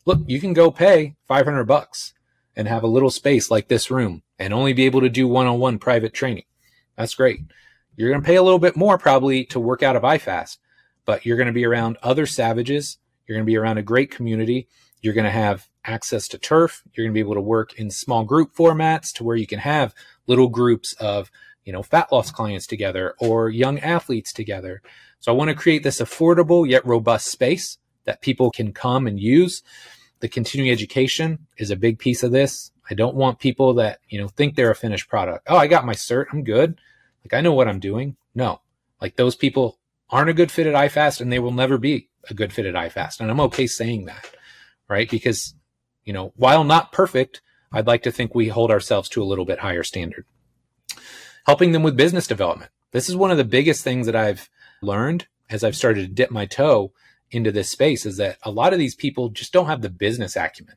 Look, 0.05 0.19
you 0.25 0.39
can 0.39 0.53
go 0.53 0.71
pay 0.71 1.15
500 1.27 1.65
bucks 1.65 2.13
and 2.55 2.67
have 2.67 2.83
a 2.83 2.87
little 2.87 3.09
space 3.09 3.49
like 3.49 3.67
this 3.67 3.89
room 3.89 4.23
and 4.37 4.53
only 4.53 4.73
be 4.73 4.85
able 4.85 5.01
to 5.01 5.09
do 5.09 5.27
one-on-one 5.27 5.79
private 5.79 6.13
training. 6.13 6.43
That's 6.97 7.15
great. 7.15 7.41
You're 7.95 8.09
going 8.09 8.21
to 8.21 8.25
pay 8.25 8.35
a 8.35 8.43
little 8.43 8.59
bit 8.59 8.75
more 8.75 8.97
probably 8.97 9.45
to 9.45 9.59
work 9.59 9.83
out 9.83 9.95
of 9.95 10.03
iFast, 10.03 10.57
but 11.05 11.25
you're 11.25 11.37
going 11.37 11.47
to 11.47 11.53
be 11.53 11.65
around 11.65 11.97
other 12.01 12.25
savages. 12.25 12.97
You're 13.25 13.37
going 13.37 13.45
to 13.45 13.51
be 13.51 13.57
around 13.57 13.77
a 13.77 13.83
great 13.83 14.11
community. 14.11 14.67
You're 15.01 15.13
going 15.13 15.25
to 15.25 15.31
have 15.31 15.67
access 15.83 16.27
to 16.29 16.37
turf. 16.37 16.83
You're 16.93 17.05
going 17.05 17.13
to 17.13 17.17
be 17.17 17.21
able 17.21 17.35
to 17.35 17.41
work 17.41 17.73
in 17.79 17.89
small 17.89 18.23
group 18.23 18.53
formats 18.53 19.11
to 19.13 19.23
where 19.23 19.35
you 19.35 19.47
can 19.47 19.59
have 19.59 19.95
little 20.27 20.47
groups 20.47 20.93
of, 20.99 21.31
you 21.65 21.73
know, 21.73 21.83
fat 21.83 22.11
loss 22.11 22.31
clients 22.31 22.67
together 22.67 23.15
or 23.19 23.49
young 23.49 23.79
athletes 23.79 24.33
together. 24.33 24.81
So 25.19 25.31
I 25.31 25.35
want 25.35 25.49
to 25.49 25.55
create 25.55 25.83
this 25.83 26.01
affordable 26.01 26.67
yet 26.67 26.85
robust 26.85 27.27
space 27.27 27.77
that 28.05 28.21
people 28.21 28.51
can 28.51 28.73
come 28.73 29.07
and 29.07 29.19
use. 29.19 29.63
The 30.21 30.29
continuing 30.29 30.71
education 30.71 31.47
is 31.57 31.71
a 31.71 31.75
big 31.75 31.99
piece 31.99 32.23
of 32.23 32.31
this. 32.31 32.71
I 32.89 32.93
don't 32.93 33.15
want 33.15 33.39
people 33.39 33.73
that, 33.75 33.99
you 34.07 34.19
know, 34.19 34.27
think 34.27 34.55
they're 34.55 34.71
a 34.71 34.75
finished 34.75 35.09
product. 35.09 35.47
Oh, 35.49 35.57
I 35.57 35.67
got 35.67 35.85
my 35.85 35.93
cert. 35.93 36.25
I'm 36.31 36.43
good. 36.43 36.79
Like 37.25 37.33
I 37.33 37.41
know 37.41 37.53
what 37.53 37.67
I'm 37.67 37.79
doing. 37.79 38.15
No, 38.33 38.61
like 39.01 39.15
those 39.15 39.35
people 39.35 39.79
aren't 40.09 40.29
a 40.29 40.33
good 40.33 40.51
fit 40.51 40.67
at 40.67 40.75
iFast 40.75 41.21
and 41.21 41.31
they 41.31 41.39
will 41.39 41.51
never 41.51 41.77
be 41.77 42.09
a 42.29 42.33
good 42.33 42.53
fit 42.53 42.65
at 42.65 42.75
iFast. 42.75 43.19
And 43.19 43.31
I'm 43.31 43.39
okay 43.41 43.67
saying 43.67 44.05
that, 44.05 44.29
right? 44.87 45.09
Because, 45.09 45.55
you 46.03 46.13
know, 46.13 46.33
while 46.35 46.63
not 46.63 46.91
perfect, 46.91 47.41
I'd 47.71 47.87
like 47.87 48.03
to 48.03 48.11
think 48.11 48.35
we 48.35 48.49
hold 48.49 48.71
ourselves 48.71 49.09
to 49.09 49.23
a 49.23 49.25
little 49.25 49.45
bit 49.45 49.59
higher 49.59 49.83
standard. 49.83 50.25
Helping 51.45 51.71
them 51.71 51.83
with 51.83 51.97
business 51.97 52.27
development. 52.27 52.71
This 52.91 53.09
is 53.09 53.15
one 53.15 53.31
of 53.31 53.37
the 53.37 53.43
biggest 53.43 53.83
things 53.83 54.05
that 54.05 54.15
I've 54.15 54.49
learned 54.81 55.27
as 55.49 55.63
I've 55.63 55.75
started 55.75 56.01
to 56.01 56.13
dip 56.13 56.29
my 56.29 56.45
toe 56.45 56.91
into 57.31 57.51
this 57.51 57.69
space 57.69 58.05
is 58.05 58.17
that 58.17 58.37
a 58.43 58.51
lot 58.51 58.73
of 58.73 58.79
these 58.79 58.95
people 58.95 59.29
just 59.29 59.53
don't 59.53 59.67
have 59.67 59.81
the 59.81 59.89
business 59.89 60.35
acumen, 60.35 60.75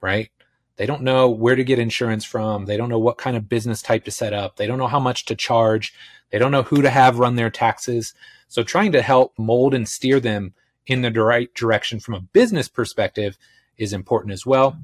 right? 0.00 0.30
They 0.76 0.86
don't 0.86 1.02
know 1.02 1.28
where 1.28 1.56
to 1.56 1.64
get 1.64 1.80
insurance 1.80 2.24
from. 2.24 2.66
They 2.66 2.76
don't 2.76 2.88
know 2.88 3.00
what 3.00 3.18
kind 3.18 3.36
of 3.36 3.48
business 3.48 3.82
type 3.82 4.04
to 4.04 4.12
set 4.12 4.32
up. 4.32 4.56
They 4.56 4.66
don't 4.66 4.78
know 4.78 4.86
how 4.86 5.00
much 5.00 5.24
to 5.26 5.34
charge. 5.34 5.92
They 6.30 6.38
don't 6.38 6.52
know 6.52 6.62
who 6.62 6.82
to 6.82 6.90
have 6.90 7.18
run 7.18 7.34
their 7.34 7.50
taxes. 7.50 8.14
So 8.46 8.62
trying 8.62 8.92
to 8.92 9.02
help 9.02 9.34
mold 9.36 9.74
and 9.74 9.88
steer 9.88 10.20
them 10.20 10.54
in 10.86 11.02
the 11.02 11.10
right 11.10 11.52
direction 11.54 11.98
from 11.98 12.14
a 12.14 12.20
business 12.20 12.68
perspective 12.68 13.36
is 13.76 13.92
important 13.92 14.32
as 14.32 14.46
well. 14.46 14.78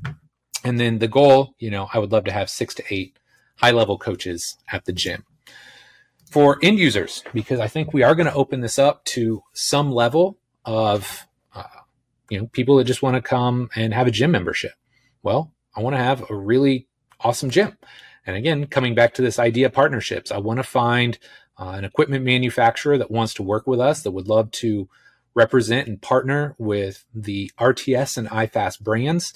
And 0.64 0.80
then 0.80 0.98
the 0.98 1.08
goal, 1.08 1.54
you 1.58 1.70
know, 1.70 1.88
I 1.92 1.98
would 1.98 2.10
love 2.10 2.24
to 2.24 2.32
have 2.32 2.50
six 2.50 2.74
to 2.74 2.84
eight 2.90 3.16
high 3.56 3.70
level 3.70 3.96
coaches 3.96 4.56
at 4.72 4.84
the 4.84 4.92
gym. 4.92 5.24
For 6.28 6.58
end 6.62 6.80
users, 6.80 7.22
because 7.32 7.60
I 7.60 7.68
think 7.68 7.92
we 7.92 8.02
are 8.02 8.16
going 8.16 8.26
to 8.26 8.34
open 8.34 8.60
this 8.60 8.78
up 8.78 9.04
to 9.06 9.44
some 9.52 9.92
level 9.92 10.38
of, 10.64 11.26
uh, 11.54 11.62
you 12.30 12.38
know, 12.38 12.46
people 12.46 12.76
that 12.76 12.84
just 12.84 13.02
want 13.02 13.16
to 13.16 13.22
come 13.22 13.70
and 13.74 13.94
have 13.94 14.06
a 14.06 14.10
gym 14.10 14.30
membership. 14.30 14.72
Well, 15.22 15.52
I 15.74 15.80
want 15.80 15.94
to 15.94 16.02
have 16.02 16.30
a 16.30 16.34
really 16.34 16.86
awesome 17.20 17.50
gym. 17.50 17.76
And 18.26 18.36
again, 18.36 18.66
coming 18.66 18.94
back 18.94 19.14
to 19.14 19.22
this 19.22 19.38
idea 19.38 19.66
of 19.66 19.72
partnerships, 19.72 20.30
I 20.32 20.38
want 20.38 20.58
to 20.58 20.64
find 20.64 21.18
uh, 21.58 21.74
an 21.76 21.84
equipment 21.84 22.24
manufacturer 22.24 22.98
that 22.98 23.10
wants 23.10 23.34
to 23.34 23.42
work 23.42 23.66
with 23.66 23.80
us, 23.80 24.02
that 24.02 24.10
would 24.10 24.28
love 24.28 24.50
to 24.52 24.88
represent 25.34 25.88
and 25.88 26.00
partner 26.00 26.54
with 26.58 27.04
the 27.14 27.50
RTS 27.58 28.16
and 28.16 28.28
iFast 28.28 28.80
brands, 28.80 29.34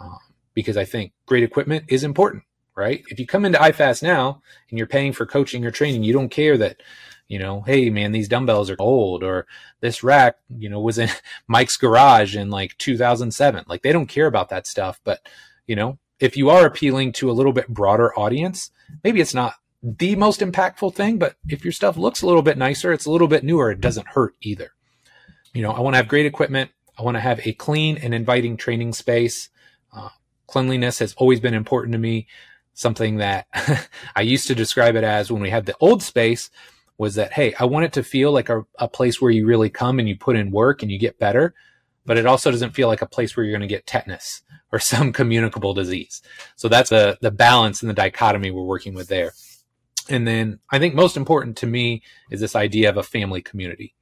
uh, 0.00 0.16
because 0.54 0.76
I 0.76 0.84
think 0.84 1.12
great 1.24 1.44
equipment 1.44 1.84
is 1.88 2.04
important, 2.04 2.42
right? 2.74 3.04
If 3.08 3.18
you 3.18 3.26
come 3.26 3.44
into 3.44 3.58
iFast 3.58 4.02
now 4.02 4.42
and 4.70 4.78
you're 4.78 4.86
paying 4.86 5.12
for 5.12 5.26
coaching 5.26 5.64
or 5.64 5.70
training, 5.70 6.02
you 6.02 6.12
don't 6.12 6.28
care 6.28 6.56
that, 6.58 6.82
you 7.28 7.38
know, 7.38 7.62
hey 7.62 7.90
man, 7.90 8.12
these 8.12 8.28
dumbbells 8.28 8.70
are 8.70 8.76
old 8.78 9.22
or 9.22 9.46
this 9.80 10.02
rack, 10.02 10.36
you 10.56 10.68
know, 10.68 10.80
was 10.80 10.98
in 10.98 11.08
Mike's 11.48 11.76
garage 11.76 12.36
in 12.36 12.50
like 12.50 12.76
2007. 12.78 13.64
Like 13.68 13.82
they 13.82 13.92
don't 13.92 14.06
care 14.06 14.26
about 14.26 14.48
that 14.50 14.66
stuff. 14.66 15.00
But, 15.04 15.20
you 15.66 15.76
know, 15.76 15.98
if 16.20 16.36
you 16.36 16.50
are 16.50 16.66
appealing 16.66 17.12
to 17.12 17.30
a 17.30 17.32
little 17.32 17.52
bit 17.52 17.68
broader 17.68 18.16
audience, 18.18 18.70
maybe 19.02 19.20
it's 19.20 19.34
not 19.34 19.54
the 19.82 20.16
most 20.16 20.40
impactful 20.40 20.94
thing, 20.94 21.18
but 21.18 21.36
if 21.48 21.64
your 21.64 21.72
stuff 21.72 21.96
looks 21.96 22.22
a 22.22 22.26
little 22.26 22.42
bit 22.42 22.58
nicer, 22.58 22.92
it's 22.92 23.06
a 23.06 23.10
little 23.10 23.28
bit 23.28 23.44
newer, 23.44 23.70
it 23.70 23.80
doesn't 23.80 24.08
hurt 24.08 24.34
either. 24.40 24.70
You 25.52 25.62
know, 25.62 25.72
I 25.72 25.80
want 25.80 25.94
to 25.94 25.98
have 25.98 26.08
great 26.08 26.26
equipment. 26.26 26.70
I 26.98 27.02
want 27.02 27.16
to 27.16 27.20
have 27.20 27.46
a 27.46 27.52
clean 27.52 27.98
and 27.98 28.14
inviting 28.14 28.56
training 28.56 28.94
space. 28.94 29.50
Uh, 29.92 30.08
cleanliness 30.46 30.98
has 31.00 31.14
always 31.14 31.40
been 31.40 31.54
important 31.54 31.92
to 31.92 31.98
me. 31.98 32.26
Something 32.74 33.16
that 33.18 33.46
I 34.16 34.22
used 34.22 34.48
to 34.48 34.54
describe 34.54 34.96
it 34.96 35.04
as 35.04 35.30
when 35.30 35.40
we 35.40 35.50
had 35.50 35.66
the 35.66 35.76
old 35.80 36.02
space 36.02 36.50
was 36.98 37.16
that, 37.16 37.32
hey, 37.32 37.54
I 37.58 37.64
want 37.64 37.84
it 37.84 37.92
to 37.94 38.02
feel 38.02 38.32
like 38.32 38.48
a, 38.48 38.64
a 38.78 38.88
place 38.88 39.20
where 39.20 39.30
you 39.30 39.46
really 39.46 39.70
come 39.70 39.98
and 39.98 40.08
you 40.08 40.16
put 40.16 40.36
in 40.36 40.50
work 40.50 40.82
and 40.82 40.90
you 40.90 40.98
get 40.98 41.18
better, 41.18 41.54
but 42.04 42.16
it 42.16 42.26
also 42.26 42.50
doesn't 42.50 42.74
feel 42.74 42.88
like 42.88 43.02
a 43.02 43.06
place 43.06 43.36
where 43.36 43.44
you're 43.44 43.52
going 43.52 43.68
to 43.68 43.74
get 43.74 43.86
tetanus 43.86 44.42
or 44.72 44.78
some 44.78 45.12
communicable 45.12 45.74
disease. 45.74 46.22
So 46.56 46.68
that's 46.68 46.90
the, 46.90 47.18
the 47.20 47.30
balance 47.30 47.82
and 47.82 47.90
the 47.90 47.94
dichotomy 47.94 48.50
we're 48.50 48.62
working 48.62 48.94
with 48.94 49.08
there. 49.08 49.32
And 50.08 50.26
then 50.26 50.60
I 50.70 50.78
think 50.78 50.94
most 50.94 51.16
important 51.16 51.56
to 51.58 51.66
me 51.66 52.02
is 52.30 52.40
this 52.40 52.56
idea 52.56 52.88
of 52.88 52.96
a 52.96 53.02
family 53.02 53.42
community. 53.42 53.94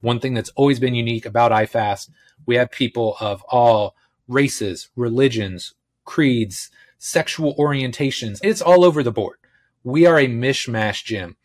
One 0.00 0.20
thing 0.20 0.34
that's 0.34 0.50
always 0.50 0.80
been 0.80 0.94
unique 0.94 1.26
about 1.26 1.52
iFast, 1.52 2.10
we 2.46 2.56
have 2.56 2.70
people 2.70 3.16
of 3.20 3.42
all 3.48 3.94
races, 4.28 4.88
religions, 4.96 5.74
creeds, 6.04 6.70
sexual 6.98 7.54
orientations. 7.56 8.38
It's 8.42 8.62
all 8.62 8.84
over 8.84 9.02
the 9.02 9.12
board. 9.12 9.38
We 9.84 10.06
are 10.06 10.18
a 10.18 10.28
mishmash 10.28 11.04
gym. 11.04 11.36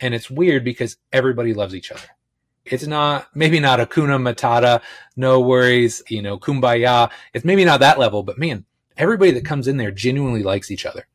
And 0.00 0.14
it's 0.14 0.30
weird 0.30 0.64
because 0.64 0.96
everybody 1.12 1.54
loves 1.54 1.74
each 1.74 1.92
other. 1.92 2.08
it's 2.64 2.86
not 2.86 3.28
maybe 3.34 3.60
not 3.60 3.78
Hakuna 3.78 4.20
Matata, 4.20 4.82
no 5.16 5.40
worries, 5.40 6.02
you 6.08 6.22
know, 6.22 6.38
kumbaya. 6.38 7.10
It's 7.34 7.44
maybe 7.44 7.64
not 7.64 7.80
that 7.80 7.98
level, 7.98 8.22
but 8.22 8.38
man, 8.38 8.64
everybody 8.96 9.32
that 9.32 9.44
comes 9.44 9.68
in 9.68 9.76
there 9.76 9.90
genuinely 9.90 10.42
likes 10.42 10.70
each 10.70 10.86
other. 10.86 11.06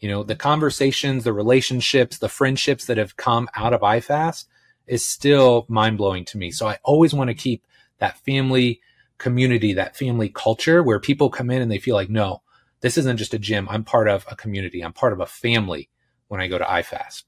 You 0.00 0.08
know, 0.08 0.22
the 0.22 0.36
conversations, 0.36 1.24
the 1.24 1.32
relationships, 1.32 2.18
the 2.18 2.28
friendships 2.28 2.86
that 2.86 2.96
have 2.96 3.16
come 3.16 3.48
out 3.54 3.74
of 3.74 3.82
iFast 3.82 4.46
is 4.86 5.06
still 5.06 5.66
mind 5.68 5.98
blowing 5.98 6.24
to 6.26 6.38
me. 6.38 6.50
So 6.50 6.66
I 6.66 6.78
always 6.82 7.12
want 7.12 7.28
to 7.28 7.34
keep 7.34 7.66
that 7.98 8.18
family 8.18 8.80
community, 9.18 9.74
that 9.74 9.96
family 9.96 10.30
culture 10.30 10.82
where 10.82 10.98
people 10.98 11.28
come 11.28 11.50
in 11.50 11.60
and 11.60 11.70
they 11.70 11.78
feel 11.78 11.94
like, 11.94 12.08
no, 12.08 12.40
this 12.80 12.96
isn't 12.96 13.18
just 13.18 13.34
a 13.34 13.38
gym. 13.38 13.68
I'm 13.68 13.84
part 13.84 14.08
of 14.08 14.24
a 14.30 14.34
community. 14.34 14.80
I'm 14.80 14.94
part 14.94 15.12
of 15.12 15.20
a 15.20 15.26
family 15.26 15.90
when 16.28 16.40
I 16.40 16.48
go 16.48 16.56
to 16.56 16.64
iFast. 16.64 17.24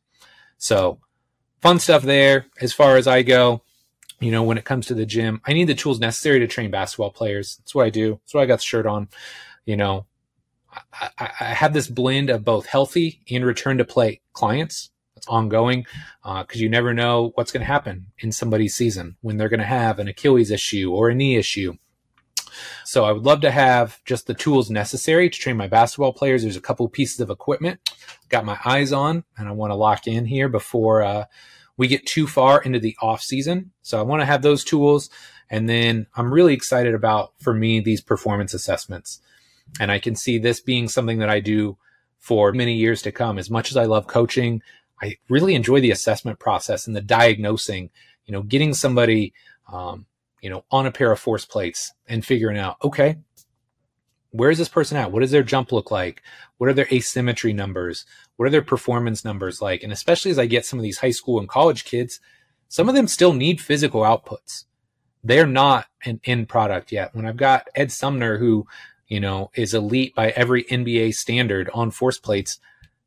So 0.62 1.00
fun 1.60 1.80
stuff 1.80 2.04
there 2.04 2.46
as 2.60 2.72
far 2.72 2.96
as 2.96 3.08
I 3.08 3.22
go. 3.22 3.62
You 4.20 4.30
know, 4.30 4.44
when 4.44 4.58
it 4.58 4.64
comes 4.64 4.86
to 4.86 4.94
the 4.94 5.04
gym, 5.04 5.40
I 5.44 5.54
need 5.54 5.64
the 5.64 5.74
tools 5.74 5.98
necessary 5.98 6.38
to 6.38 6.46
train 6.46 6.70
basketball 6.70 7.10
players. 7.10 7.56
That's 7.56 7.74
what 7.74 7.84
I 7.84 7.90
do. 7.90 8.20
That's 8.22 8.34
why 8.34 8.42
I 8.42 8.46
got 8.46 8.60
the 8.60 8.64
shirt 8.64 8.86
on. 8.86 9.08
You 9.66 9.76
know, 9.76 10.06
I, 10.72 11.10
I, 11.18 11.30
I 11.40 11.44
have 11.46 11.72
this 11.72 11.88
blend 11.88 12.30
of 12.30 12.44
both 12.44 12.66
healthy 12.66 13.22
and 13.28 13.44
return 13.44 13.78
to 13.78 13.84
play 13.84 14.20
clients. 14.34 14.90
It's 15.16 15.26
ongoing 15.26 15.84
because 16.22 16.60
uh, 16.60 16.62
you 16.62 16.68
never 16.68 16.94
know 16.94 17.32
what's 17.34 17.50
going 17.50 17.62
to 17.62 17.72
happen 17.72 18.12
in 18.20 18.30
somebody's 18.30 18.76
season 18.76 19.16
when 19.20 19.38
they're 19.38 19.48
going 19.48 19.58
to 19.58 19.66
have 19.66 19.98
an 19.98 20.06
Achilles 20.06 20.52
issue 20.52 20.92
or 20.92 21.08
a 21.08 21.14
knee 21.14 21.34
issue. 21.34 21.76
So 22.84 23.04
I 23.04 23.12
would 23.12 23.24
love 23.24 23.40
to 23.42 23.50
have 23.50 24.02
just 24.04 24.26
the 24.26 24.34
tools 24.34 24.70
necessary 24.70 25.30
to 25.30 25.38
train 25.38 25.56
my 25.56 25.68
basketball 25.68 26.12
players. 26.12 26.42
There's 26.42 26.56
a 26.56 26.60
couple 26.60 26.88
pieces 26.88 27.20
of 27.20 27.30
equipment 27.30 27.80
got 28.32 28.44
my 28.44 28.58
eyes 28.64 28.92
on, 28.92 29.22
and 29.38 29.46
I 29.46 29.52
want 29.52 29.70
to 29.70 29.76
lock 29.76 30.08
in 30.08 30.24
here 30.24 30.48
before 30.48 31.02
uh, 31.02 31.26
we 31.76 31.86
get 31.86 32.06
too 32.06 32.26
far 32.26 32.60
into 32.62 32.80
the 32.80 32.96
off 33.00 33.20
season. 33.20 33.70
So 33.82 34.00
I 34.00 34.02
want 34.02 34.22
to 34.22 34.26
have 34.26 34.42
those 34.42 34.64
tools. 34.64 35.10
And 35.50 35.68
then 35.68 36.06
I'm 36.16 36.32
really 36.32 36.54
excited 36.54 36.94
about, 36.94 37.34
for 37.38 37.54
me, 37.54 37.78
these 37.78 38.00
performance 38.00 38.54
assessments. 38.54 39.20
And 39.78 39.92
I 39.92 39.98
can 39.98 40.16
see 40.16 40.38
this 40.38 40.60
being 40.60 40.88
something 40.88 41.18
that 41.18 41.28
I 41.28 41.40
do 41.40 41.76
for 42.18 42.52
many 42.52 42.74
years 42.74 43.02
to 43.02 43.12
come. 43.12 43.38
As 43.38 43.50
much 43.50 43.70
as 43.70 43.76
I 43.76 43.84
love 43.84 44.06
coaching, 44.06 44.62
I 45.00 45.16
really 45.28 45.54
enjoy 45.54 45.80
the 45.80 45.90
assessment 45.90 46.38
process 46.38 46.86
and 46.86 46.96
the 46.96 47.02
diagnosing, 47.02 47.90
you 48.24 48.32
know, 48.32 48.42
getting 48.42 48.72
somebody, 48.72 49.34
um, 49.70 50.06
you 50.42 50.50
know, 50.50 50.64
on 50.70 50.86
a 50.86 50.92
pair 50.92 51.10
of 51.10 51.20
force 51.20 51.46
plates 51.46 51.94
and 52.06 52.26
figuring 52.26 52.58
out, 52.58 52.76
okay, 52.84 53.16
where 54.32 54.50
is 54.50 54.58
this 54.58 54.68
person 54.68 54.96
at? 54.96 55.12
What 55.12 55.20
does 55.20 55.30
their 55.30 55.42
jump 55.42 55.72
look 55.72 55.90
like? 55.90 56.22
What 56.58 56.68
are 56.68 56.74
their 56.74 56.88
asymmetry 56.90 57.52
numbers? 57.52 58.04
What 58.36 58.46
are 58.46 58.50
their 58.50 58.62
performance 58.62 59.24
numbers 59.24 59.62
like? 59.62 59.82
And 59.82 59.92
especially 59.92 60.30
as 60.30 60.38
I 60.38 60.46
get 60.46 60.66
some 60.66 60.78
of 60.78 60.82
these 60.82 60.98
high 60.98 61.10
school 61.10 61.38
and 61.38 61.48
college 61.48 61.84
kids, 61.84 62.18
some 62.68 62.88
of 62.88 62.94
them 62.94 63.06
still 63.06 63.34
need 63.34 63.60
physical 63.60 64.02
outputs. 64.02 64.64
They're 65.22 65.46
not 65.46 65.86
an 66.04 66.20
end 66.24 66.48
product 66.48 66.90
yet. 66.90 67.14
When 67.14 67.26
I've 67.26 67.36
got 67.36 67.68
Ed 67.74 67.92
Sumner, 67.92 68.38
who, 68.38 68.66
you 69.06 69.20
know, 69.20 69.50
is 69.54 69.74
elite 69.74 70.14
by 70.14 70.30
every 70.30 70.64
NBA 70.64 71.14
standard 71.14 71.70
on 71.72 71.90
force 71.90 72.18
plates, 72.18 72.58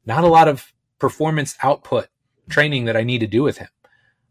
not 0.06 0.24
a 0.24 0.28
lot 0.28 0.48
of 0.48 0.72
performance 1.00 1.56
output 1.62 2.08
training 2.48 2.86
that 2.86 2.96
I 2.96 3.04
need 3.04 3.20
to 3.20 3.28
do 3.28 3.44
with 3.44 3.58
him. 3.58 3.68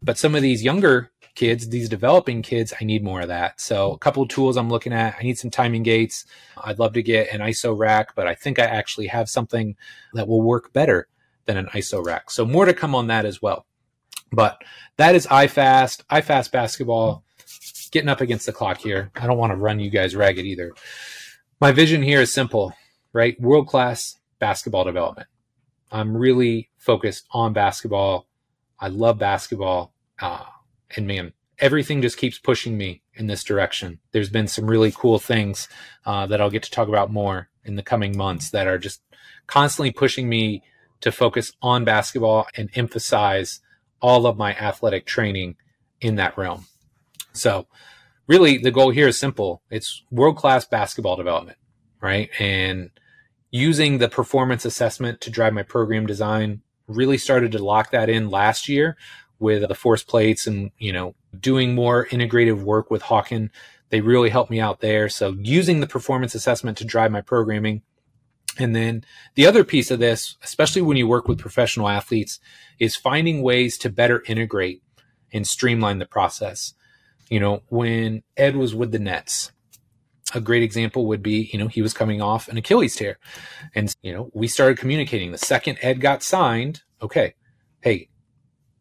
But 0.01 0.17
some 0.17 0.33
of 0.35 0.41
these 0.41 0.63
younger 0.63 1.11
kids, 1.35 1.69
these 1.69 1.89
developing 1.89 2.41
kids, 2.41 2.73
I 2.79 2.85
need 2.85 3.03
more 3.03 3.21
of 3.21 3.27
that. 3.27 3.59
So 3.61 3.91
a 3.91 3.97
couple 3.97 4.25
tools 4.27 4.57
I'm 4.57 4.69
looking 4.69 4.93
at. 4.93 5.15
I 5.19 5.23
need 5.23 5.37
some 5.37 5.51
timing 5.51 5.83
gates. 5.83 6.25
I'd 6.57 6.79
love 6.79 6.93
to 6.93 7.03
get 7.03 7.31
an 7.31 7.41
ISO 7.41 7.77
rack, 7.77 8.15
but 8.15 8.27
I 8.27 8.33
think 8.33 8.57
I 8.57 8.63
actually 8.63 9.07
have 9.07 9.29
something 9.29 9.75
that 10.13 10.27
will 10.27 10.41
work 10.41 10.73
better 10.73 11.07
than 11.45 11.57
an 11.57 11.67
ISO 11.67 12.03
rack. 12.03 12.31
So 12.31 12.45
more 12.45 12.65
to 12.65 12.73
come 12.73 12.95
on 12.95 13.07
that 13.07 13.25
as 13.25 13.41
well. 13.41 13.65
But 14.31 14.61
that 14.97 15.15
is 15.15 15.27
iFast, 15.27 16.03
iFast 16.05 16.51
basketball, 16.51 17.23
getting 17.91 18.09
up 18.09 18.21
against 18.21 18.45
the 18.45 18.53
clock 18.53 18.79
here. 18.79 19.11
I 19.15 19.27
don't 19.27 19.37
want 19.37 19.51
to 19.51 19.57
run 19.57 19.79
you 19.79 19.89
guys 19.89 20.15
ragged 20.15 20.45
either. 20.45 20.73
My 21.61 21.71
vision 21.71 22.01
here 22.01 22.21
is 22.21 22.33
simple, 22.33 22.73
right? 23.13 23.39
World 23.39 23.67
class 23.67 24.17
basketball 24.39 24.83
development. 24.83 25.27
I'm 25.91 26.17
really 26.17 26.69
focused 26.77 27.25
on 27.31 27.53
basketball. 27.53 28.27
I 28.79 28.87
love 28.87 29.17
basketball. 29.17 29.93
Uh, 30.19 30.43
and 30.95 31.07
man, 31.07 31.33
everything 31.59 32.01
just 32.01 32.17
keeps 32.17 32.37
pushing 32.37 32.77
me 32.77 33.01
in 33.13 33.27
this 33.27 33.43
direction. 33.43 33.99
There's 34.11 34.29
been 34.29 34.47
some 34.47 34.67
really 34.67 34.91
cool 34.91 35.19
things 35.19 35.67
uh, 36.05 36.25
that 36.27 36.41
I'll 36.41 36.49
get 36.49 36.63
to 36.63 36.71
talk 36.71 36.87
about 36.87 37.11
more 37.11 37.49
in 37.63 37.75
the 37.75 37.83
coming 37.83 38.17
months 38.17 38.49
that 38.51 38.67
are 38.67 38.77
just 38.77 39.01
constantly 39.47 39.91
pushing 39.91 40.27
me 40.29 40.63
to 41.01 41.11
focus 41.11 41.53
on 41.61 41.85
basketball 41.85 42.47
and 42.55 42.69
emphasize 42.75 43.61
all 44.01 44.25
of 44.25 44.37
my 44.37 44.53
athletic 44.55 45.05
training 45.05 45.55
in 46.01 46.15
that 46.15 46.37
realm. 46.37 46.65
So, 47.33 47.67
really, 48.27 48.57
the 48.57 48.71
goal 48.71 48.91
here 48.91 49.07
is 49.07 49.19
simple 49.19 49.61
it's 49.69 50.03
world 50.11 50.37
class 50.37 50.65
basketball 50.65 51.15
development, 51.15 51.57
right? 52.01 52.29
And 52.39 52.91
using 53.51 53.97
the 53.97 54.09
performance 54.09 54.65
assessment 54.65 55.21
to 55.21 55.29
drive 55.29 55.53
my 55.53 55.63
program 55.63 56.05
design 56.05 56.61
really 56.87 57.17
started 57.17 57.51
to 57.51 57.63
lock 57.63 57.91
that 57.91 58.09
in 58.09 58.29
last 58.29 58.69
year 58.69 58.95
with 59.39 59.67
the 59.67 59.75
force 59.75 60.03
plates 60.03 60.47
and, 60.47 60.71
you 60.77 60.93
know, 60.93 61.15
doing 61.39 61.75
more 61.75 62.07
integrative 62.07 62.61
work 62.63 62.89
with 62.89 63.03
Hawkin. 63.03 63.49
They 63.89 64.01
really 64.01 64.29
helped 64.29 64.51
me 64.51 64.59
out 64.59 64.79
there. 64.79 65.09
So 65.09 65.35
using 65.39 65.79
the 65.79 65.87
performance 65.87 66.35
assessment 66.35 66.77
to 66.77 66.85
drive 66.85 67.11
my 67.11 67.21
programming. 67.21 67.81
And 68.57 68.75
then 68.75 69.03
the 69.35 69.45
other 69.45 69.63
piece 69.63 69.91
of 69.91 69.99
this, 69.99 70.37
especially 70.43 70.81
when 70.81 70.97
you 70.97 71.07
work 71.07 71.27
with 71.27 71.39
professional 71.39 71.89
athletes, 71.89 72.39
is 72.79 72.95
finding 72.95 73.41
ways 73.41 73.77
to 73.79 73.89
better 73.89 74.23
integrate 74.27 74.81
and 75.33 75.45
streamline 75.45 75.99
the 75.99 76.05
process. 76.05 76.73
You 77.29 77.39
know, 77.39 77.63
when 77.67 78.23
Ed 78.37 78.55
was 78.55 78.73
with 78.73 78.91
the 78.91 78.99
Nets, 78.99 79.51
a 80.33 80.39
great 80.39 80.63
example 80.63 81.05
would 81.07 81.21
be, 81.21 81.49
you 81.51 81.59
know, 81.59 81.67
he 81.67 81.81
was 81.81 81.93
coming 81.93 82.21
off 82.21 82.47
an 82.47 82.57
Achilles 82.57 82.95
tear. 82.95 83.19
And, 83.73 83.93
you 84.01 84.13
know, 84.13 84.29
we 84.33 84.47
started 84.47 84.77
communicating. 84.77 85.31
The 85.31 85.37
second 85.37 85.77
Ed 85.81 86.01
got 86.01 86.23
signed, 86.23 86.81
okay, 87.01 87.35
hey, 87.81 88.09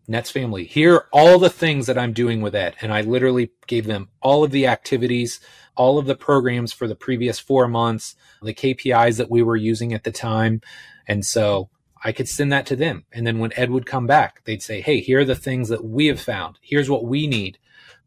Nets 0.07 0.31
family, 0.31 0.65
here 0.65 0.95
are 0.95 1.09
all 1.13 1.39
the 1.39 1.51
things 1.51 1.87
that 1.87 1.99
I'm 1.99 2.13
doing 2.13 2.43
with 2.43 2.55
Ed. 2.55 2.77
And 2.81 2.93
I 2.93 3.01
literally 3.01 3.53
gave 3.67 3.87
them 3.87 4.09
all 4.21 4.45
of 4.45 4.51
the 4.51 4.67
activities, 4.67 5.41
all 5.77 5.99
of 5.99 6.07
the 6.07 6.15
programs 6.15 6.73
for 6.73 6.87
the 6.87 6.95
previous 6.95 7.39
four 7.39 7.69
months, 7.69 8.15
the 8.43 8.55
KPIs 8.55 9.17
that 9.17 9.31
we 9.31 9.43
were 9.43 9.57
using 9.57 9.95
at 9.95 10.05
the 10.05 10.13
time. 10.13 10.61
And 11.09 11.25
so 11.25 11.71
I 12.03 12.13
could 12.13 12.29
send 12.29 12.53
that 12.53 12.67
to 12.67 12.77
them. 12.77 13.07
And 13.13 13.27
then 13.27 13.39
when 13.39 13.53
Ed 13.57 13.71
would 13.71 13.87
come 13.87 14.07
back, 14.07 14.45
they'd 14.45 14.63
say, 14.63 14.83
Hey, 14.83 15.01
here 15.01 15.21
are 15.21 15.25
the 15.25 15.35
things 15.35 15.69
that 15.71 15.85
we 15.85 16.07
have 16.07 16.21
found. 16.21 16.59
Here's 16.61 16.91
what 16.91 17.05
we 17.05 17.27
need 17.27 17.59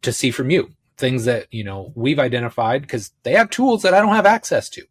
to 0.03 0.13
see 0.13 0.29
from 0.29 0.51
you. 0.51 0.71
Things 0.97 1.25
that, 1.25 1.47
you 1.51 1.63
know, 1.63 1.91
we've 1.95 2.19
identified 2.19 2.81
because 2.81 3.11
they 3.23 3.33
have 3.33 3.49
tools 3.49 3.81
that 3.81 3.93
I 3.93 3.99
don't 3.99 4.15
have 4.15 4.25
access 4.25 4.69
to. 4.69 4.83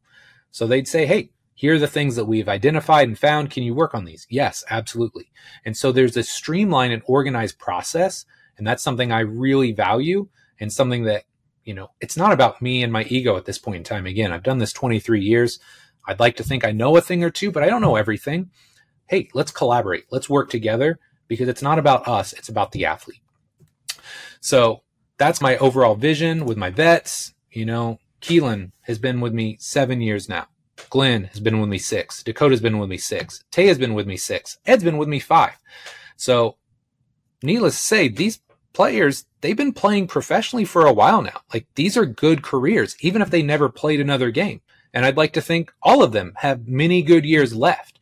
So 0.50 0.66
they'd 0.66 0.88
say, 0.88 1.06
Hey, 1.06 1.30
here 1.56 1.74
are 1.74 1.78
the 1.78 1.86
things 1.86 2.16
that 2.16 2.26
we've 2.26 2.50
identified 2.50 3.08
and 3.08 3.18
found. 3.18 3.50
Can 3.50 3.62
you 3.62 3.74
work 3.74 3.94
on 3.94 4.04
these? 4.04 4.26
Yes, 4.28 4.62
absolutely. 4.68 5.32
And 5.64 5.74
so 5.74 5.90
there's 5.90 6.16
a 6.16 6.22
streamlined 6.22 6.92
and 6.92 7.02
organized 7.06 7.58
process. 7.58 8.26
And 8.58 8.66
that's 8.66 8.82
something 8.82 9.10
I 9.10 9.20
really 9.20 9.72
value 9.72 10.28
and 10.60 10.70
something 10.70 11.04
that, 11.04 11.24
you 11.64 11.72
know, 11.72 11.92
it's 11.98 12.16
not 12.16 12.32
about 12.32 12.60
me 12.60 12.82
and 12.82 12.92
my 12.92 13.04
ego 13.04 13.38
at 13.38 13.46
this 13.46 13.56
point 13.56 13.78
in 13.78 13.84
time. 13.84 14.04
Again, 14.04 14.32
I've 14.32 14.42
done 14.42 14.58
this 14.58 14.74
23 14.74 15.22
years. 15.22 15.58
I'd 16.06 16.20
like 16.20 16.36
to 16.36 16.44
think 16.44 16.62
I 16.62 16.72
know 16.72 16.94
a 16.98 17.00
thing 17.00 17.24
or 17.24 17.30
two, 17.30 17.50
but 17.50 17.62
I 17.62 17.70
don't 17.70 17.80
know 17.80 17.96
everything. 17.96 18.50
Hey, 19.08 19.30
let's 19.32 19.50
collaborate. 19.50 20.04
Let's 20.10 20.28
work 20.28 20.50
together 20.50 20.98
because 21.26 21.48
it's 21.48 21.62
not 21.62 21.78
about 21.78 22.06
us. 22.06 22.34
It's 22.34 22.50
about 22.50 22.72
the 22.72 22.84
athlete. 22.84 23.22
So 24.40 24.82
that's 25.16 25.40
my 25.40 25.56
overall 25.56 25.94
vision 25.94 26.44
with 26.44 26.58
my 26.58 26.68
vets. 26.68 27.32
You 27.50 27.64
know, 27.64 27.98
Keelan 28.20 28.72
has 28.82 28.98
been 28.98 29.22
with 29.22 29.32
me 29.32 29.56
seven 29.58 30.02
years 30.02 30.28
now. 30.28 30.48
Glenn 30.90 31.24
has 31.24 31.40
been 31.40 31.60
with 31.60 31.68
me 31.68 31.78
six. 31.78 32.22
Dakota's 32.22 32.60
been 32.60 32.78
with 32.78 32.88
me 32.88 32.98
six. 32.98 33.44
Tay 33.50 33.66
has 33.66 33.78
been 33.78 33.94
with 33.94 34.06
me 34.06 34.16
six. 34.16 34.58
Ed's 34.66 34.84
been 34.84 34.98
with 34.98 35.08
me 35.08 35.18
five. 35.18 35.56
So, 36.16 36.56
needless 37.42 37.76
to 37.76 37.82
say, 37.82 38.08
these 38.08 38.40
players, 38.72 39.26
they've 39.40 39.56
been 39.56 39.72
playing 39.72 40.06
professionally 40.06 40.64
for 40.64 40.86
a 40.86 40.92
while 40.92 41.22
now. 41.22 41.40
Like, 41.52 41.66
these 41.74 41.96
are 41.96 42.06
good 42.06 42.42
careers, 42.42 42.96
even 43.00 43.22
if 43.22 43.30
they 43.30 43.42
never 43.42 43.68
played 43.68 44.00
another 44.00 44.30
game. 44.30 44.60
And 44.92 45.04
I'd 45.04 45.16
like 45.16 45.32
to 45.34 45.40
think 45.40 45.72
all 45.82 46.02
of 46.02 46.12
them 46.12 46.32
have 46.36 46.68
many 46.68 47.02
good 47.02 47.24
years 47.24 47.54
left. 47.54 47.98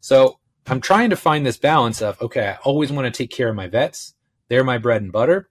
So, 0.00 0.38
I'm 0.66 0.80
trying 0.80 1.10
to 1.10 1.16
find 1.16 1.46
this 1.46 1.58
balance 1.58 2.02
of, 2.02 2.20
okay, 2.20 2.48
I 2.48 2.58
always 2.64 2.90
want 2.90 3.12
to 3.12 3.16
take 3.16 3.30
care 3.30 3.48
of 3.48 3.54
my 3.54 3.68
vets. 3.68 4.14
They're 4.48 4.64
my 4.64 4.78
bread 4.78 5.02
and 5.02 5.12
butter. 5.12 5.48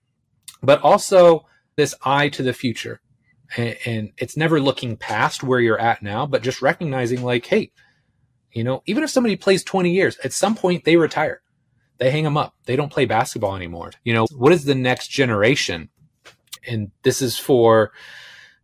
But 0.62 0.82
also 0.82 1.46
this 1.76 1.96
eye 2.04 2.30
to 2.30 2.44
the 2.44 2.54
future 2.54 3.02
and, 3.58 3.78
and 3.86 4.12
it's 4.18 4.38
never 4.38 4.60
looking 4.60 4.98
past 4.98 5.44
where 5.44 5.60
you're 5.60 5.80
at 5.80 6.02
now, 6.02 6.26
but 6.26 6.44
just 6.44 6.62
recognizing 6.62 7.24
like, 7.24 7.46
hey, 7.46 7.72
you 8.52 8.64
know, 8.64 8.82
even 8.86 9.04
if 9.04 9.10
somebody 9.10 9.36
plays 9.36 9.64
20 9.64 9.92
years, 9.92 10.18
at 10.24 10.34
some 10.34 10.56
point 10.56 10.86
they 10.86 10.96
retire. 10.96 11.42
They 11.98 12.12
hang 12.12 12.24
them 12.24 12.38
up. 12.38 12.56
They 12.66 12.76
don't 12.76 12.92
play 12.92 13.06
basketball 13.06 13.56
anymore. 13.56 13.92
You 14.04 14.14
know, 14.14 14.26
what 14.36 14.52
is 14.52 14.66
the 14.66 14.76
next 14.76 15.08
generation? 15.08 15.90
And 16.68 16.92
this 17.04 17.22
is 17.22 17.38
for, 17.38 17.92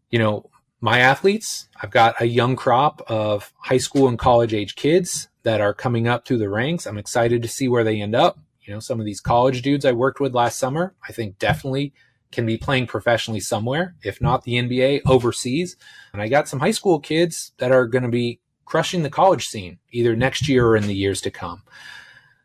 you 0.09 0.19
know, 0.19 0.49
my 0.81 0.99
athletes. 0.99 1.69
I've 1.81 1.91
got 1.91 2.19
a 2.19 2.25
young 2.25 2.55
crop 2.55 3.01
of 3.07 3.53
high 3.59 3.77
school 3.77 4.07
and 4.07 4.17
college 4.19 4.53
age 4.53 4.75
kids 4.75 5.29
that 5.43 5.61
are 5.61 5.73
coming 5.73 6.07
up 6.07 6.25
through 6.25 6.39
the 6.39 6.49
ranks. 6.49 6.85
I'm 6.85 6.97
excited 6.97 7.41
to 7.41 7.47
see 7.47 7.67
where 7.67 7.83
they 7.83 8.01
end 8.01 8.15
up. 8.15 8.37
You 8.61 8.71
You 8.71 8.77
know, 8.77 8.79
some 8.79 9.01
of 9.01 9.05
these 9.05 9.19
college 9.19 9.61
dudes 9.61 9.83
I 9.83 9.91
worked 9.91 10.21
with 10.21 10.33
last 10.33 10.57
summer, 10.57 10.95
I 11.05 11.11
think 11.11 11.37
definitely 11.37 11.93
can 12.31 12.45
be 12.45 12.57
playing 12.57 12.87
professionally 12.87 13.39
somewhere, 13.39 13.95
if 14.03 14.21
not 14.21 14.43
the 14.43 14.53
NBA, 14.53 15.01
overseas. 15.05 15.75
And 16.13 16.21
I 16.21 16.27
got 16.27 16.47
some 16.47 16.59
high 16.59 16.71
school 16.71 16.99
kids 16.99 17.51
that 17.57 17.71
are 17.71 17.87
going 17.87 18.03
to 18.03 18.09
be 18.09 18.39
crushing 18.65 19.03
the 19.03 19.09
college 19.09 19.47
scene 19.47 19.79
either 19.91 20.15
next 20.15 20.47
year 20.47 20.65
or 20.65 20.77
in 20.77 20.87
the 20.87 20.95
years 20.95 21.21
to 21.21 21.31
come. 21.31 21.63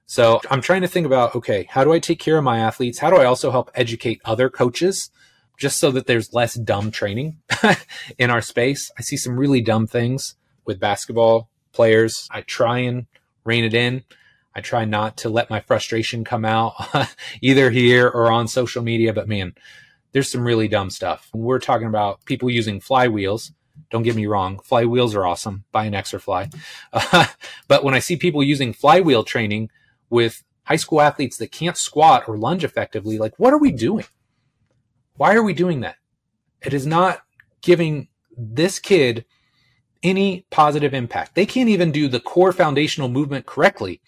So 0.07 0.41
I'm 0.51 0.61
trying 0.61 0.83
to 0.83 0.89
think 0.89 1.07
about 1.07 1.35
okay, 1.35 1.67
how 1.71 1.85
do 1.85 1.93
I 1.93 1.99
take 1.99 2.21
care 2.21 2.39
of 2.39 2.45
my 2.45 2.59
athletes? 2.59 2.99
How 2.99 3.11
do 3.11 3.17
I 3.17 3.25
also 3.25 3.51
help 3.51 3.71
educate 3.75 4.21
other 4.25 4.49
coaches 4.49 5.11
just 5.59 5.79
so 5.79 5.91
that 5.93 6.07
there's 6.07 6.33
less 6.33 6.55
dumb 6.55 6.91
training 6.91 7.39
in 8.19 8.31
our 8.31 8.41
space? 8.41 8.91
I 8.99 9.03
see 9.03 9.17
some 9.17 9.39
really 9.39 9.61
dumb 9.61 9.87
things 9.87 10.37
with 10.65 10.81
basketball 10.81 11.49
players. 11.73 12.29
I 12.31 12.43
try 12.43 12.79
and 12.79 13.07
rein 13.45 13.65
it 13.65 13.75
in. 13.75 14.05
I 14.57 14.63
try 14.63 14.87
not 14.87 15.19
to 15.19 15.29
let 15.29 15.51
my 15.51 15.61
frustration 15.61 16.25
come 16.25 16.47
out 16.47 16.73
either 17.43 17.69
here 17.69 18.09
or 18.09 18.33
on 18.33 18.49
social 18.49 18.83
media, 18.83 19.13
but 19.13 19.29
man, 19.29 19.55
there's 20.13 20.31
some 20.31 20.47
really 20.47 20.67
dumb 20.67 20.89
stuff. 20.89 21.29
We're 21.35 21.59
talking 21.59 21.89
about 21.89 22.25
people 22.25 22.49
using 22.49 22.81
flywheels. 22.81 23.53
Don't 23.91 24.03
get 24.03 24.17
me 24.17 24.25
wrong, 24.25 24.59
flywheels 24.59 25.15
are 25.15 25.27
awesome. 25.27 25.65
Buy 25.73 25.85
an 25.85 25.93
Exerfly. 25.93 26.59
Uh, 26.91 27.27
but 27.69 27.85
when 27.85 27.93
I 27.93 27.99
see 27.99 28.17
people 28.17 28.43
using 28.43 28.73
flywheel 28.73 29.25
training 29.25 29.69
with 30.09 30.43
high 30.65 30.77
school 30.77 31.03
athletes 31.03 31.37
that 31.37 31.53
can't 31.53 31.77
squat 31.77 32.27
or 32.27 32.39
lunge 32.39 32.65
effectively, 32.65 33.19
like, 33.19 33.39
what 33.39 33.53
are 33.53 33.61
we 33.61 33.73
doing? 33.73 34.07
Why 35.17 35.35
are 35.35 35.43
we 35.43 35.53
doing 35.53 35.81
that? 35.81 35.97
It 36.63 36.73
is 36.73 36.87
not 36.87 37.21
giving 37.61 38.09
this 38.39 38.79
kid 38.79 39.27
any 40.03 40.47
positive 40.51 40.95
impact. 40.95 41.35
They 41.35 41.45
can't 41.45 41.69
even 41.69 41.93
do 41.93 42.09
the 42.09 42.21
core 42.21 42.53
foundational 42.53 43.11
movement 43.11 43.45
correctly. 43.45 44.01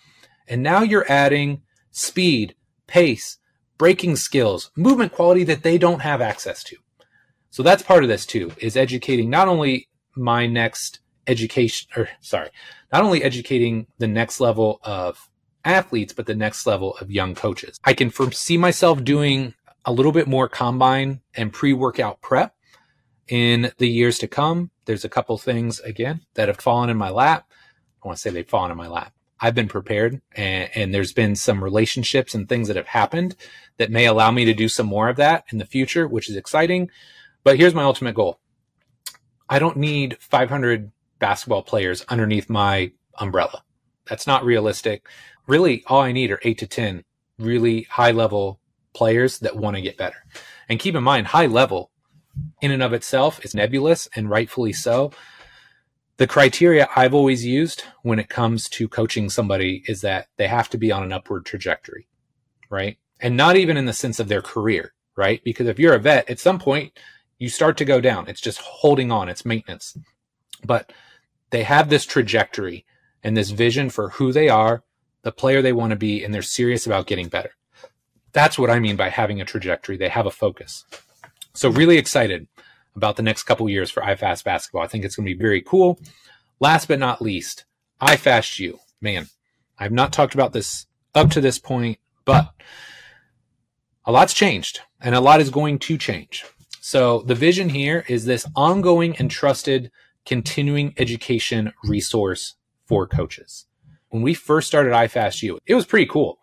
And 0.49 0.63
now 0.63 0.83
you're 0.83 1.11
adding 1.11 1.63
speed, 1.91 2.55
pace, 2.87 3.39
braking 3.77 4.17
skills, 4.17 4.71
movement 4.77 5.13
quality 5.13 5.45
that 5.45 5.63
they 5.63 5.79
don't 5.79 6.01
have 6.01 6.21
access 6.21 6.65
to. 6.65 6.77
So 7.51 7.63
that's 7.63 7.83
part 7.83 8.03
of 8.03 8.09
this 8.09 8.27
too, 8.27 8.53
is 8.59 8.77
educating 8.77 9.31
not 9.31 9.49
only 9.49 9.89
my 10.17 10.47
next 10.47 11.01
education, 11.27 11.89
or 11.97 12.09
sorry, 12.21 12.51
not 12.93 13.03
only 13.03 13.23
educating 13.23 13.87
the 13.99 14.09
next 14.09 14.41
level 14.41 14.81
of 14.83 15.29
athletes, 15.65 16.13
but 16.13 16.27
the 16.27 16.35
next 16.35 16.67
level 16.67 16.97
of 17.01 17.11
young 17.11 17.35
coaches. 17.35 17.79
I 17.85 17.93
can 17.93 18.11
foresee 18.11 18.59
myself 18.59 19.05
doing 19.05 19.55
a 19.85 19.93
little 19.93 20.13
bit 20.13 20.27
more 20.27 20.49
combine 20.49 21.21
and 21.35 21.53
pre 21.53 21.73
workout 21.73 22.21
prep 22.21 22.55
in 23.29 23.73
the 23.79 23.89
years 23.89 24.19
to 24.19 24.29
come. 24.29 24.71
There's 24.87 25.05
a 25.05 25.09
couple 25.09 25.37
things, 25.39 25.81
again, 25.81 26.23
that 26.35 26.49
have 26.49 26.59
fallen 26.59 26.91
in 26.91 26.97
my 26.97 27.11
lap. 27.11 27.47
I 28.03 28.09
want 28.09 28.17
to 28.17 28.21
say 28.23 28.31
they've 28.31 28.49
fallen 28.49 28.71
in 28.71 28.77
my 28.77 28.89
lap. 28.89 29.13
I've 29.41 29.55
been 29.55 29.69
prepared 29.69 30.21
and, 30.35 30.71
and, 30.75 30.95
there's 30.95 31.13
been 31.13 31.37
some 31.37 31.63
relationships 31.63 32.35
and 32.35 32.49
things 32.49 32.67
that 32.69 32.77
have 32.77 32.89
happened 32.89 33.37
that 33.77 33.91
may 33.91 34.07
allow 34.07 34.31
me 34.31 34.45
to 34.45 34.55
do 34.55 34.69
some 34.69 34.87
more 34.87 35.09
of 35.09 35.17
that 35.17 35.45
in 35.53 35.59
the 35.59 35.65
future, 35.65 36.09
which 36.09 36.29
is 36.29 36.37
exciting. 36.37 36.91
But 37.45 37.57
here's 37.57 37.75
my 37.75 37.85
ultimate 37.85 38.15
goal. 38.15 38.41
I 39.49 39.59
don't 39.59 39.77
need 39.77 40.17
500 40.21 40.91
basketball 41.21 41.63
players 41.63 42.05
underneath 42.09 42.51
my 42.51 42.93
umbrella. 43.19 43.63
That's 44.09 44.27
not 44.27 44.45
realistic 44.45 45.07
really 45.49 45.83
all 45.87 46.03
I 46.03 46.13
need 46.13 46.31
are 46.31 46.39
eight 46.43 46.59
to 46.59 46.67
10 46.69 47.03
really 47.39 47.83
high 47.91 48.13
level 48.13 48.61
players 48.95 49.41
that 49.41 49.57
want 49.57 49.77
to 49.77 49.83
get 49.83 49.97
better. 49.97 50.25
And 50.69 50.79
keep 50.79 50.95
in 50.95 51.03
mind, 51.03 51.29
high 51.29 51.47
level 51.47 51.91
in 52.61 52.71
and 52.71 52.83
of 52.83 52.93
itself 52.93 53.45
is 53.45 53.55
nebulous 53.55 54.09
and 54.15 54.31
rightfully 54.31 54.73
so. 54.73 55.11
The 56.19 56.27
criteria 56.27 56.89
I've 56.95 57.15
always 57.15 57.47
used 57.47 57.85
when 58.03 58.19
it 58.19 58.29
comes 58.29 58.69
to 58.71 58.89
coaching 58.89 59.31
somebody 59.31 59.85
is 59.87 60.01
that 60.03 60.29
they 60.37 60.49
have 60.49 60.69
to 60.71 60.79
be 60.79 60.93
on 60.93 61.03
an 61.03 61.13
upward 61.13 61.47
trajectory, 61.47 62.09
right? 62.71 62.99
And 63.21 63.37
not 63.37 63.57
even 63.57 63.77
in 63.77 63.87
the 63.87 63.93
sense 63.93 64.21
of 64.21 64.29
their 64.29 64.43
career, 64.43 64.95
right? 65.17 65.43
Because 65.45 65.69
if 65.69 65.79
you're 65.79 65.95
a 65.95 65.99
vet, 65.99 66.29
at 66.29 66.41
some 66.41 66.59
point 66.59 66.93
you 67.39 67.49
start 67.49 67.77
to 67.79 67.85
go 67.85 68.01
down. 68.01 68.29
It's 68.29 68.41
just 68.41 68.59
holding 68.59 69.13
on, 69.13 69.29
it's 69.29 69.45
maintenance. 69.45 69.97
But 70.65 70.93
they 71.51 71.63
have 71.63 71.89
this 71.89 72.05
trajectory 72.05 72.85
and 73.23 73.37
this 73.37 73.51
vision 73.51 73.91
for 73.91 74.11
who 74.11 74.33
they 74.33 74.49
are 74.49 74.83
the 75.23 75.33
player 75.33 75.61
they 75.61 75.73
want 75.73 75.91
to 75.91 75.97
be, 75.97 76.25
and 76.25 76.33
they're 76.33 76.43
serious 76.43 76.87
about 76.87 77.07
getting 77.07 77.29
better. 77.29 77.51
That's 78.33 78.59
what 78.59 78.71
I 78.71 78.79
mean 78.79 78.97
by 78.97 79.09
having 79.09 79.41
a 79.41 79.45
trajectory. 79.45 79.97
They 79.97 80.09
have 80.09 80.27
a 80.27 80.31
focus. 80.31 80.85
So 81.55 81.71
really 81.71 81.99
excited 81.99 82.47
about 82.99 83.17
the 83.17 83.23
next 83.23 83.45
couple 83.45 83.69
years 83.69 83.91
for 83.91 84.03
iFast 84.03 84.45
basketball. 84.45 84.83
I 84.83 84.87
think 84.87 85.05
it's 85.05 85.17
going 85.17 85.27
to 85.27 85.35
be 85.35 85.41
very 85.41 85.63
cool. 85.63 85.99
Last 86.61 86.89
but 86.89 86.99
not 86.99 87.23
least, 87.23 87.65
iFast 88.03 88.59
U. 88.59 88.79
Man, 89.01 89.29
I've 89.79 89.93
not 89.93 90.13
talked 90.13 90.35
about 90.35 90.53
this 90.53 90.87
up 91.15 91.31
to 91.31 91.41
this 91.41 91.59
point, 91.59 91.99
but 92.25 92.53
a 94.05 94.13
lot's 94.13 94.35
changed 94.35 94.81
and 95.01 95.15
a 95.15 95.21
lot 95.21 95.41
is 95.41 95.51
going 95.51 95.79
to 95.81 95.97
change. 95.97 96.45
So 96.81 97.23
the 97.23 97.35
vision 97.35 97.71
here 97.71 98.05
is 98.09 98.25
this 98.25 98.47
ongoing 98.55 99.17
and 99.17 99.31
trusted 99.31 99.91
continuing 100.27 100.95
education 100.99 101.73
resource 101.85 102.57
for 102.87 103.07
coaches 103.07 103.67
when 104.11 104.23
we 104.23 104.35
first 104.35 104.69
started 104.69 104.93
iFastU, 104.93 105.59
it 105.67 105.75
was 105.75 105.87
pretty 105.87 106.07
cool. 106.07 106.39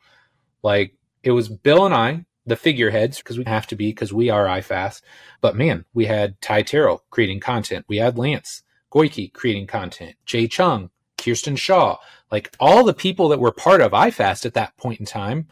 Like 0.63 0.95
it 1.23 1.31
was 1.31 1.49
Bill 1.49 1.85
and 1.85 1.95
I, 1.95 2.25
the 2.45 2.55
figureheads, 2.55 3.17
because 3.17 3.37
we 3.37 3.43
have 3.45 3.67
to 3.67 3.75
be 3.75 3.87
because 3.87 4.13
we 4.13 4.29
are 4.29 4.45
iFast. 4.45 5.01
But 5.41 5.55
man, 5.55 5.85
we 5.93 6.05
had 6.05 6.39
Ty 6.41 6.63
Terrell 6.63 7.03
creating 7.09 7.39
content. 7.39 7.85
We 7.87 7.97
had 7.97 8.17
Lance 8.17 8.63
Goyke 8.91 9.33
creating 9.33 9.67
content. 9.67 10.15
Jay 10.25 10.47
Chung, 10.47 10.89
Kirsten 11.17 11.55
Shaw, 11.55 11.97
like 12.31 12.55
all 12.59 12.83
the 12.83 12.93
people 12.93 13.29
that 13.29 13.39
were 13.39 13.51
part 13.51 13.81
of 13.81 13.91
iFast 13.91 14.45
at 14.45 14.53
that 14.53 14.77
point 14.77 14.99
in 14.99 15.05
time 15.05 15.47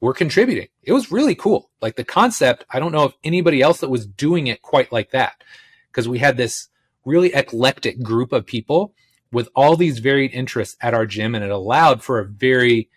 were 0.00 0.12
contributing. 0.12 0.68
It 0.82 0.92
was 0.92 1.12
really 1.12 1.34
cool. 1.34 1.70
Like 1.80 1.96
the 1.96 2.04
concept, 2.04 2.64
I 2.70 2.78
don't 2.78 2.92
know 2.92 3.04
if 3.04 3.14
anybody 3.22 3.62
else 3.62 3.80
that 3.80 3.90
was 3.90 4.06
doing 4.06 4.48
it 4.48 4.60
quite 4.60 4.92
like 4.92 5.10
that 5.12 5.42
because 5.90 6.08
we 6.08 6.18
had 6.18 6.36
this 6.36 6.68
really 7.04 7.32
eclectic 7.32 8.02
group 8.02 8.32
of 8.32 8.44
people 8.46 8.94
with 9.32 9.48
all 9.54 9.76
these 9.76 9.98
varied 9.98 10.32
interests 10.32 10.76
at 10.80 10.94
our 10.94 11.06
gym, 11.06 11.34
and 11.34 11.44
it 11.44 11.50
allowed 11.50 12.02
for 12.02 12.18
a 12.18 12.26
very 12.26 12.88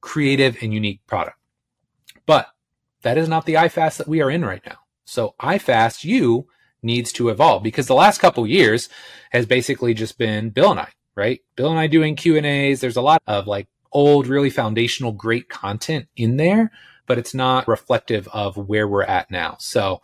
creative 0.00 0.56
and 0.62 0.72
unique 0.72 1.00
product. 1.06 1.36
But 2.26 2.48
that 3.04 3.18
is 3.18 3.28
not 3.28 3.46
the 3.46 3.54
iFast 3.54 3.98
that 3.98 4.08
we 4.08 4.20
are 4.20 4.30
in 4.30 4.44
right 4.44 4.62
now. 4.66 4.78
So 5.04 5.34
iFast 5.40 6.04
U 6.04 6.48
needs 6.82 7.12
to 7.12 7.28
evolve 7.28 7.62
because 7.62 7.86
the 7.86 7.94
last 7.94 8.18
couple 8.18 8.46
years 8.46 8.88
has 9.30 9.46
basically 9.46 9.94
just 9.94 10.18
been 10.18 10.50
Bill 10.50 10.70
and 10.70 10.80
I, 10.80 10.88
right? 11.14 11.40
Bill 11.56 11.70
and 11.70 11.78
I 11.78 11.86
doing 11.86 12.16
Q 12.16 12.36
and 12.36 12.46
A's. 12.46 12.80
There's 12.80 12.96
a 12.96 13.02
lot 13.02 13.22
of 13.26 13.46
like 13.46 13.68
old, 13.92 14.26
really 14.26 14.50
foundational, 14.50 15.12
great 15.12 15.48
content 15.48 16.08
in 16.16 16.36
there, 16.36 16.72
but 17.06 17.18
it's 17.18 17.34
not 17.34 17.68
reflective 17.68 18.26
of 18.28 18.56
where 18.56 18.88
we're 18.88 19.02
at 19.04 19.30
now. 19.30 19.56
So 19.60 20.00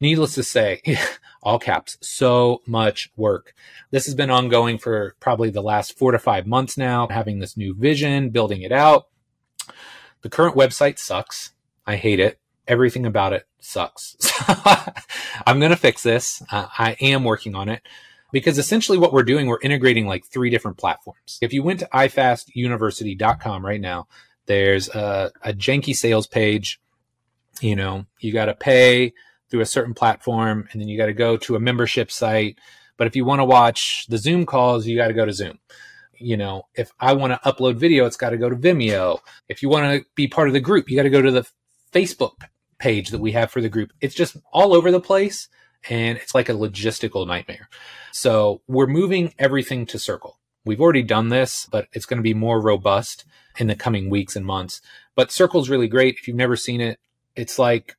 needless 0.00 0.34
to 0.34 0.42
say, 0.42 0.82
all 1.42 1.58
caps, 1.58 1.96
so 2.00 2.60
much 2.66 3.10
work. 3.16 3.54
This 3.90 4.04
has 4.06 4.14
been 4.14 4.30
ongoing 4.30 4.78
for 4.78 5.14
probably 5.20 5.50
the 5.50 5.62
last 5.62 5.96
four 5.96 6.12
to 6.12 6.18
five 6.18 6.46
months 6.46 6.76
now, 6.76 7.08
having 7.08 7.38
this 7.38 7.56
new 7.56 7.74
vision, 7.74 8.30
building 8.30 8.62
it 8.62 8.72
out. 8.72 9.06
The 10.22 10.30
current 10.30 10.56
website 10.56 10.98
sucks. 10.98 11.52
I 11.86 11.96
hate 11.96 12.20
it. 12.20 12.38
Everything 12.68 13.06
about 13.06 13.32
it 13.32 13.46
sucks. 13.60 14.16
I'm 15.46 15.58
going 15.58 15.70
to 15.70 15.76
fix 15.76 16.02
this. 16.02 16.42
Uh, 16.50 16.68
I 16.78 16.92
am 17.00 17.24
working 17.24 17.54
on 17.54 17.68
it 17.68 17.82
because 18.32 18.58
essentially 18.58 18.98
what 18.98 19.12
we're 19.12 19.24
doing, 19.24 19.46
we're 19.46 19.60
integrating 19.60 20.06
like 20.06 20.24
three 20.24 20.50
different 20.50 20.78
platforms. 20.78 21.38
If 21.40 21.52
you 21.52 21.62
went 21.62 21.80
to 21.80 21.88
ifastuniversity.com 21.92 23.64
right 23.64 23.80
now, 23.80 24.06
there's 24.46 24.88
a, 24.88 25.32
a 25.42 25.52
janky 25.52 25.94
sales 25.94 26.26
page. 26.26 26.80
You 27.60 27.76
know, 27.76 28.06
you 28.20 28.32
got 28.32 28.46
to 28.46 28.54
pay 28.54 29.12
through 29.50 29.60
a 29.60 29.66
certain 29.66 29.94
platform 29.94 30.68
and 30.72 30.80
then 30.80 30.88
you 30.88 30.96
got 30.96 31.06
to 31.06 31.12
go 31.12 31.36
to 31.36 31.56
a 31.56 31.60
membership 31.60 32.10
site. 32.10 32.58
But 32.96 33.06
if 33.06 33.14
you 33.14 33.24
want 33.24 33.40
to 33.40 33.44
watch 33.44 34.06
the 34.08 34.18
Zoom 34.18 34.46
calls, 34.46 34.86
you 34.86 34.96
got 34.96 35.08
to 35.08 35.14
go 35.14 35.26
to 35.26 35.32
Zoom. 35.32 35.58
You 36.14 36.36
know, 36.36 36.68
if 36.74 36.92
I 37.00 37.12
want 37.14 37.32
to 37.32 37.50
upload 37.50 37.76
video, 37.76 38.06
it's 38.06 38.16
got 38.16 38.30
to 38.30 38.36
go 38.36 38.48
to 38.48 38.56
Vimeo. 38.56 39.18
If 39.48 39.62
you 39.62 39.68
want 39.68 39.92
to 39.92 40.06
be 40.14 40.28
part 40.28 40.48
of 40.48 40.54
the 40.54 40.60
group, 40.60 40.88
you 40.88 40.96
got 40.96 41.02
to 41.02 41.10
go 41.10 41.20
to 41.20 41.30
the 41.30 41.46
Facebook 41.92 42.48
page 42.78 43.10
that 43.10 43.20
we 43.20 43.32
have 43.32 43.50
for 43.50 43.60
the 43.60 43.68
group. 43.68 43.92
It's 44.00 44.14
just 44.14 44.36
all 44.52 44.74
over 44.74 44.90
the 44.90 45.00
place 45.00 45.48
and 45.88 46.18
it's 46.18 46.34
like 46.34 46.48
a 46.48 46.54
logistical 46.54 47.26
nightmare. 47.26 47.68
So 48.12 48.62
we're 48.66 48.86
moving 48.86 49.34
everything 49.38 49.86
to 49.86 49.98
Circle. 49.98 50.38
We've 50.64 50.80
already 50.80 51.02
done 51.02 51.28
this, 51.28 51.66
but 51.70 51.88
it's 51.92 52.06
going 52.06 52.18
to 52.18 52.22
be 52.22 52.34
more 52.34 52.60
robust 52.60 53.24
in 53.58 53.66
the 53.66 53.74
coming 53.74 54.10
weeks 54.10 54.36
and 54.36 54.46
months. 54.46 54.80
But 55.14 55.32
Circle's 55.32 55.68
really 55.68 55.88
great. 55.88 56.16
If 56.18 56.28
you've 56.28 56.36
never 56.36 56.56
seen 56.56 56.80
it, 56.80 56.98
it's 57.34 57.58
like 57.58 57.96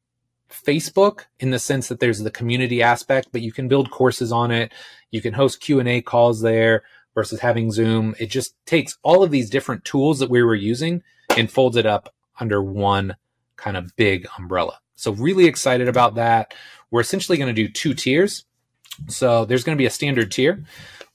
Facebook 0.50 1.26
in 1.40 1.52
the 1.52 1.60
sense 1.60 1.88
that 1.88 2.00
there's 2.00 2.20
the 2.20 2.32
community 2.32 2.82
aspect, 2.82 3.30
but 3.32 3.42
you 3.42 3.52
can 3.52 3.68
build 3.68 3.92
courses 3.92 4.32
on 4.32 4.52
it. 4.52 4.72
You 5.12 5.22
can 5.22 5.34
host 5.34 5.62
Q&A 5.62 6.02
calls 6.02 6.42
there 6.42 6.84
versus 7.16 7.42
having 7.42 7.72
Zoom. 7.72 8.16
It 8.20 8.28
just 8.28 8.56
takes 8.66 8.98
all 9.04 9.24
of 9.24 9.32
these 9.32 9.50
different 9.50 9.84
tools 9.86 10.20
that 10.20 10.30
we 10.30 10.44
were 10.44 10.56
using 10.56 11.04
and 11.36 11.52
folds 11.52 11.76
it 11.76 11.86
up 11.86 12.14
under 12.40 12.62
one 12.64 13.16
kind 13.64 13.78
of 13.78 13.96
big 13.96 14.28
umbrella. 14.38 14.80
So 14.96 15.14
really 15.14 15.46
excited 15.46 15.88
about 15.88 16.16
that. 16.16 16.54
We're 16.92 17.02
essentially 17.02 17.38
going 17.38 17.54
to 17.54 17.62
do 17.62 17.72
two 17.72 17.94
tiers. 17.94 18.46
So 19.08 19.46
there's 19.46 19.64
going 19.64 19.76
to 19.76 19.82
be 19.82 19.86
a 19.88 19.90
standard 19.90 20.32
tier, 20.32 20.64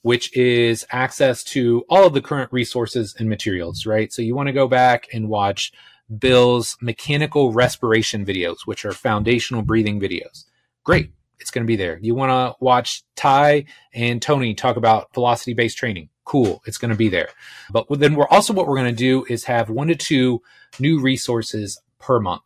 which 0.01 0.35
is 0.35 0.85
access 0.91 1.43
to 1.45 1.85
all 1.89 2.07
of 2.07 2.13
the 2.13 2.21
current 2.21 2.51
resources 2.51 3.15
and 3.17 3.29
materials, 3.29 3.85
right? 3.85 4.11
So 4.11 4.21
you 4.21 4.35
want 4.35 4.47
to 4.47 4.53
go 4.53 4.67
back 4.67 5.07
and 5.13 5.29
watch 5.29 5.71
Bill's 6.17 6.75
mechanical 6.81 7.53
respiration 7.53 8.25
videos, 8.25 8.57
which 8.65 8.83
are 8.83 8.91
foundational 8.91 9.61
breathing 9.61 9.99
videos. 9.99 10.45
Great. 10.83 11.11
It's 11.39 11.51
going 11.51 11.63
to 11.63 11.67
be 11.67 11.77
there. 11.77 11.99
You 12.01 12.15
want 12.15 12.31
to 12.31 12.63
watch 12.63 13.03
Ty 13.15 13.65
and 13.93 14.21
Tony 14.21 14.55
talk 14.55 14.75
about 14.75 15.13
velocity 15.13 15.53
based 15.53 15.77
training. 15.77 16.09
Cool. 16.25 16.61
It's 16.65 16.77
going 16.77 16.91
to 16.91 16.97
be 16.97 17.09
there. 17.09 17.29
But 17.71 17.85
then 17.89 18.15
we're 18.15 18.27
also 18.27 18.53
what 18.53 18.67
we're 18.67 18.75
going 18.75 18.93
to 18.93 19.03
do 19.03 19.25
is 19.29 19.45
have 19.45 19.69
one 19.69 19.87
to 19.87 19.95
two 19.95 20.41
new 20.79 20.99
resources 20.99 21.79
per 21.99 22.19
month. 22.19 22.43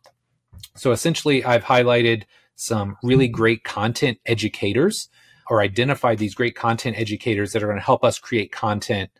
So 0.76 0.92
essentially, 0.92 1.44
I've 1.44 1.64
highlighted 1.64 2.24
some 2.56 2.96
really 3.02 3.28
great 3.28 3.64
content 3.64 4.18
educators 4.26 5.08
or 5.48 5.60
identified 5.60 6.18
these 6.18 6.34
great 6.34 6.56
content 6.56 6.98
educators 6.98 7.52
that 7.52 7.62
are 7.62 7.66
going 7.66 7.78
to 7.78 7.84
help 7.84 8.04
us 8.04 8.18
create 8.18 8.52
content 8.52 9.10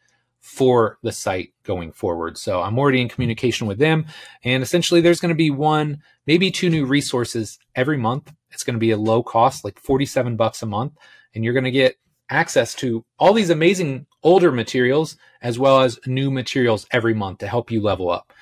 for 0.40 0.98
the 1.02 1.12
site 1.12 1.54
going 1.62 1.90
forward. 1.90 2.36
So 2.36 2.60
I'm 2.60 2.78
already 2.78 3.00
in 3.00 3.08
communication 3.08 3.66
with 3.66 3.78
them. 3.78 4.06
And 4.44 4.62
essentially, 4.62 5.00
there's 5.00 5.20
going 5.20 5.30
to 5.30 5.34
be 5.34 5.50
one, 5.50 6.02
maybe 6.26 6.50
two 6.50 6.68
new 6.68 6.84
resources 6.84 7.58
every 7.74 7.96
month. 7.96 8.32
It's 8.50 8.62
going 8.62 8.74
to 8.74 8.80
be 8.80 8.90
a 8.90 8.98
low 8.98 9.22
cost, 9.22 9.64
like 9.64 9.78
47 9.78 10.36
bucks 10.36 10.62
a 10.62 10.66
month. 10.66 10.92
And 11.34 11.44
you're 11.44 11.54
going 11.54 11.64
to 11.64 11.70
get 11.70 11.96
access 12.28 12.74
to 12.74 13.04
all 13.18 13.32
these 13.32 13.50
amazing 13.50 14.06
older 14.22 14.52
materials 14.52 15.16
as 15.42 15.58
well 15.58 15.80
as 15.80 15.98
new 16.06 16.30
materials 16.30 16.86
every 16.90 17.14
month 17.14 17.38
to 17.38 17.48
help 17.48 17.70
you 17.70 17.80
level 17.80 18.10
up. 18.10 18.32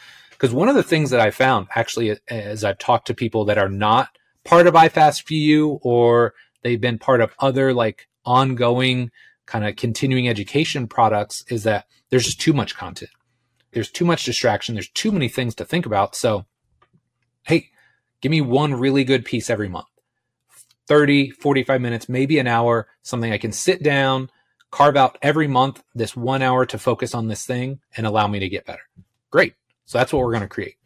Because 0.42 0.52
one 0.52 0.68
of 0.68 0.74
the 0.74 0.82
things 0.82 1.10
that 1.10 1.20
I 1.20 1.30
found 1.30 1.68
actually, 1.76 2.18
as 2.26 2.64
I've 2.64 2.78
talked 2.78 3.06
to 3.06 3.14
people 3.14 3.44
that 3.44 3.58
are 3.58 3.68
not 3.68 4.08
part 4.44 4.66
of 4.66 4.74
iFastU 4.74 5.78
or 5.82 6.34
they've 6.62 6.80
been 6.80 6.98
part 6.98 7.20
of 7.20 7.32
other 7.38 7.72
like 7.72 8.08
ongoing 8.24 9.12
kind 9.46 9.64
of 9.64 9.76
continuing 9.76 10.28
education 10.28 10.88
products 10.88 11.44
is 11.48 11.62
that 11.62 11.84
there's 12.10 12.24
just 12.24 12.40
too 12.40 12.52
much 12.52 12.74
content. 12.74 13.12
There's 13.70 13.88
too 13.88 14.04
much 14.04 14.24
distraction. 14.24 14.74
There's 14.74 14.90
too 14.90 15.12
many 15.12 15.28
things 15.28 15.54
to 15.54 15.64
think 15.64 15.86
about. 15.86 16.16
So, 16.16 16.44
hey, 17.44 17.68
give 18.20 18.30
me 18.30 18.40
one 18.40 18.74
really 18.74 19.04
good 19.04 19.24
piece 19.24 19.48
every 19.48 19.68
month 19.68 19.86
30, 20.88 21.30
45 21.30 21.80
minutes, 21.80 22.08
maybe 22.08 22.40
an 22.40 22.48
hour, 22.48 22.88
something 23.02 23.32
I 23.32 23.38
can 23.38 23.52
sit 23.52 23.80
down, 23.84 24.28
carve 24.72 24.96
out 24.96 25.18
every 25.22 25.46
month 25.46 25.84
this 25.94 26.16
one 26.16 26.42
hour 26.42 26.66
to 26.66 26.78
focus 26.78 27.14
on 27.14 27.28
this 27.28 27.46
thing 27.46 27.78
and 27.96 28.08
allow 28.08 28.26
me 28.26 28.40
to 28.40 28.48
get 28.48 28.66
better. 28.66 28.82
Great. 29.30 29.54
So 29.92 29.98
that's 29.98 30.10
what 30.10 30.20
we're 30.20 30.32
going 30.32 30.40
to 30.40 30.48
create. 30.48 30.76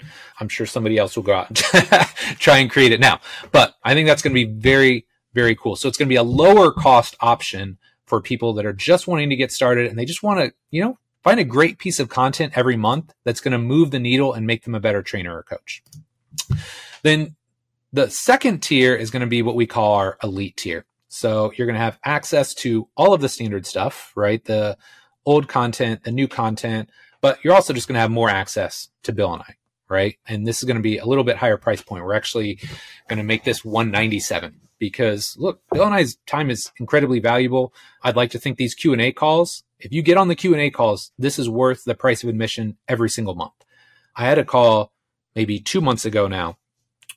I'm 0.41 0.49
sure 0.49 0.67
somebody 0.67 0.99
else 0.99 1.15
will 1.15 1.23
go 1.23 1.33
out 1.33 1.49
and 1.49 1.59
try 2.41 2.59
and 2.59 2.69
create 2.69 2.91
it 2.91 2.99
now. 2.99 3.21
But 3.53 3.77
I 3.85 3.95
think 3.95 4.09
that's 4.09 4.21
going 4.21 4.35
to 4.35 4.47
be 4.47 4.53
very, 4.53 5.07
very 5.33 5.55
cool. 5.55 5.77
So 5.77 5.89
it's 5.89 5.97
going 5.97 6.09
to 6.09 6.13
be 6.13 6.17
a 6.17 6.25
lower 6.25 6.73
cost 6.73 7.15
option 7.21 7.79
for 8.07 8.21
people 8.21 8.53
that 8.55 8.67
are 8.67 8.73
just 8.73 9.07
wanting 9.07 9.31
to 9.31 9.37
get 9.37 9.53
started 9.53 9.87
and 9.87 9.97
they 9.97 10.07
just 10.07 10.25
want 10.25 10.41
to, 10.41 10.53
you 10.73 10.83
know, 10.83 10.99
find 11.23 11.39
a 11.39 11.45
great 11.45 11.79
piece 11.79 12.01
of 12.01 12.09
content 12.09 12.55
every 12.57 12.77
month 12.77 13.15
that's 13.23 13.41
going 13.41 13.53
to 13.53 13.59
move 13.59 13.93
the 13.93 14.01
needle 14.01 14.33
and 14.33 14.45
make 14.45 14.65
them 14.65 14.75
a 14.75 14.81
better 14.81 15.05
trainer 15.05 15.37
or 15.37 15.45
coach. 15.45 15.85
Then 17.05 17.37
the 17.93 18.11
second 18.11 18.61
tier 18.61 18.97
is 18.97 19.13
going 19.13 19.21
to 19.21 19.29
be 19.29 19.41
what 19.41 19.55
we 19.55 19.69
call 19.69 19.95
our 19.95 20.19
elite 20.25 20.57
tier. 20.57 20.85
So 21.07 21.53
you're 21.55 21.69
going 21.69 21.79
to 21.79 21.81
have 21.81 22.01
access 22.05 22.55
to 22.55 22.89
all 22.97 23.15
of 23.15 23.21
the 23.21 23.29
standard 23.29 23.67
stuff, 23.67 24.11
right? 24.17 24.45
The 24.45 24.77
old 25.25 25.47
content, 25.47 26.03
the 26.03 26.11
new 26.11 26.27
content, 26.27 26.91
but 27.21 27.39
you're 27.43 27.55
also 27.55 27.73
just 27.73 27.89
going 27.89 27.95
to 27.95 28.01
have 28.01 28.11
more 28.11 28.29
access 28.29 28.89
to 29.03 29.13
Bill 29.13 29.33
and 29.33 29.43
I, 29.43 29.55
right? 29.89 30.17
And 30.27 30.47
this 30.47 30.59
is 30.59 30.65
going 30.65 30.77
to 30.77 30.83
be 30.83 30.99
a 30.99 31.07
little 31.07 31.25
bit 31.25 31.37
higher 31.37 31.57
price 31.57 31.83
point. 31.83 32.05
We're 32.05 32.15
actually 32.15 32.59
going 33.09 33.19
to 33.19 33.25
make 33.25 33.45
this 33.45 33.65
197 33.65 34.61
because 34.79 35.37
look, 35.39 35.61
Bill 35.73 35.85
and 35.85 35.95
I's 35.95 36.17
time 36.27 36.51
is 36.51 36.71
incredibly 36.79 37.21
valuable. 37.21 37.73
I'd 38.03 38.17
like 38.17 38.31
to 38.31 38.39
think 38.39 38.57
these 38.57 38.75
Q 38.75 38.93
and 38.93 39.03
A 39.03 39.13
calls, 39.13 39.65
if 39.79 39.93
you 39.93 40.03
get 40.03 40.17
on 40.17 40.29
the 40.29 40.35
Q 40.35 40.53
and 40.53 40.61
A 40.61 40.71
calls, 40.71 41.13
this 41.19 41.39
is 41.39 41.49
worth 41.49 41.85
the 41.85 41.95
price 41.95 42.23
of 42.23 42.29
admission 42.29 42.77
every 42.89 43.11
single 43.11 43.35
month. 43.35 43.53
I 44.15 44.25
had 44.25 44.39
a 44.39 44.45
call 44.45 44.93
maybe 45.35 45.59
two 45.59 45.81
months 45.81 46.05
ago 46.05 46.29
now 46.29 46.57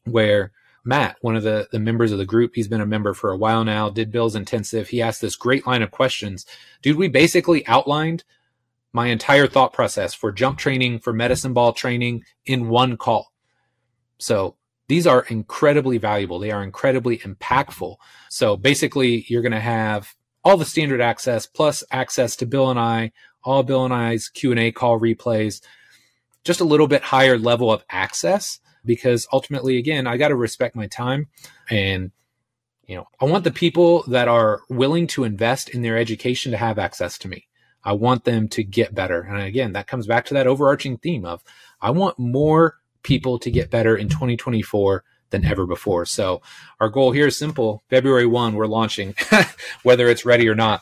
where 0.05 0.51
Matt, 0.83 1.17
one 1.21 1.35
of 1.35 1.43
the, 1.43 1.67
the 1.71 1.79
members 1.79 2.11
of 2.11 2.17
the 2.17 2.25
group, 2.25 2.53
he's 2.55 2.67
been 2.67 2.81
a 2.81 2.85
member 2.85 3.13
for 3.13 3.31
a 3.31 3.37
while 3.37 3.63
now, 3.63 3.89
did 3.89 4.11
Bill's 4.11 4.35
intensive. 4.35 4.89
He 4.89 5.01
asked 5.01 5.21
this 5.21 5.35
great 5.35 5.67
line 5.67 5.81
of 5.81 5.91
questions. 5.91 6.45
Dude, 6.81 6.97
we 6.97 7.07
basically 7.07 7.65
outlined 7.67 8.23
my 8.93 9.07
entire 9.07 9.47
thought 9.47 9.73
process 9.73 10.13
for 10.13 10.31
jump 10.31 10.57
training, 10.57 10.99
for 10.99 11.13
medicine 11.13 11.53
ball 11.53 11.73
training 11.73 12.23
in 12.45 12.69
one 12.69 12.97
call. 12.97 13.31
So 14.17 14.55
these 14.87 15.05
are 15.05 15.25
incredibly 15.29 15.97
valuable. 15.97 16.39
They 16.39 16.51
are 16.51 16.63
incredibly 16.63 17.19
impactful. 17.19 17.97
So 18.29 18.57
basically, 18.57 19.25
you're 19.27 19.43
going 19.43 19.51
to 19.51 19.59
have 19.59 20.15
all 20.43 20.57
the 20.57 20.65
standard 20.65 21.01
access 21.01 21.45
plus 21.45 21.83
access 21.91 22.35
to 22.37 22.45
Bill 22.45 22.69
and 22.69 22.79
I, 22.79 23.11
all 23.43 23.63
Bill 23.63 23.85
and 23.85 23.93
I's 23.93 24.29
Q&A 24.29 24.71
call 24.71 24.99
replays, 24.99 25.61
just 26.43 26.59
a 26.59 26.65
little 26.65 26.87
bit 26.87 27.03
higher 27.03 27.37
level 27.37 27.71
of 27.71 27.83
access 27.89 28.59
because 28.85 29.27
ultimately 29.31 29.77
again, 29.77 30.07
I 30.07 30.17
got 30.17 30.29
to 30.29 30.35
respect 30.35 30.75
my 30.75 30.87
time 30.87 31.27
and 31.69 32.11
you 32.85 32.95
know, 32.95 33.05
I 33.21 33.25
want 33.25 33.43
the 33.43 33.51
people 33.51 34.03
that 34.07 34.27
are 34.27 34.61
willing 34.67 35.05
to 35.07 35.23
invest 35.23 35.69
in 35.69 35.83
their 35.83 35.95
education 35.95 36.51
to 36.51 36.57
have 36.57 36.79
access 36.79 37.19
to 37.19 37.27
me. 37.27 37.47
I 37.83 37.93
want 37.93 38.25
them 38.25 38.47
to 38.49 38.63
get 38.63 38.93
better. 38.93 39.21
And 39.21 39.41
again, 39.41 39.73
that 39.73 39.87
comes 39.87 40.07
back 40.07 40.25
to 40.25 40.33
that 40.33 40.47
overarching 40.47 40.97
theme 40.97 41.25
of 41.25 41.43
I 41.81 41.91
want 41.91 42.19
more 42.19 42.77
people 43.03 43.39
to 43.39 43.51
get 43.51 43.71
better 43.71 43.95
in 43.95 44.09
2024 44.09 45.03
than 45.29 45.45
ever 45.45 45.65
before. 45.65 46.05
So 46.05 46.41
our 46.79 46.89
goal 46.89 47.11
here 47.11 47.27
is 47.27 47.37
simple. 47.37 47.83
February 47.89 48.25
1, 48.25 48.55
we're 48.55 48.67
launching, 48.67 49.15
whether 49.83 50.07
it's 50.07 50.25
ready 50.25 50.47
or 50.49 50.55
not. 50.55 50.81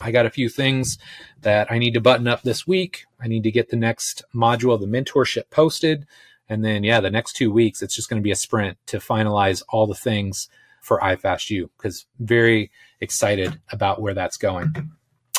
I 0.00 0.10
got 0.10 0.26
a 0.26 0.30
few 0.30 0.48
things 0.48 0.98
that 1.42 1.70
I 1.70 1.78
need 1.78 1.94
to 1.94 2.00
button 2.00 2.26
up 2.26 2.42
this 2.42 2.66
week. 2.66 3.04
I 3.20 3.28
need 3.28 3.44
to 3.44 3.50
get 3.50 3.68
the 3.68 3.76
next 3.76 4.24
module 4.34 4.74
of 4.74 4.80
the 4.80 4.86
mentorship 4.86 5.50
posted. 5.50 6.06
And 6.48 6.64
then, 6.64 6.82
yeah, 6.82 7.00
the 7.00 7.10
next 7.10 7.34
two 7.34 7.52
weeks, 7.52 7.82
it's 7.82 7.94
just 7.94 8.08
going 8.08 8.20
to 8.20 8.24
be 8.24 8.32
a 8.32 8.36
sprint 8.36 8.78
to 8.86 8.98
finalize 8.98 9.62
all 9.68 9.86
the 9.86 9.94
things 9.94 10.48
for 10.80 10.98
iFastU 11.00 11.68
because 11.76 12.06
very 12.18 12.70
excited 13.00 13.60
about 13.70 14.00
where 14.00 14.14
that's 14.14 14.36
going. 14.36 14.92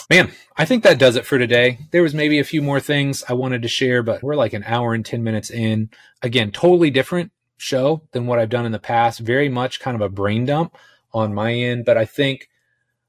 Man, 0.10 0.32
I 0.58 0.66
think 0.66 0.84
that 0.84 1.00
does 1.00 1.16
it 1.16 1.26
for 1.26 1.40
today. 1.40 1.80
There 1.92 2.04
was 2.04 2.14
maybe 2.14 2.40
a 2.40 2.44
few 2.44 2.62
more 2.62 2.80
things 2.80 3.24
I 3.28 3.34
wanted 3.34 3.62
to 3.62 3.68
share, 3.68 4.04
but 4.04 4.22
we're 4.22 4.36
like 4.36 4.54
an 4.54 4.64
hour 4.66 4.94
and 4.94 5.06
10 5.06 5.24
minutes 5.24 5.50
in. 5.50 5.90
Again, 6.22 6.52
totally 6.52 6.90
different 6.90 7.32
show 7.58 8.04
than 8.12 8.28
what 8.28 8.38
I've 8.38 8.50
done 8.50 8.66
in 8.66 8.74
the 8.74 8.80
past. 8.80 9.20
Very 9.20 9.48
much 9.48 9.80
kind 9.80 9.96
of 9.96 10.02
a 10.02 10.10
brain 10.10 10.46
dump 10.46 10.76
on 11.14 11.34
my 11.34 11.54
end, 11.54 11.86
but 11.86 11.98
I 11.98 12.06
think 12.06 12.50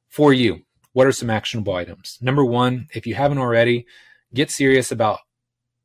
for 0.09 0.33
you, 0.33 0.63
what 0.93 1.07
are 1.07 1.13
some 1.13 1.31
actionable 1.31 1.75
items? 1.75 2.19
Number 2.21 2.45
one, 2.45 2.87
if 2.95 3.07
you 3.07 3.17
haven't 3.17 3.39
already, 3.39 3.87
get 4.33 4.51
serious 4.51 4.93
about 4.93 5.21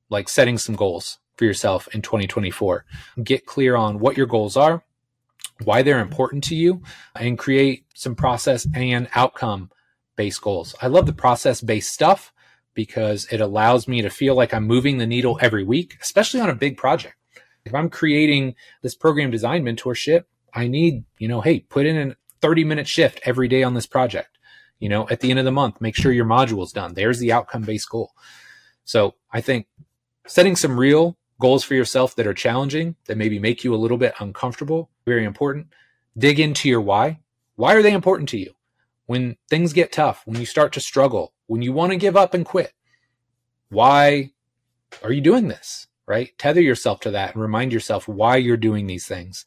like 0.10 0.30
setting 0.30 0.58
some 0.58 0.76
goals 0.76 1.18
for 1.36 1.46
yourself 1.46 1.88
in 1.94 2.02
2024. 2.02 2.86
Get 3.24 3.48
clear 3.48 3.76
on 3.76 4.00
what 4.00 4.18
your 4.18 4.28
goals 4.28 4.56
are, 4.56 4.84
why 5.64 5.82
they're 5.82 6.00
important 6.00 6.44
to 6.46 6.56
you, 6.56 6.84
and 7.16 7.40
create 7.40 7.86
some 7.96 8.16
process 8.16 8.68
and 8.76 9.10
outcome 9.16 9.72
based 10.20 10.42
goals. 10.42 10.76
I 10.82 10.88
love 10.88 11.06
the 11.06 11.14
process 11.14 11.62
based 11.62 11.94
stuff 11.94 12.34
because 12.74 13.26
it 13.32 13.40
allows 13.40 13.88
me 13.88 14.02
to 14.02 14.10
feel 14.10 14.36
like 14.36 14.54
I'm 14.54 14.68
moving 14.68 14.98
the 14.98 15.08
needle 15.08 15.40
every 15.42 15.64
week, 15.64 15.98
especially 16.02 16.42
on 16.42 16.50
a 16.50 16.56
big 16.56 16.76
project. 16.76 17.16
If 17.64 17.74
I'm 17.74 17.90
creating 17.90 18.56
this 18.82 18.96
program 18.96 19.32
design 19.32 19.64
mentorship, 19.64 20.26
I 20.54 20.68
need, 20.68 21.06
you 21.20 21.30
know, 21.30 21.40
hey, 21.40 21.62
put 21.62 21.86
in 21.86 22.12
a 22.12 22.16
30 22.42 22.66
minute 22.66 22.86
shift 22.86 23.22
every 23.24 23.48
day 23.48 23.64
on 23.64 23.76
this 23.76 23.88
project. 23.88 24.38
You 24.80 24.90
know, 24.90 25.08
at 25.10 25.22
the 25.22 25.30
end 25.30 25.40
of 25.40 25.46
the 25.46 25.54
month, 25.54 25.80
make 25.80 25.96
sure 25.96 26.12
your 26.12 26.26
module 26.26 26.64
is 26.64 26.74
done. 26.74 26.96
There's 26.96 27.20
the 27.20 27.32
outcome 27.32 27.62
based 27.62 27.90
goal. 27.90 28.12
So 28.84 29.16
I 29.32 29.40
think 29.40 29.68
setting 30.28 30.58
some 30.58 30.78
real 30.78 31.18
goals 31.40 31.64
for 31.64 31.76
yourself 31.76 32.14
that 32.16 32.28
are 32.28 32.34
challenging, 32.34 32.98
that 33.06 33.18
maybe 33.18 33.40
make 33.40 33.64
you 33.64 33.74
a 33.74 33.78
little 33.84 33.98
bit 33.98 34.16
uncomfortable, 34.20 34.90
very 35.06 35.24
important. 35.24 35.68
Dig 36.18 36.42
into 36.42 36.68
your 36.68 36.82
why. 36.82 37.22
Why 37.56 37.74
are 37.74 37.82
they 37.82 37.94
important 37.94 38.28
to 38.30 38.38
you? 38.38 38.54
When 39.10 39.38
things 39.50 39.74
get 39.74 39.92
tough, 39.92 40.22
when 40.26 40.40
you 40.40 40.46
start 40.46 40.72
to 40.72 40.80
struggle, 40.80 41.34
when 41.48 41.64
you 41.64 41.74
want 41.74 41.92
to 41.92 41.98
give 41.98 42.16
up 42.16 42.36
and 42.36 42.46
quit, 42.46 42.74
why 43.70 44.30
are 45.02 45.12
you 45.12 45.20
doing 45.20 45.48
this? 45.48 45.88
Right? 46.06 46.38
Tether 46.38 46.62
yourself 46.62 47.00
to 47.00 47.12
that 47.12 47.34
and 47.34 47.42
remind 47.42 47.74
yourself 47.74 48.08
why 48.08 48.36
you're 48.36 48.56
doing 48.56 48.86
these 48.86 49.08
things. 49.08 49.46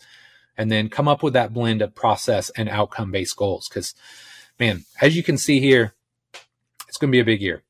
And 0.59 0.68
then 0.68 0.89
come 0.89 1.06
up 1.06 1.22
with 1.22 1.34
that 1.34 1.52
blend 1.52 1.80
of 1.80 1.94
process 1.94 2.51
and 2.56 2.68
outcome 2.68 3.12
based 3.12 3.36
goals. 3.36 3.68
Because, 3.68 3.94
man, 4.59 4.84
as 5.01 5.14
you 5.14 5.22
can 5.22 5.39
see 5.39 5.60
here, 5.60 5.94
it's 6.89 6.98
going 6.98 7.12
to 7.12 7.16
be 7.16 7.20
a 7.20 7.24
big 7.24 7.40
year. 7.40 7.62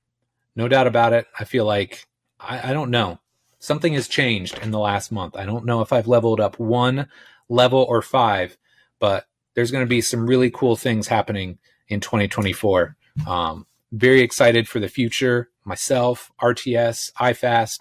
No 0.56 0.68
doubt 0.68 0.86
about 0.86 1.12
it. 1.12 1.26
I 1.38 1.44
feel 1.44 1.66
like, 1.66 2.06
I, 2.40 2.70
I 2.70 2.72
don't 2.72 2.90
know. 2.90 3.18
Something 3.58 3.92
has 3.92 4.08
changed 4.08 4.58
in 4.62 4.70
the 4.70 4.78
last 4.78 5.12
month. 5.12 5.36
I 5.36 5.44
don't 5.44 5.66
know 5.66 5.82
if 5.82 5.92
I've 5.92 6.08
leveled 6.08 6.40
up 6.40 6.58
one 6.58 7.08
level 7.50 7.84
or 7.86 8.00
five, 8.00 8.56
but 8.98 9.26
there's 9.52 9.70
going 9.70 9.84
to 9.84 9.90
be 9.90 10.00
some 10.00 10.26
really 10.26 10.50
cool 10.50 10.74
things 10.74 11.08
happening 11.08 11.58
in 11.92 12.00
2024. 12.00 12.96
Um, 13.26 13.66
very 13.92 14.20
excited 14.20 14.68
for 14.68 14.80
the 14.80 14.88
future, 14.88 15.50
myself, 15.64 16.30
RTS, 16.40 17.12
iFast, 17.12 17.80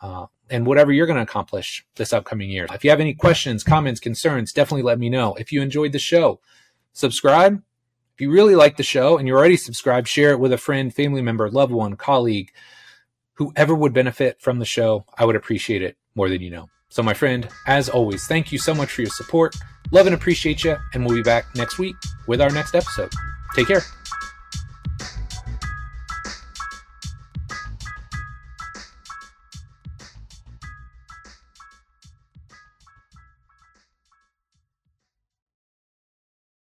uh, 0.00 0.26
and 0.50 0.66
whatever 0.66 0.92
you're 0.92 1.06
going 1.06 1.16
to 1.16 1.22
accomplish 1.22 1.86
this 1.96 2.12
upcoming 2.12 2.50
year. 2.50 2.66
If 2.72 2.84
you 2.84 2.90
have 2.90 3.00
any 3.00 3.14
questions, 3.14 3.64
comments, 3.64 4.00
concerns, 4.00 4.52
definitely 4.52 4.82
let 4.82 4.98
me 4.98 5.08
know. 5.08 5.34
If 5.34 5.52
you 5.52 5.62
enjoyed 5.62 5.92
the 5.92 5.98
show, 5.98 6.40
subscribe. 6.92 7.62
If 8.14 8.20
you 8.20 8.30
really 8.30 8.54
like 8.54 8.76
the 8.76 8.82
show 8.82 9.16
and 9.16 9.26
you're 9.26 9.38
already 9.38 9.56
subscribed, 9.56 10.08
share 10.08 10.32
it 10.32 10.40
with 10.40 10.52
a 10.52 10.58
friend, 10.58 10.92
family 10.94 11.22
member, 11.22 11.48
loved 11.50 11.72
one, 11.72 11.96
colleague, 11.96 12.50
whoever 13.34 13.74
would 13.74 13.94
benefit 13.94 14.40
from 14.40 14.58
the 14.58 14.64
show. 14.64 15.06
I 15.16 15.24
would 15.24 15.36
appreciate 15.36 15.82
it 15.82 15.96
more 16.14 16.28
than 16.28 16.42
you 16.42 16.50
know. 16.50 16.68
So, 16.90 17.02
my 17.02 17.14
friend, 17.14 17.48
as 17.66 17.88
always, 17.88 18.26
thank 18.26 18.52
you 18.52 18.58
so 18.58 18.74
much 18.74 18.92
for 18.92 19.00
your 19.00 19.10
support. 19.10 19.56
Love 19.92 20.06
and 20.06 20.14
appreciate 20.14 20.62
you, 20.62 20.76
and 20.92 21.06
we'll 21.06 21.16
be 21.16 21.22
back 21.22 21.46
next 21.54 21.78
week 21.78 21.96
with 22.26 22.42
our 22.42 22.50
next 22.50 22.74
episode. 22.74 23.10
Take 23.54 23.66
care. 23.66 23.84